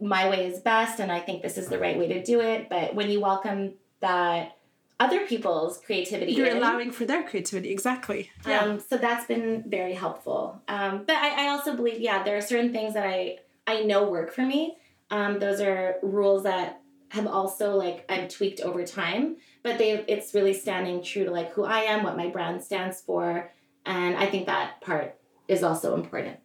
my 0.01 0.29
way 0.29 0.47
is 0.47 0.59
best 0.61 1.01
and 1.01 1.11
I 1.11 1.21
think 1.21 1.43
this 1.43 1.57
is 1.57 1.69
the 1.69 1.79
right 1.79 1.97
way 1.99 2.09
to 2.09 2.23
do 2.23 2.41
it. 2.41 2.69
But 2.69 2.95
when 2.95 3.09
you 3.11 3.21
welcome 3.21 3.75
that 4.01 4.57
other 5.01 5.27
people's 5.27 5.79
creativity, 5.79 6.33
You're 6.33 6.49
in, 6.49 6.59
allowing 6.59 6.91
for 6.91 7.05
their 7.05 7.23
creativity, 7.23 7.71
exactly. 7.71 8.31
um, 8.45 8.79
so 8.81 8.97
that's 8.99 9.27
been 9.27 9.65
very 9.67 9.95
helpful. 9.95 10.61
Um, 10.69 11.05
but 11.07 11.17
I, 11.17 11.47
I 11.47 11.49
also 11.49 11.75
believe, 11.75 12.01
yeah, 12.01 12.23
there 12.23 12.37
are 12.37 12.43
certain 12.43 12.73
things 12.73 12.95
that 12.95 13.07
I 13.07 13.38
I 13.67 13.83
know 13.85 14.09
work 14.11 14.33
for 14.33 14.43
me. 14.43 14.77
Um, 15.12 15.38
those 15.38 15.61
are 15.61 15.96
rules 16.03 16.44
that 16.44 16.81
have 17.11 17.27
also 17.27 17.77
like 17.77 18.07
I've 18.09 18.31
tweaked 18.31 18.62
over 18.62 18.85
time, 18.85 19.37
but 19.62 19.77
they 19.77 19.92
it's 20.09 20.33
really 20.33 20.55
standing 20.55 21.03
true 21.05 21.27
to 21.27 21.31
like 21.31 21.53
who 21.53 21.64
I 21.64 21.81
am, 21.81 22.03
what 22.03 22.16
my 22.16 22.29
brand 22.29 22.64
stands 22.64 23.03
for, 23.03 23.53
and 23.85 24.16
I 24.16 24.27
think 24.27 24.46
that 24.46 24.81
part 24.81 25.18
is 25.48 25.62
also 25.62 25.94
important. 25.94 26.38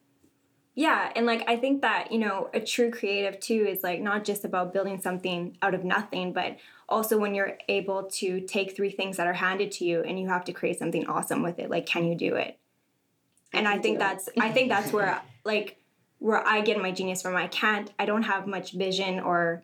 Yeah, 0.75 1.11
and 1.15 1.25
like 1.25 1.45
I 1.47 1.55
think 1.55 1.81
that, 1.81 2.11
you 2.11 2.19
know, 2.19 2.49
a 2.53 2.59
true 2.59 2.91
creative 2.91 3.39
too 3.39 3.65
is 3.67 3.83
like 3.83 4.01
not 4.01 4.25
just 4.25 4.43
about 4.43 4.73
building 4.73 4.99
something 4.99 5.57
out 5.61 5.73
of 5.73 5.85
nothing, 5.85 6.33
but 6.33 6.57
also 6.89 7.17
when 7.17 7.33
you're 7.33 7.57
able 7.69 8.03
to 8.03 8.41
take 8.41 8.75
three 8.75 8.91
things 8.91 9.15
that 9.15 9.27
are 9.27 9.33
handed 9.33 9.71
to 9.71 9.85
you 9.85 10.01
and 10.01 10.19
you 10.19 10.27
have 10.27 10.43
to 10.43 10.53
create 10.53 10.77
something 10.77 11.07
awesome 11.07 11.41
with 11.41 11.57
it. 11.57 11.69
Like 11.69 11.85
can 11.85 12.05
you 12.05 12.15
do 12.15 12.35
it? 12.35 12.59
And 13.53 13.65
I, 13.65 13.73
can 13.73 13.81
think 13.81 13.99
that's 13.99 14.29
I 14.39 14.51
think 14.51 14.67
that's 14.67 14.91
where 14.91 15.21
like 15.45 15.76
where 16.19 16.45
I 16.45 16.61
get 16.61 16.81
my 16.81 16.91
genius 16.91 17.21
from. 17.21 17.35
I 17.35 17.47
can't 17.47 17.91
I 17.99 18.05
don't 18.05 18.23
have 18.23 18.47
much 18.47 18.71
vision 18.71 19.19
or 19.19 19.63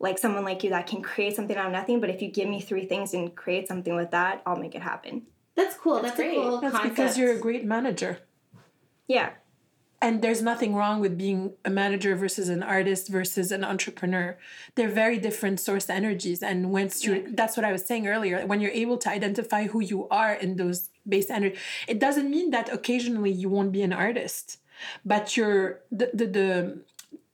like 0.00 0.18
someone 0.18 0.44
like 0.44 0.62
you 0.62 0.70
that 0.70 0.86
can 0.86 1.02
create 1.02 1.34
something 1.34 1.56
out 1.56 1.66
of 1.66 1.72
nothing, 1.72 2.00
but 2.00 2.08
if 2.08 2.22
you 2.22 2.30
give 2.30 2.48
me 2.48 2.60
three 2.60 2.86
things 2.86 3.14
and 3.14 3.34
create 3.34 3.66
something 3.66 3.96
with 3.96 4.12
that, 4.12 4.42
I'll 4.46 4.56
make 4.56 4.74
it 4.74 4.82
happen. 4.82 5.22
That's 5.56 5.74
cool. 5.76 5.94
That's 5.94 6.16
That's, 6.16 6.16
great. 6.16 6.38
a 6.38 6.40
cool 6.40 6.60
That's 6.60 6.72
concept. 6.72 6.94
because 6.94 7.18
you're 7.18 7.32
a 7.32 7.38
great 7.38 7.64
manager. 7.64 8.18
Yeah. 9.08 9.30
And 10.00 10.22
there's 10.22 10.40
nothing 10.40 10.76
wrong 10.76 11.00
with 11.00 11.18
being 11.18 11.54
a 11.64 11.70
manager 11.70 12.14
versus 12.14 12.48
an 12.48 12.62
artist 12.62 13.08
versus 13.08 13.50
an 13.50 13.64
entrepreneur. 13.64 14.38
They're 14.76 14.88
very 14.88 15.18
different 15.18 15.58
source 15.58 15.90
energies. 15.90 16.40
And 16.40 16.70
once 16.70 17.04
you 17.04 17.26
that's 17.34 17.56
what 17.56 17.64
I 17.66 17.72
was 17.72 17.84
saying 17.84 18.06
earlier, 18.06 18.46
when 18.46 18.60
you're 18.60 18.70
able 18.70 18.98
to 18.98 19.10
identify 19.10 19.66
who 19.66 19.80
you 19.80 20.06
are 20.08 20.32
in 20.32 20.54
those 20.54 20.90
base 21.08 21.28
energy, 21.30 21.56
it 21.88 21.98
doesn't 21.98 22.30
mean 22.30 22.50
that 22.50 22.72
occasionally 22.72 23.32
you 23.32 23.48
won't 23.48 23.72
be 23.72 23.82
an 23.82 23.92
artist. 23.92 24.58
But 25.04 25.36
you're 25.36 25.80
the 25.90 26.10
the 26.14 26.26
the 26.26 26.78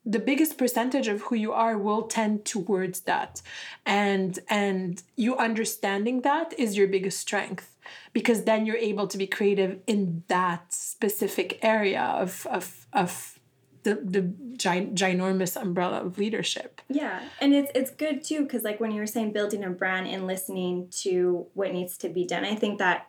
the 0.07 0.19
biggest 0.19 0.59
percentage 0.59 1.09
of 1.09 1.23
who 1.23 1.35
you 1.35 1.53
are 1.53 1.79
will 1.79 2.03
tend 2.03 2.45
towards 2.45 3.01
that. 3.01 3.41
And 3.87 4.39
and 4.49 5.03
you 5.17 5.37
understanding 5.37 6.21
that 6.23 6.53
is 6.59 6.77
your 6.77 6.89
biggest 6.89 7.21
strength 7.21 7.77
because 8.13 8.45
then 8.45 8.67
you're 8.67 8.77
able 8.77 9.07
to 9.07 9.19
be 9.19 9.27
creative 9.27 9.81
in 9.87 10.25
that 10.29 10.73
specific 10.73 11.59
area 11.63 12.03
of 12.03 12.47
of 12.51 12.87
of 12.93 13.39
the 13.85 13.95
the 13.95 14.23
gi- 14.57 14.91
ginormous 14.95 15.61
umbrella 15.61 15.99
of 15.99 16.19
leadership. 16.19 16.81
Yeah, 16.89 17.23
and 17.41 17.55
it's 17.55 17.71
it's 17.75 17.91
good 17.91 18.25
too 18.25 18.43
because 18.43 18.63
like 18.63 18.81
when 18.81 18.91
you 18.91 19.01
were 19.01 19.07
saying 19.07 19.33
building 19.33 19.65
a 19.65 19.71
brand 19.71 20.07
and 20.07 20.27
listening 20.27 20.89
to 21.03 21.47
what 21.55 21.73
needs 21.73 21.97
to 21.99 22.09
be 22.09 22.27
done, 22.27 22.45
I 22.45 22.57
think 22.57 22.79
that 22.79 23.09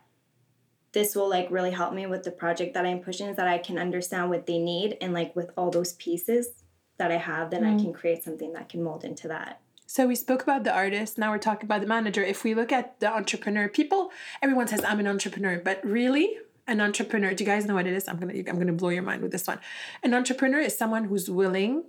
this 0.96 1.14
will 1.14 1.30
like 1.30 1.52
really 1.52 1.72
help 1.72 1.94
me 1.94 2.08
with 2.08 2.24
the 2.24 2.32
project 2.32 2.74
that 2.74 2.86
I'm 2.86 3.00
pushing 3.00 3.28
is 3.28 3.36
that 3.36 3.48
I 3.48 3.58
can 3.58 3.78
understand 3.78 4.30
what 4.30 4.48
they 4.48 4.58
need 4.58 4.98
and 5.02 5.14
like 5.14 5.36
with 5.36 5.52
all 5.58 5.70
those 5.70 5.94
pieces 5.94 6.64
that 6.98 7.12
I 7.12 7.18
have, 7.18 7.52
then 7.52 7.66
I 7.66 7.78
can 7.78 7.92
create 7.92 8.24
something 8.24 8.54
that 8.54 8.70
can 8.70 8.82
mold 8.82 9.04
into 9.04 9.28
that. 9.28 9.60
So 9.86 10.08
we 10.08 10.16
spoke 10.16 10.42
about 10.42 10.64
the 10.64 10.74
artist. 10.74 11.18
Now 11.18 11.32
we're 11.32 11.38
talking 11.38 11.66
about 11.66 11.82
the 11.82 11.88
manager. 11.88 12.24
If 12.24 12.46
we 12.46 12.56
look 12.56 12.72
at 12.72 12.98
the 13.02 13.14
entrepreneur, 13.14 13.68
people, 13.68 14.12
everyone 14.42 14.68
says 14.68 14.86
I'm 14.86 15.02
an 15.02 15.08
entrepreneur, 15.08 15.60
but 15.60 15.84
really, 15.86 16.38
an 16.66 16.82
entrepreneur. 16.82 17.34
Do 17.34 17.44
you 17.44 17.50
guys 17.50 17.66
know 17.66 17.76
what 17.76 17.86
it 17.86 17.94
is? 17.94 18.08
I'm 18.08 18.18
gonna 18.18 18.34
I'm 18.34 18.58
gonna 18.58 18.74
blow 18.74 18.90
your 18.90 19.04
mind 19.04 19.22
with 19.22 19.32
this 19.32 19.46
one. 19.46 19.60
An 20.02 20.14
entrepreneur 20.14 20.60
is 20.60 20.76
someone 20.76 21.04
who's 21.04 21.30
willing 21.30 21.84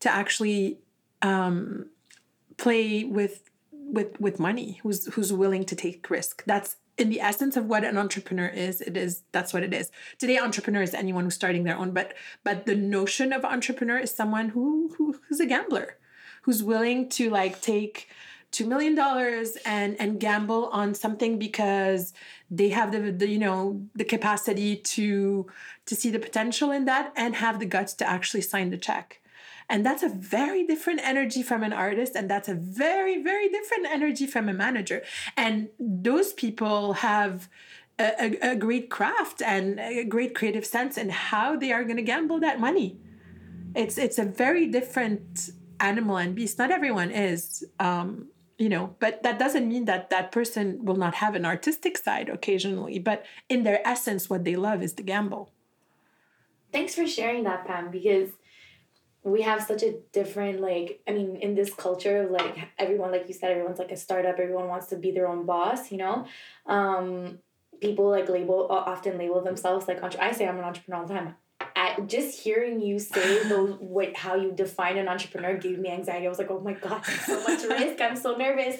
to 0.00 0.10
actually 0.10 0.80
um, 1.22 1.86
play 2.58 3.04
with 3.04 3.48
with 3.72 4.20
with 4.20 4.38
money. 4.38 4.80
Who's 4.82 5.06
who's 5.14 5.32
willing 5.32 5.64
to 5.64 5.76
take 5.76 6.10
risk. 6.10 6.44
That's 6.44 6.76
in 7.00 7.10
the 7.10 7.20
essence 7.20 7.56
of 7.56 7.66
what 7.66 7.84
an 7.84 7.96
entrepreneur 7.96 8.46
is. 8.46 8.80
It 8.80 8.96
is 8.96 9.22
that's 9.32 9.52
what 9.52 9.62
it 9.62 9.72
is. 9.72 9.90
Today, 10.18 10.38
entrepreneur 10.38 10.82
is 10.82 10.94
anyone 10.94 11.24
who's 11.24 11.34
starting 11.34 11.64
their 11.64 11.76
own, 11.76 11.92
but 11.92 12.14
but 12.44 12.66
the 12.66 12.76
notion 12.76 13.32
of 13.32 13.44
entrepreneur 13.44 13.98
is 13.98 14.14
someone 14.14 14.50
who, 14.50 14.94
who 14.96 15.18
who's 15.28 15.40
a 15.40 15.46
gambler 15.46 15.96
who's 16.42 16.62
willing 16.62 17.08
to 17.10 17.30
like 17.30 17.60
take 17.60 18.08
two 18.50 18.66
million 18.66 18.94
dollars 18.94 19.56
and 19.64 19.96
and 20.00 20.18
gamble 20.20 20.66
on 20.68 20.94
something 20.94 21.38
because 21.38 22.12
they 22.50 22.70
have 22.70 22.92
the, 22.92 23.12
the 23.12 23.28
you 23.28 23.38
know 23.38 23.80
the 23.94 24.04
capacity 24.04 24.76
to 24.76 25.46
to 25.86 25.94
see 25.94 26.10
the 26.10 26.18
potential 26.18 26.70
in 26.70 26.84
that 26.84 27.12
and 27.16 27.36
have 27.36 27.58
the 27.60 27.66
guts 27.66 27.94
to 27.94 28.08
actually 28.08 28.40
sign 28.40 28.70
the 28.70 28.78
check 28.78 29.19
and 29.70 29.86
that's 29.86 30.02
a 30.02 30.08
very 30.08 30.66
different 30.66 31.00
energy 31.02 31.42
from 31.42 31.62
an 31.62 31.72
artist 31.72 32.16
and 32.16 32.28
that's 32.28 32.48
a 32.48 32.54
very 32.54 33.22
very 33.22 33.48
different 33.48 33.86
energy 33.86 34.26
from 34.26 34.48
a 34.48 34.52
manager. 34.52 35.02
And 35.36 35.68
those 35.78 36.32
people 36.32 36.94
have 36.94 37.48
a, 37.98 38.38
a, 38.42 38.56
great 38.56 38.90
craft 38.90 39.42
and 39.42 39.78
a 39.78 40.04
great 40.04 40.34
creative 40.34 40.64
sense 40.64 40.96
in 40.98 41.10
how 41.10 41.54
they 41.56 41.70
are 41.70 41.84
going 41.84 41.98
to 41.98 42.02
gamble 42.02 42.40
that 42.40 42.58
money. 42.58 42.98
It's 43.76 43.96
it's 43.96 44.18
a 44.18 44.24
very 44.24 44.66
different 44.66 45.50
animal 45.78 46.16
and 46.16 46.34
beast. 46.34 46.58
Not 46.58 46.70
everyone 46.70 47.10
is 47.12 47.64
um 47.78 48.28
you 48.58 48.68
know 48.68 48.96
but 48.98 49.22
that 49.22 49.38
doesn't 49.38 49.68
mean 49.68 49.84
that 49.84 50.10
that 50.10 50.32
person 50.32 50.84
will 50.84 50.96
not 50.96 51.14
have 51.14 51.34
an 51.34 51.46
artistic 51.46 51.96
side 51.96 52.28
occasionally 52.28 52.98
but 52.98 53.24
in 53.48 53.62
their 53.62 53.80
essence 53.86 54.28
what 54.28 54.44
they 54.44 54.56
love 54.56 54.82
is 54.82 54.94
the 54.94 55.04
gamble. 55.04 55.52
Thanks 56.72 56.94
for 56.94 57.06
sharing 57.06 57.42
that, 57.44 57.66
Pam, 57.66 57.90
because 57.90 58.30
we 59.22 59.42
have 59.42 59.62
such 59.62 59.82
a 59.82 59.94
different 60.12 60.60
like 60.60 61.00
I 61.06 61.12
mean 61.12 61.36
in 61.36 61.54
this 61.54 61.72
culture 61.72 62.22
of 62.22 62.30
like 62.30 62.56
everyone 62.78 63.10
like 63.10 63.28
you 63.28 63.34
said 63.34 63.50
everyone's 63.50 63.78
like 63.78 63.92
a 63.92 63.96
startup 63.96 64.38
everyone 64.38 64.68
wants 64.68 64.86
to 64.86 64.96
be 64.96 65.10
their 65.10 65.28
own 65.28 65.44
boss 65.44 65.92
you 65.92 65.98
know 65.98 66.26
um 66.66 67.38
people 67.80 68.08
like 68.08 68.28
label 68.28 68.66
often 68.70 69.18
label 69.18 69.42
themselves 69.42 69.86
like 69.88 70.02
entre- 70.02 70.22
I 70.22 70.32
say 70.32 70.48
I'm 70.48 70.58
an 70.58 70.64
entrepreneur 70.64 71.02
all 71.02 71.06
the 71.06 71.14
time 71.14 71.34
I, 71.76 72.00
just 72.06 72.40
hearing 72.40 72.80
you 72.80 72.98
say 72.98 73.42
those 73.48 73.76
what 73.78 74.16
how 74.16 74.34
you 74.34 74.52
define 74.52 74.98
an 74.98 75.08
entrepreneur 75.08 75.56
gave 75.56 75.78
me 75.78 75.90
anxiety. 75.90 76.26
I 76.26 76.28
was 76.28 76.38
like, 76.38 76.50
oh 76.50 76.60
my 76.60 76.74
god, 76.74 77.04
so 77.04 77.42
much 77.42 77.62
risk. 77.68 78.00
I'm 78.00 78.16
so 78.16 78.36
nervous. 78.36 78.76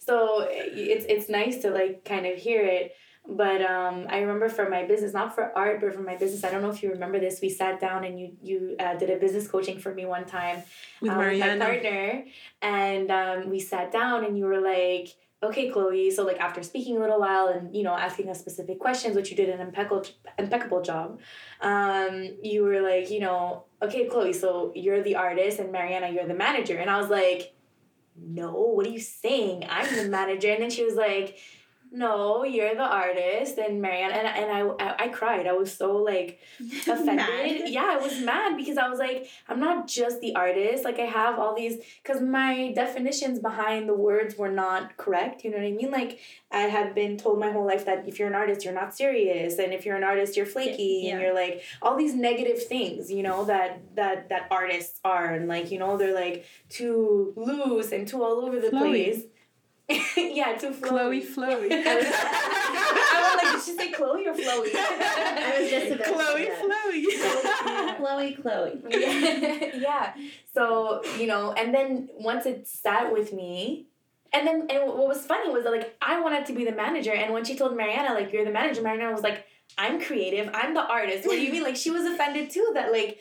So 0.00 0.46
it's 0.48 1.06
it's 1.08 1.28
nice 1.28 1.58
to 1.58 1.70
like 1.70 2.04
kind 2.04 2.26
of 2.26 2.38
hear 2.38 2.62
it. 2.62 2.94
But 3.28 3.62
um, 3.62 4.06
I 4.08 4.18
remember 4.18 4.48
for 4.48 4.68
my 4.68 4.84
business, 4.84 5.14
not 5.14 5.34
for 5.34 5.56
art, 5.56 5.80
but 5.80 5.94
for 5.94 6.02
my 6.02 6.16
business. 6.16 6.42
I 6.42 6.50
don't 6.50 6.60
know 6.60 6.70
if 6.70 6.82
you 6.82 6.90
remember 6.90 7.20
this. 7.20 7.40
We 7.40 7.50
sat 7.50 7.80
down 7.80 8.04
and 8.04 8.18
you 8.18 8.32
you 8.42 8.76
uh, 8.80 8.94
did 8.94 9.10
a 9.10 9.16
business 9.16 9.46
coaching 9.46 9.78
for 9.78 9.94
me 9.94 10.04
one 10.06 10.24
time 10.24 10.62
with, 11.00 11.12
uh, 11.12 11.18
with 11.18 11.38
my 11.38 11.56
partner, 11.56 12.24
and 12.60 13.10
um, 13.10 13.48
we 13.48 13.60
sat 13.60 13.92
down 13.92 14.24
and 14.24 14.36
you 14.36 14.46
were 14.46 14.60
like, 14.60 15.14
"Okay, 15.40 15.70
Chloe." 15.70 16.10
So 16.10 16.24
like 16.24 16.40
after 16.40 16.64
speaking 16.64 16.96
a 16.96 17.00
little 17.00 17.20
while 17.20 17.46
and 17.46 17.74
you 17.74 17.84
know 17.84 17.94
asking 17.94 18.28
us 18.28 18.40
specific 18.40 18.80
questions, 18.80 19.14
which 19.14 19.30
you 19.30 19.36
did 19.36 19.50
an 19.50 19.60
impeccable 19.60 20.04
impeccable 20.36 20.82
job, 20.82 21.20
um, 21.60 22.28
you 22.42 22.64
were 22.64 22.80
like, 22.80 23.08
you 23.08 23.20
know, 23.20 23.64
"Okay, 23.80 24.06
Chloe." 24.08 24.32
So 24.32 24.72
you're 24.74 25.00
the 25.00 25.14
artist 25.14 25.60
and 25.60 25.70
Mariana, 25.70 26.10
you're 26.10 26.26
the 26.26 26.34
manager, 26.34 26.76
and 26.76 26.90
I 26.90 26.98
was 26.98 27.08
like, 27.08 27.54
"No, 28.16 28.50
what 28.52 28.84
are 28.84 28.90
you 28.90 29.00
saying? 29.00 29.64
I'm 29.70 29.94
the 29.94 30.08
manager." 30.08 30.50
And 30.50 30.60
then 30.60 30.70
she 30.70 30.84
was 30.84 30.96
like 30.96 31.38
no, 31.94 32.42
you're 32.42 32.74
the 32.74 32.80
artist. 32.80 33.58
And 33.58 33.82
Marianne, 33.82 34.12
and, 34.12 34.26
and 34.26 34.50
I, 34.50 34.84
I, 34.84 35.04
I 35.04 35.08
cried. 35.08 35.46
I 35.46 35.52
was 35.52 35.72
so 35.72 35.96
like 35.96 36.40
offended. 36.60 37.68
yeah, 37.68 37.86
I 37.90 37.98
was 37.98 38.18
mad 38.20 38.56
because 38.56 38.78
I 38.78 38.88
was 38.88 38.98
like, 38.98 39.28
I'm 39.46 39.60
not 39.60 39.86
just 39.86 40.20
the 40.22 40.34
artist. 40.34 40.84
Like 40.84 40.98
I 40.98 41.04
have 41.04 41.38
all 41.38 41.54
these, 41.54 41.78
because 42.02 42.22
my 42.22 42.72
definitions 42.74 43.40
behind 43.40 43.90
the 43.90 43.94
words 43.94 44.36
were 44.36 44.50
not 44.50 44.96
correct. 44.96 45.44
You 45.44 45.50
know 45.50 45.58
what 45.58 45.66
I 45.66 45.72
mean? 45.72 45.90
Like 45.90 46.20
I 46.50 46.62
had 46.62 46.94
been 46.94 47.18
told 47.18 47.38
my 47.38 47.52
whole 47.52 47.66
life 47.66 47.84
that 47.84 48.08
if 48.08 48.18
you're 48.18 48.28
an 48.28 48.34
artist, 48.34 48.64
you're 48.64 48.74
not 48.74 48.94
serious. 48.96 49.58
And 49.58 49.74
if 49.74 49.84
you're 49.84 49.96
an 49.96 50.04
artist, 50.04 50.34
you're 50.34 50.46
flaky. 50.46 51.02
Yeah. 51.04 51.12
And 51.12 51.20
you're 51.20 51.34
like, 51.34 51.62
all 51.82 51.96
these 51.96 52.14
negative 52.14 52.64
things, 52.64 53.12
you 53.12 53.22
know, 53.22 53.44
that, 53.44 53.82
that, 53.96 54.30
that 54.30 54.46
artists 54.50 54.98
are. 55.04 55.34
And 55.34 55.46
like, 55.46 55.70
you 55.70 55.78
know, 55.78 55.98
they're 55.98 56.14
like 56.14 56.46
too 56.70 57.34
loose 57.36 57.92
and 57.92 58.08
too 58.08 58.22
all 58.22 58.46
over 58.46 58.58
the 58.58 58.70
place 58.70 59.24
yeah, 60.16 60.56
too 60.56 60.70
flowy. 60.70 60.80
Chloe 60.80 61.22
Flowy. 61.22 61.72
I 61.72 61.96
was, 61.96 62.06
I 63.12 63.34
was 63.34 63.42
like, 63.42 63.52
did 63.54 63.62
she 63.64 63.76
say 63.76 63.90
Chloe 63.92 64.26
or 64.26 64.34
Flowy? 64.34 64.70
I 64.74 65.60
was 65.60 65.70
just 65.70 65.92
about 65.92 66.14
Chloe 66.14 66.48
Flowy. 66.60 67.96
Chloe 67.96 68.32
Chloe. 68.34 68.80
Yeah. 68.90 69.76
yeah. 69.76 70.14
So, 70.54 71.02
you 71.18 71.26
know, 71.26 71.52
and 71.52 71.74
then 71.74 72.08
once 72.14 72.46
it 72.46 72.66
sat 72.66 73.12
with 73.12 73.32
me, 73.32 73.86
and 74.34 74.46
then 74.46 74.66
and 74.70 74.88
what 74.88 75.08
was 75.08 75.26
funny 75.26 75.52
was 75.52 75.64
that 75.64 75.72
like 75.72 75.94
I 76.00 76.20
wanted 76.20 76.46
to 76.46 76.54
be 76.54 76.64
the 76.64 76.72
manager, 76.72 77.12
and 77.12 77.32
when 77.32 77.44
she 77.44 77.56
told 77.56 77.76
Mariana, 77.76 78.14
like, 78.14 78.32
you're 78.32 78.44
the 78.44 78.50
manager, 78.50 78.82
Mariana 78.82 79.12
was 79.12 79.22
like, 79.22 79.44
I'm 79.78 80.00
creative, 80.00 80.50
I'm 80.54 80.74
the 80.74 80.84
artist. 80.84 81.26
What 81.26 81.34
do 81.34 81.42
you 81.42 81.52
mean? 81.52 81.62
Like 81.62 81.76
she 81.76 81.90
was 81.90 82.04
offended 82.04 82.50
too 82.50 82.70
that 82.74 82.92
like 82.92 83.18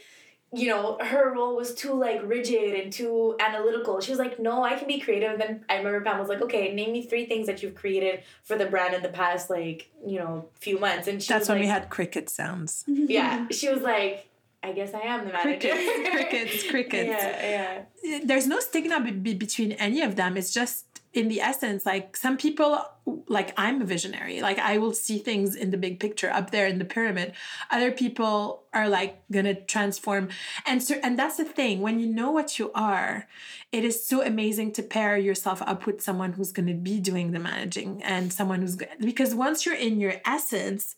you 0.53 0.67
know, 0.67 0.97
her 0.99 1.31
role 1.33 1.55
was 1.55 1.73
too 1.73 1.93
like 1.93 2.21
rigid 2.23 2.73
and 2.77 2.91
too 2.91 3.35
analytical. 3.39 4.01
She 4.01 4.11
was 4.11 4.19
like, 4.19 4.37
no, 4.39 4.63
I 4.63 4.75
can 4.75 4.87
be 4.87 4.99
creative. 4.99 5.31
And 5.31 5.41
then 5.41 5.65
I 5.69 5.77
remember 5.77 6.01
Pam 6.01 6.19
was 6.19 6.27
like, 6.27 6.41
okay, 6.41 6.73
name 6.73 6.91
me 6.91 7.03
three 7.03 7.25
things 7.25 7.47
that 7.47 7.63
you've 7.63 7.75
created 7.75 8.23
for 8.43 8.57
the 8.57 8.65
brand 8.65 8.93
in 8.93 9.01
the 9.01 9.09
past 9.09 9.49
like, 9.49 9.89
you 10.05 10.19
know, 10.19 10.49
few 10.59 10.77
months. 10.77 11.07
And 11.07 11.23
she 11.23 11.31
That's 11.31 11.47
when 11.47 11.59
like, 11.59 11.63
we 11.63 11.69
had 11.69 11.89
cricket 11.89 12.29
sounds. 12.29 12.83
Yeah. 12.87 13.47
She 13.51 13.69
was 13.69 13.81
like, 13.81 14.27
I 14.63 14.73
guess 14.73 14.93
I 14.93 14.99
am 14.99 15.25
the 15.25 15.31
manager. 15.33 15.69
Crickets, 15.69 16.09
crickets, 16.11 16.69
crickets. 16.69 17.09
Yeah, 17.09 17.83
yeah. 18.03 18.19
There's 18.23 18.45
no 18.47 18.59
stigma 18.59 18.99
be- 18.99 19.33
between 19.33 19.71
any 19.73 20.01
of 20.01 20.15
them. 20.17 20.37
It's 20.37 20.53
just 20.53 20.85
in 21.13 21.27
the 21.27 21.41
essence 21.41 21.85
like 21.85 22.15
some 22.15 22.37
people 22.37 22.85
like 23.27 23.53
i'm 23.57 23.81
a 23.81 23.85
visionary. 23.85 24.41
Like 24.41 24.59
i 24.59 24.77
will 24.77 24.93
see 24.93 25.17
things 25.17 25.55
in 25.55 25.71
the 25.71 25.77
big 25.77 25.99
picture 25.99 26.29
up 26.29 26.51
there 26.51 26.67
in 26.67 26.79
the 26.79 26.85
pyramid. 26.85 27.33
Other 27.69 27.91
people 27.91 28.63
are 28.73 28.87
like 28.87 29.21
gonna 29.31 29.55
transform. 29.55 30.29
And 30.65 30.81
so 30.81 30.95
and 31.03 31.19
that's 31.19 31.37
the 31.37 31.43
thing. 31.43 31.81
When 31.81 31.99
you 31.99 32.07
know 32.07 32.31
what 32.31 32.59
you 32.59 32.71
are 32.73 33.27
it 33.71 33.83
is 33.83 34.05
so 34.05 34.21
amazing 34.21 34.73
to 34.73 34.83
pair 34.83 35.17
yourself 35.17 35.61
up 35.61 35.85
with 35.85 36.01
someone 36.01 36.33
who's 36.33 36.51
gonna 36.51 36.73
be 36.73 36.99
doing 36.99 37.31
the 37.31 37.39
managing 37.39 38.01
and 38.03 38.31
someone 38.31 38.61
who's 38.61 38.77
because 38.99 39.35
once 39.35 39.65
you're 39.65 39.75
in 39.75 39.99
your 39.99 40.15
essence 40.25 40.95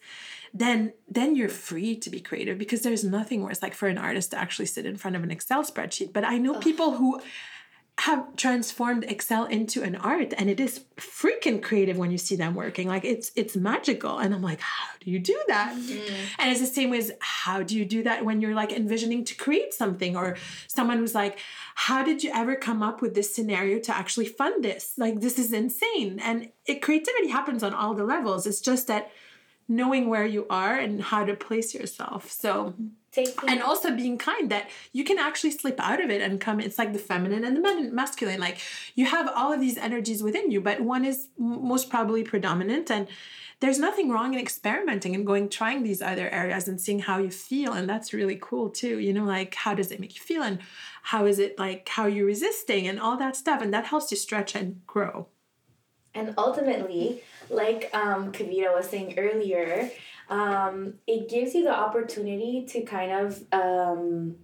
then 0.53 0.93
then 1.09 1.35
you're 1.35 1.49
free 1.49 1.95
to 1.95 2.11
be 2.11 2.19
creative 2.19 2.59
because 2.59 2.81
there's 2.81 3.03
nothing 3.03 3.41
worse 3.41 3.63
like 3.63 3.73
for 3.73 3.87
an 3.87 3.97
artist 3.97 4.31
to 4.31 4.37
actually 4.37 4.67
sit 4.67 4.85
in 4.85 4.95
front 4.95 5.15
of 5.15 5.23
an 5.23 5.31
excel 5.31 5.63
spreadsheet. 5.63 6.13
But 6.13 6.23
i 6.23 6.37
know 6.37 6.55
Ugh. 6.55 6.61
people 6.61 6.97
who 6.97 7.19
have 7.99 8.35
transformed 8.35 9.03
excel 9.03 9.45
into 9.45 9.83
an 9.83 9.95
art 9.95 10.33
and 10.37 10.49
it 10.49 10.59
is 10.59 10.83
freaking 10.97 11.61
creative 11.61 11.95
when 11.95 12.09
you 12.09 12.17
see 12.17 12.35
them 12.35 12.55
working. 12.55 12.87
Like 12.87 13.05
it's 13.05 13.31
it's 13.35 13.55
magical. 13.55 14.17
And 14.17 14.33
i'm 14.33 14.41
like 14.41 14.59
how 14.61 14.89
do 14.99 15.11
you 15.11 15.19
do 15.19 15.39
that? 15.47 15.75
Mm-hmm. 15.75 16.15
and 16.39 16.51
it's 16.51 16.59
the 16.59 16.65
same 16.65 16.93
as 16.93 17.11
how 17.19 17.61
do 17.61 17.77
you 17.77 17.85
do 17.85 18.01
that 18.03 18.25
when 18.25 18.41
you're 18.41 18.55
like 18.55 18.71
envisioning 18.71 19.23
to 19.25 19.35
create 19.35 19.73
something? 19.75 20.17
Or 20.17 20.37
someone 20.67 20.97
who's 20.97 21.13
like 21.13 21.37
how 21.75 22.03
did 22.03 22.23
you 22.23 22.31
ever 22.33 22.55
come 22.55 22.81
up 22.81 23.01
with 23.01 23.13
this 23.13 23.33
scenario 23.33 23.79
to 23.79 23.95
actually 23.95 24.25
fund 24.25 24.63
this? 24.63 24.93
Like 24.97 25.19
this 25.19 25.37
is 25.37 25.53
insane. 25.53 26.19
And 26.19 26.49
it 26.65 26.81
creativity 26.81 27.27
happens 27.27 27.61
on 27.61 27.75
all 27.75 27.93
the 27.93 28.03
levels. 28.03 28.47
It's 28.47 28.61
just 28.61 28.87
that 28.87 29.11
knowing 29.67 30.09
where 30.09 30.25
you 30.25 30.47
are 30.49 30.77
and 30.77 31.01
how 31.01 31.25
to 31.25 31.35
place 31.35 31.73
yourself. 31.75 32.31
So 32.31 32.73
Taking 33.13 33.47
and 33.47 33.61
also 33.61 33.95
being 33.95 34.17
kind 34.17 34.49
that 34.49 34.71
you 34.91 35.03
can 35.03 35.19
actually 35.19 35.51
slip 35.51 35.79
out 35.79 36.03
of 36.03 36.09
it 36.09 36.21
and 36.21 36.41
come 36.41 36.59
it's 36.59 36.79
like 36.79 36.93
the 36.93 36.99
feminine 36.99 37.43
and 37.43 37.55
the 37.55 37.91
masculine 37.91 38.39
like 38.39 38.57
you 38.95 39.05
have 39.05 39.29
all 39.35 39.53
of 39.53 39.59
these 39.59 39.77
energies 39.77 40.23
within 40.23 40.49
you 40.49 40.59
but 40.59 40.81
one 40.81 41.05
is 41.05 41.27
most 41.37 41.91
probably 41.91 42.23
predominant 42.23 42.89
and 42.89 43.07
there's 43.59 43.77
nothing 43.77 44.09
wrong 44.09 44.33
in 44.33 44.39
experimenting 44.39 45.13
and 45.13 45.27
going 45.27 45.47
trying 45.47 45.83
these 45.83 46.01
other 46.01 46.27
areas 46.29 46.67
and 46.67 46.81
seeing 46.81 46.99
how 46.99 47.19
you 47.19 47.29
feel 47.29 47.71
and 47.73 47.87
that's 47.87 48.13
really 48.13 48.37
cool 48.41 48.67
too 48.67 48.97
you 48.97 49.13
know 49.13 49.25
like 49.25 49.53
how 49.53 49.75
does 49.75 49.91
it 49.91 49.99
make 49.99 50.15
you 50.15 50.21
feel 50.21 50.41
and 50.41 50.57
how 51.03 51.25
is 51.25 51.37
it 51.37 51.59
like 51.59 51.87
how 51.89 52.07
you're 52.07 52.25
resisting 52.25 52.87
and 52.87 52.99
all 52.99 53.17
that 53.17 53.35
stuff 53.35 53.61
and 53.61 53.73
that 53.73 53.85
helps 53.85 54.09
you 54.09 54.17
stretch 54.17 54.55
and 54.55 54.81
grow. 54.87 55.27
And 56.15 56.33
ultimately 56.37 57.21
like 57.49 57.89
um 57.93 58.31
kavita 58.31 58.73
was 58.73 58.89
saying 58.89 59.19
earlier 59.19 59.91
um, 60.33 60.95
it 61.05 61.29
gives 61.29 61.53
you 61.53 61.63
the 61.63 61.75
opportunity 61.75 62.65
to 62.69 62.81
kind 62.81 63.11
of 63.11 63.43
um, 63.51 64.37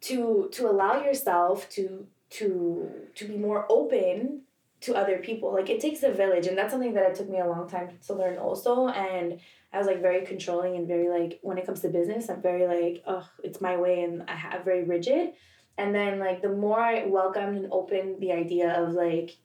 to 0.00 0.48
to 0.52 0.70
allow 0.70 1.04
yourself 1.04 1.68
to 1.70 2.06
to 2.30 2.90
to 3.14 3.28
be 3.28 3.36
more 3.36 3.66
open 3.68 4.40
to 4.80 4.94
other 4.94 5.18
people. 5.18 5.52
Like 5.52 5.68
it 5.68 5.80
takes 5.80 6.02
a 6.02 6.12
village 6.12 6.46
and 6.46 6.56
that's 6.56 6.72
something 6.72 6.94
that 6.94 7.10
it 7.10 7.14
took 7.16 7.28
me 7.28 7.40
a 7.40 7.46
long 7.46 7.68
time 7.68 7.90
to 8.06 8.14
learn 8.14 8.38
also. 8.38 8.88
And 8.88 9.38
i 9.70 9.76
was 9.76 9.86
like 9.86 10.00
very 10.00 10.24
controlling 10.24 10.76
and 10.76 10.88
very 10.88 11.10
like 11.10 11.38
when 11.42 11.58
it 11.58 11.66
comes 11.66 11.80
to 11.80 11.90
business 11.90 12.30
i'm 12.30 12.40
very 12.40 12.66
like 12.66 13.02
oh 13.06 13.28
it's 13.44 13.60
my 13.60 13.76
way 13.76 14.02
and 14.02 14.24
i 14.28 14.34
have 14.34 14.64
very 14.64 14.84
rigid. 14.84 15.34
And 15.76 15.94
then 15.94 16.18
like 16.18 16.40
the 16.40 16.48
more 16.48 16.80
i 16.80 17.04
welcomed 17.04 17.58
and 17.58 17.68
opened 17.70 18.20
the 18.20 18.32
idea 18.32 18.72
of 18.82 18.94
like 18.94 19.36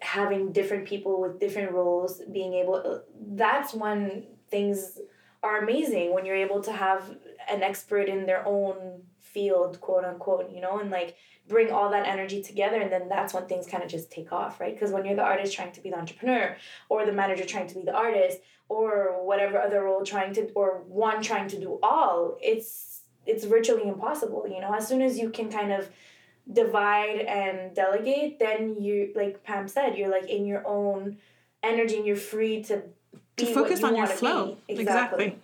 having 0.00 0.52
different 0.52 0.86
people 0.86 1.20
with 1.20 1.38
different 1.38 1.72
roles 1.72 2.22
being 2.32 2.54
able 2.54 3.02
that's 3.32 3.74
when 3.74 4.24
things 4.50 4.98
are 5.42 5.58
amazing 5.62 6.12
when 6.12 6.24
you're 6.24 6.36
able 6.36 6.62
to 6.62 6.72
have 6.72 7.16
an 7.50 7.62
expert 7.62 8.08
in 8.08 8.26
their 8.26 8.46
own 8.46 9.02
field 9.20 9.80
quote 9.80 10.04
unquote 10.04 10.50
you 10.50 10.60
know 10.60 10.78
and 10.80 10.90
like 10.90 11.16
bring 11.50 11.70
all 11.70 11.90
that 11.90 12.06
energy 12.06 12.40
together 12.40 12.80
and 12.80 12.92
then 12.92 13.08
that's 13.08 13.34
when 13.34 13.44
things 13.46 13.66
kind 13.66 13.82
of 13.82 13.90
just 13.90 14.10
take 14.10 14.32
off 14.32 14.60
right? 14.60 14.74
Because 14.74 14.92
when 14.92 15.04
you're 15.04 15.16
the 15.16 15.22
artist 15.22 15.52
trying 15.54 15.72
to 15.72 15.80
be 15.80 15.90
the 15.90 15.98
entrepreneur 15.98 16.56
or 16.88 17.04
the 17.04 17.12
manager 17.12 17.44
trying 17.44 17.66
to 17.66 17.74
be 17.74 17.82
the 17.82 17.92
artist 17.92 18.38
or 18.68 19.24
whatever 19.24 19.60
other 19.60 19.82
role 19.82 20.04
trying 20.04 20.32
to 20.34 20.48
or 20.52 20.84
one 20.86 21.20
trying 21.20 21.48
to 21.48 21.60
do 21.60 21.78
all 21.82 22.38
it's 22.40 23.02
it's 23.26 23.44
virtually 23.44 23.86
impossible 23.86 24.46
you 24.48 24.60
know? 24.60 24.72
As 24.72 24.86
soon 24.86 25.02
as 25.02 25.18
you 25.18 25.28
can 25.30 25.50
kind 25.50 25.72
of 25.72 25.90
divide 26.52 27.20
and 27.20 27.74
delegate, 27.74 28.38
then 28.38 28.80
you 28.80 29.12
like 29.14 29.42
Pam 29.44 29.68
said, 29.68 29.96
you're 29.96 30.10
like 30.10 30.28
in 30.28 30.46
your 30.46 30.66
own 30.66 31.18
energy 31.62 31.96
and 31.96 32.06
you're 32.06 32.16
free 32.16 32.62
to 32.64 32.82
to 33.36 33.46
focus 33.54 33.82
on 33.82 33.96
your 33.96 34.06
flow. 34.06 34.56
Exactly. 34.68 34.82
exactly. 34.82 35.38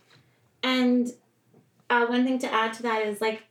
And 0.62 1.12
uh, 1.88 2.06
one 2.06 2.24
thing 2.24 2.38
to 2.40 2.52
add 2.52 2.72
to 2.74 2.82
that 2.82 3.06
is 3.06 3.20
like 3.20 3.42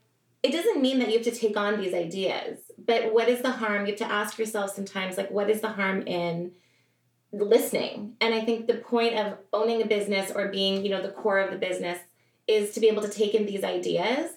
it 0.44 0.52
doesn't 0.52 0.82
mean 0.82 1.00
that 1.00 1.08
you 1.08 1.16
have 1.16 1.24
to 1.24 1.32
take 1.32 1.58
on 1.58 1.80
these 1.80 1.94
ideas, 1.94 2.60
but 2.78 3.14
what 3.14 3.30
is 3.30 3.42
the 3.42 3.52
harm? 3.52 3.86
You 3.86 3.94
have 3.94 4.00
to 4.00 4.12
ask 4.12 4.38
yourself 4.38 4.76
sometimes 4.76 5.18
like 5.18 5.32
what 5.32 5.50
is 5.50 5.62
the 5.62 5.70
harm 5.70 6.02
in 6.08 6.52
listening? 7.32 8.16
And 8.22 8.34
I 8.34 8.42
think 8.42 8.68
the 8.68 8.76
point 8.76 9.16
of 9.16 9.38
owning 9.54 9.82
a 9.82 9.86
business 9.86 10.32
or 10.34 10.50
being, 10.50 10.84
you 10.84 10.92
know, 10.92 11.02
the 11.02 11.10
core 11.10 11.40
of 11.40 11.52
the 11.52 11.58
business 11.58 12.00
is 12.48 12.74
to 12.74 12.80
be 12.80 12.88
able 12.88 13.02
to 13.02 13.10
take 13.10 13.34
in 13.34 13.46
these 13.46 13.64
ideas, 13.64 14.32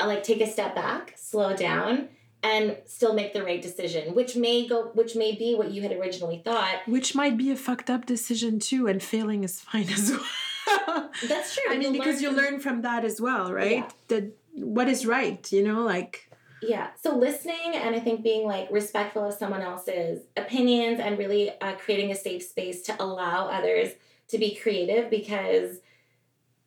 uh, 0.00 0.06
like 0.06 0.24
take 0.24 0.40
a 0.40 0.46
step 0.46 0.74
back, 0.74 1.14
slow 1.16 1.54
down, 1.54 2.08
and 2.44 2.76
still 2.84 3.14
make 3.14 3.32
the 3.32 3.42
right 3.42 3.62
decision 3.62 4.14
which 4.14 4.36
may 4.36 4.68
go 4.68 4.90
which 4.94 5.16
may 5.16 5.34
be 5.34 5.54
what 5.54 5.72
you 5.72 5.82
had 5.82 5.92
originally 5.92 6.40
thought. 6.44 6.82
Which 6.86 7.14
might 7.14 7.36
be 7.36 7.50
a 7.50 7.56
fucked 7.56 7.90
up 7.90 8.06
decision 8.06 8.60
too 8.60 8.86
and 8.86 9.02
failing 9.02 9.42
is 9.42 9.60
fine 9.72 9.88
as 9.88 10.12
well. 10.12 11.10
That's 11.26 11.54
true. 11.56 11.72
I 11.72 11.78
mean 11.78 11.92
because 11.92 12.22
you 12.22 12.30
learn 12.30 12.60
from 12.60 12.82
that 12.82 13.04
as 13.04 13.20
well 13.20 13.52
right? 13.52 13.78
Yeah. 13.78 13.88
that 14.08 14.24
what 14.54 14.88
is 14.88 15.06
right 15.06 15.50
you 15.50 15.62
know 15.62 15.82
like. 15.82 16.30
Yeah. 16.62 16.88
So 17.02 17.16
listening 17.16 17.72
and 17.74 17.94
i 17.94 18.00
think 18.00 18.22
being 18.22 18.46
like 18.46 18.68
respectful 18.70 19.24
of 19.24 19.34
someone 19.34 19.62
else's 19.62 20.22
opinions 20.36 21.00
and 21.00 21.18
really 21.18 21.50
uh, 21.60 21.74
creating 21.76 22.12
a 22.12 22.14
safe 22.14 22.42
space 22.42 22.82
to 22.82 23.02
allow 23.02 23.48
others 23.48 23.90
to 24.28 24.38
be 24.38 24.54
creative 24.54 25.10
because 25.10 25.78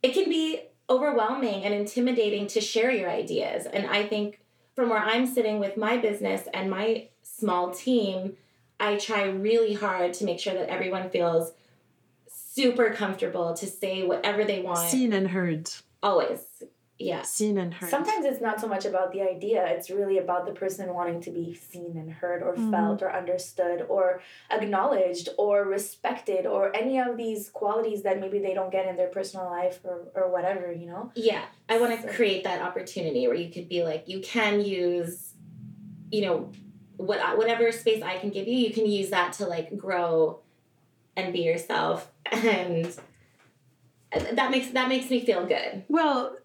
it 0.04 0.14
can 0.14 0.30
be 0.30 0.62
overwhelming 0.90 1.64
and 1.64 1.74
intimidating 1.74 2.48
to 2.48 2.62
share 2.62 2.92
your 2.92 3.10
ideas. 3.10 3.66
And 3.66 3.88
I 3.88 4.08
think 4.08 4.40
from 4.78 4.90
where 4.90 5.00
I'm 5.00 5.26
sitting 5.26 5.60
with 5.60 5.76
my 5.76 5.98
business 5.98 6.48
and 6.54 6.70
my 6.70 7.08
small 7.24 7.72
team, 7.72 8.38
I 8.80 8.98
try 8.98 9.24
really 9.24 9.74
hard 9.74 10.14
to 10.14 10.24
make 10.24 10.40
sure 10.40 10.54
that 10.54 10.70
everyone 10.70 11.10
feels 11.10 11.52
super 12.28 12.92
comfortable 12.92 13.56
to 13.56 13.66
say 13.66 14.06
whatever 14.06 14.46
they 14.46 14.62
want. 14.62 14.88
Seen 14.88 15.14
and 15.14 15.30
heard. 15.30 15.72
Always. 16.04 16.42
Yeah. 17.00 17.22
Seen 17.22 17.58
and 17.60 17.74
heard. 17.74 17.90
Sometimes 17.92 18.26
it's 18.26 18.42
not 18.42 18.60
so 18.60 18.68
much 18.68 18.86
about 18.86 19.12
the 19.12 19.22
idea, 19.22 19.64
it's 19.68 19.90
really 19.92 20.18
about 20.18 20.46
the 20.48 20.52
person 20.52 20.92
wanting 20.94 21.22
to 21.22 21.32
be 21.32 21.54
seen 21.54 21.96
and 21.96 22.12
heard 22.12 22.42
or 22.42 22.56
Mhm. 22.56 22.72
felt 22.72 23.02
or 23.04 23.12
understood 23.12 23.86
or 23.88 24.22
acknowledged 24.50 25.30
or 25.38 25.64
respected 25.64 26.48
or 26.48 26.76
any 26.76 27.00
of 27.00 27.16
these 27.16 27.50
qualities 27.50 28.02
that 28.02 28.20
maybe 28.20 28.40
they 28.40 28.54
don't 28.56 28.72
get 28.72 28.88
in 28.88 28.96
their 28.98 29.10
personal 29.10 29.46
life 29.46 29.80
or, 29.84 30.08
or 30.16 30.32
whatever, 30.32 30.72
you 30.72 30.88
know? 30.88 31.12
Yeah. 31.16 31.46
I 31.70 31.80
want 31.80 31.96
to 32.02 32.08
So- 32.08 32.14
create 32.16 32.44
that 32.46 32.62
opportunity 32.62 33.28
where 33.28 33.36
you 33.38 33.52
could 33.52 33.70
be 33.70 33.84
like, 33.84 34.08
you 34.08 34.20
can 34.22 34.62
use, 34.62 35.34
you 36.12 36.22
know, 36.26 36.52
what 36.98 37.20
whatever 37.38 37.72
space 37.72 38.02
I 38.02 38.18
can 38.18 38.32
give 38.32 38.48
you, 38.48 38.56
you 38.58 38.74
can 38.74 38.88
use 38.88 39.12
that 39.12 39.34
to 39.34 39.46
like 39.46 39.78
grow 39.78 40.40
and 41.16 41.32
be 41.32 41.42
yourself. 41.42 42.12
And 44.10 44.28
that 44.38 44.52
makes 44.52 44.70
that 44.72 44.88
makes 44.90 45.10
me 45.10 45.20
feel 45.24 45.46
good. 45.46 45.84
Well, 45.90 46.38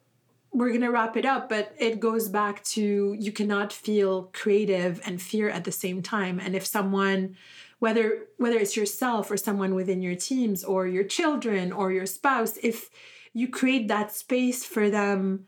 we're 0.52 0.68
going 0.68 0.82
to 0.82 0.90
wrap 0.90 1.16
it 1.16 1.24
up, 1.24 1.48
but 1.48 1.74
it 1.78 1.98
goes 1.98 2.28
back 2.28 2.62
to 2.64 3.16
you 3.18 3.32
cannot 3.32 3.72
feel 3.72 4.24
creative 4.34 5.00
and 5.04 5.20
fear 5.20 5.48
at 5.48 5.64
the 5.64 5.72
same 5.72 6.02
time. 6.02 6.38
And 6.38 6.54
if 6.54 6.66
someone 6.66 7.36
whether 7.78 8.28
whether 8.36 8.58
it's 8.58 8.76
yourself 8.76 9.28
or 9.30 9.36
someone 9.36 9.74
within 9.74 10.02
your 10.02 10.14
teams 10.14 10.62
or 10.62 10.86
your 10.86 11.02
children 11.02 11.72
or 11.72 11.90
your 11.90 12.06
spouse, 12.06 12.56
if 12.62 12.90
you 13.32 13.48
create 13.48 13.88
that 13.88 14.12
space 14.12 14.64
for 14.64 14.88
them 14.88 15.46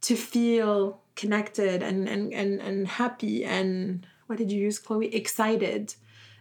to 0.00 0.16
feel 0.16 1.02
connected 1.14 1.82
and 1.82 2.08
and 2.08 2.32
and, 2.32 2.60
and 2.60 2.88
happy 2.88 3.44
and 3.44 4.06
what 4.26 4.38
did 4.38 4.50
you 4.50 4.60
use, 4.60 4.78
Chloe? 4.78 5.14
Excited. 5.14 5.94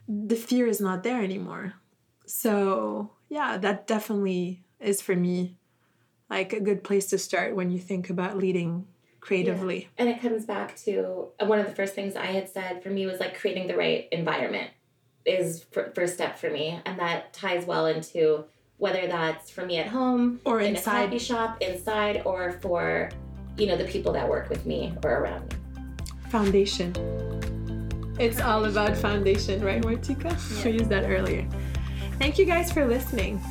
The 0.07 0.35
fear 0.35 0.67
is 0.67 0.81
not 0.81 1.03
there 1.03 1.21
anymore. 1.21 1.73
So 2.25 3.11
yeah, 3.29 3.57
that 3.57 3.87
definitely 3.87 4.63
is 4.79 5.01
for 5.01 5.15
me 5.15 5.57
like 6.29 6.53
a 6.53 6.59
good 6.59 6.83
place 6.83 7.05
to 7.07 7.17
start 7.17 7.55
when 7.55 7.69
you 7.71 7.79
think 7.79 8.09
about 8.09 8.37
leading 8.37 8.87
creatively. 9.19 9.89
And 9.97 10.07
it 10.09 10.21
comes 10.21 10.45
back 10.45 10.75
to 10.85 11.27
uh, 11.39 11.45
one 11.45 11.59
of 11.59 11.65
the 11.67 11.73
first 11.73 11.93
things 11.95 12.15
I 12.15 12.27
had 12.27 12.49
said 12.49 12.83
for 12.83 12.89
me 12.89 13.05
was 13.05 13.19
like 13.19 13.37
creating 13.39 13.67
the 13.67 13.75
right 13.75 14.07
environment 14.11 14.69
is 15.25 15.63
fir- 15.71 15.91
first 15.95 16.13
step 16.13 16.37
for 16.37 16.49
me, 16.51 16.79
and 16.85 16.99
that 16.99 17.33
ties 17.33 17.65
well 17.65 17.87
into 17.87 18.45
whether 18.77 19.07
that's 19.07 19.49
for 19.49 19.65
me 19.65 19.77
at 19.77 19.87
home 19.87 20.39
Or 20.45 20.59
in 20.59 20.75
a 20.75 20.81
coffee 20.81 21.15
inside 21.15 21.21
shop 21.21 21.61
inside 21.61 22.21
or 22.25 22.51
for 22.61 23.09
you 23.57 23.65
know 23.67 23.77
the 23.77 23.85
people 23.85 24.11
that 24.13 24.27
work 24.29 24.49
with 24.49 24.65
me 24.65 24.93
or 25.03 25.11
around 25.11 25.51
me. 25.53 26.09
foundation. 26.29 26.93
It's 28.19 28.39
all 28.39 28.65
about 28.65 28.95
foundation, 28.95 29.63
right, 29.63 29.81
Martika? 29.81 30.31
We 30.63 30.71
used 30.71 30.89
that 30.89 31.05
earlier. 31.09 31.45
Thank 32.19 32.37
you 32.37 32.45
guys 32.45 32.71
for 32.71 32.85
listening. 32.85 33.41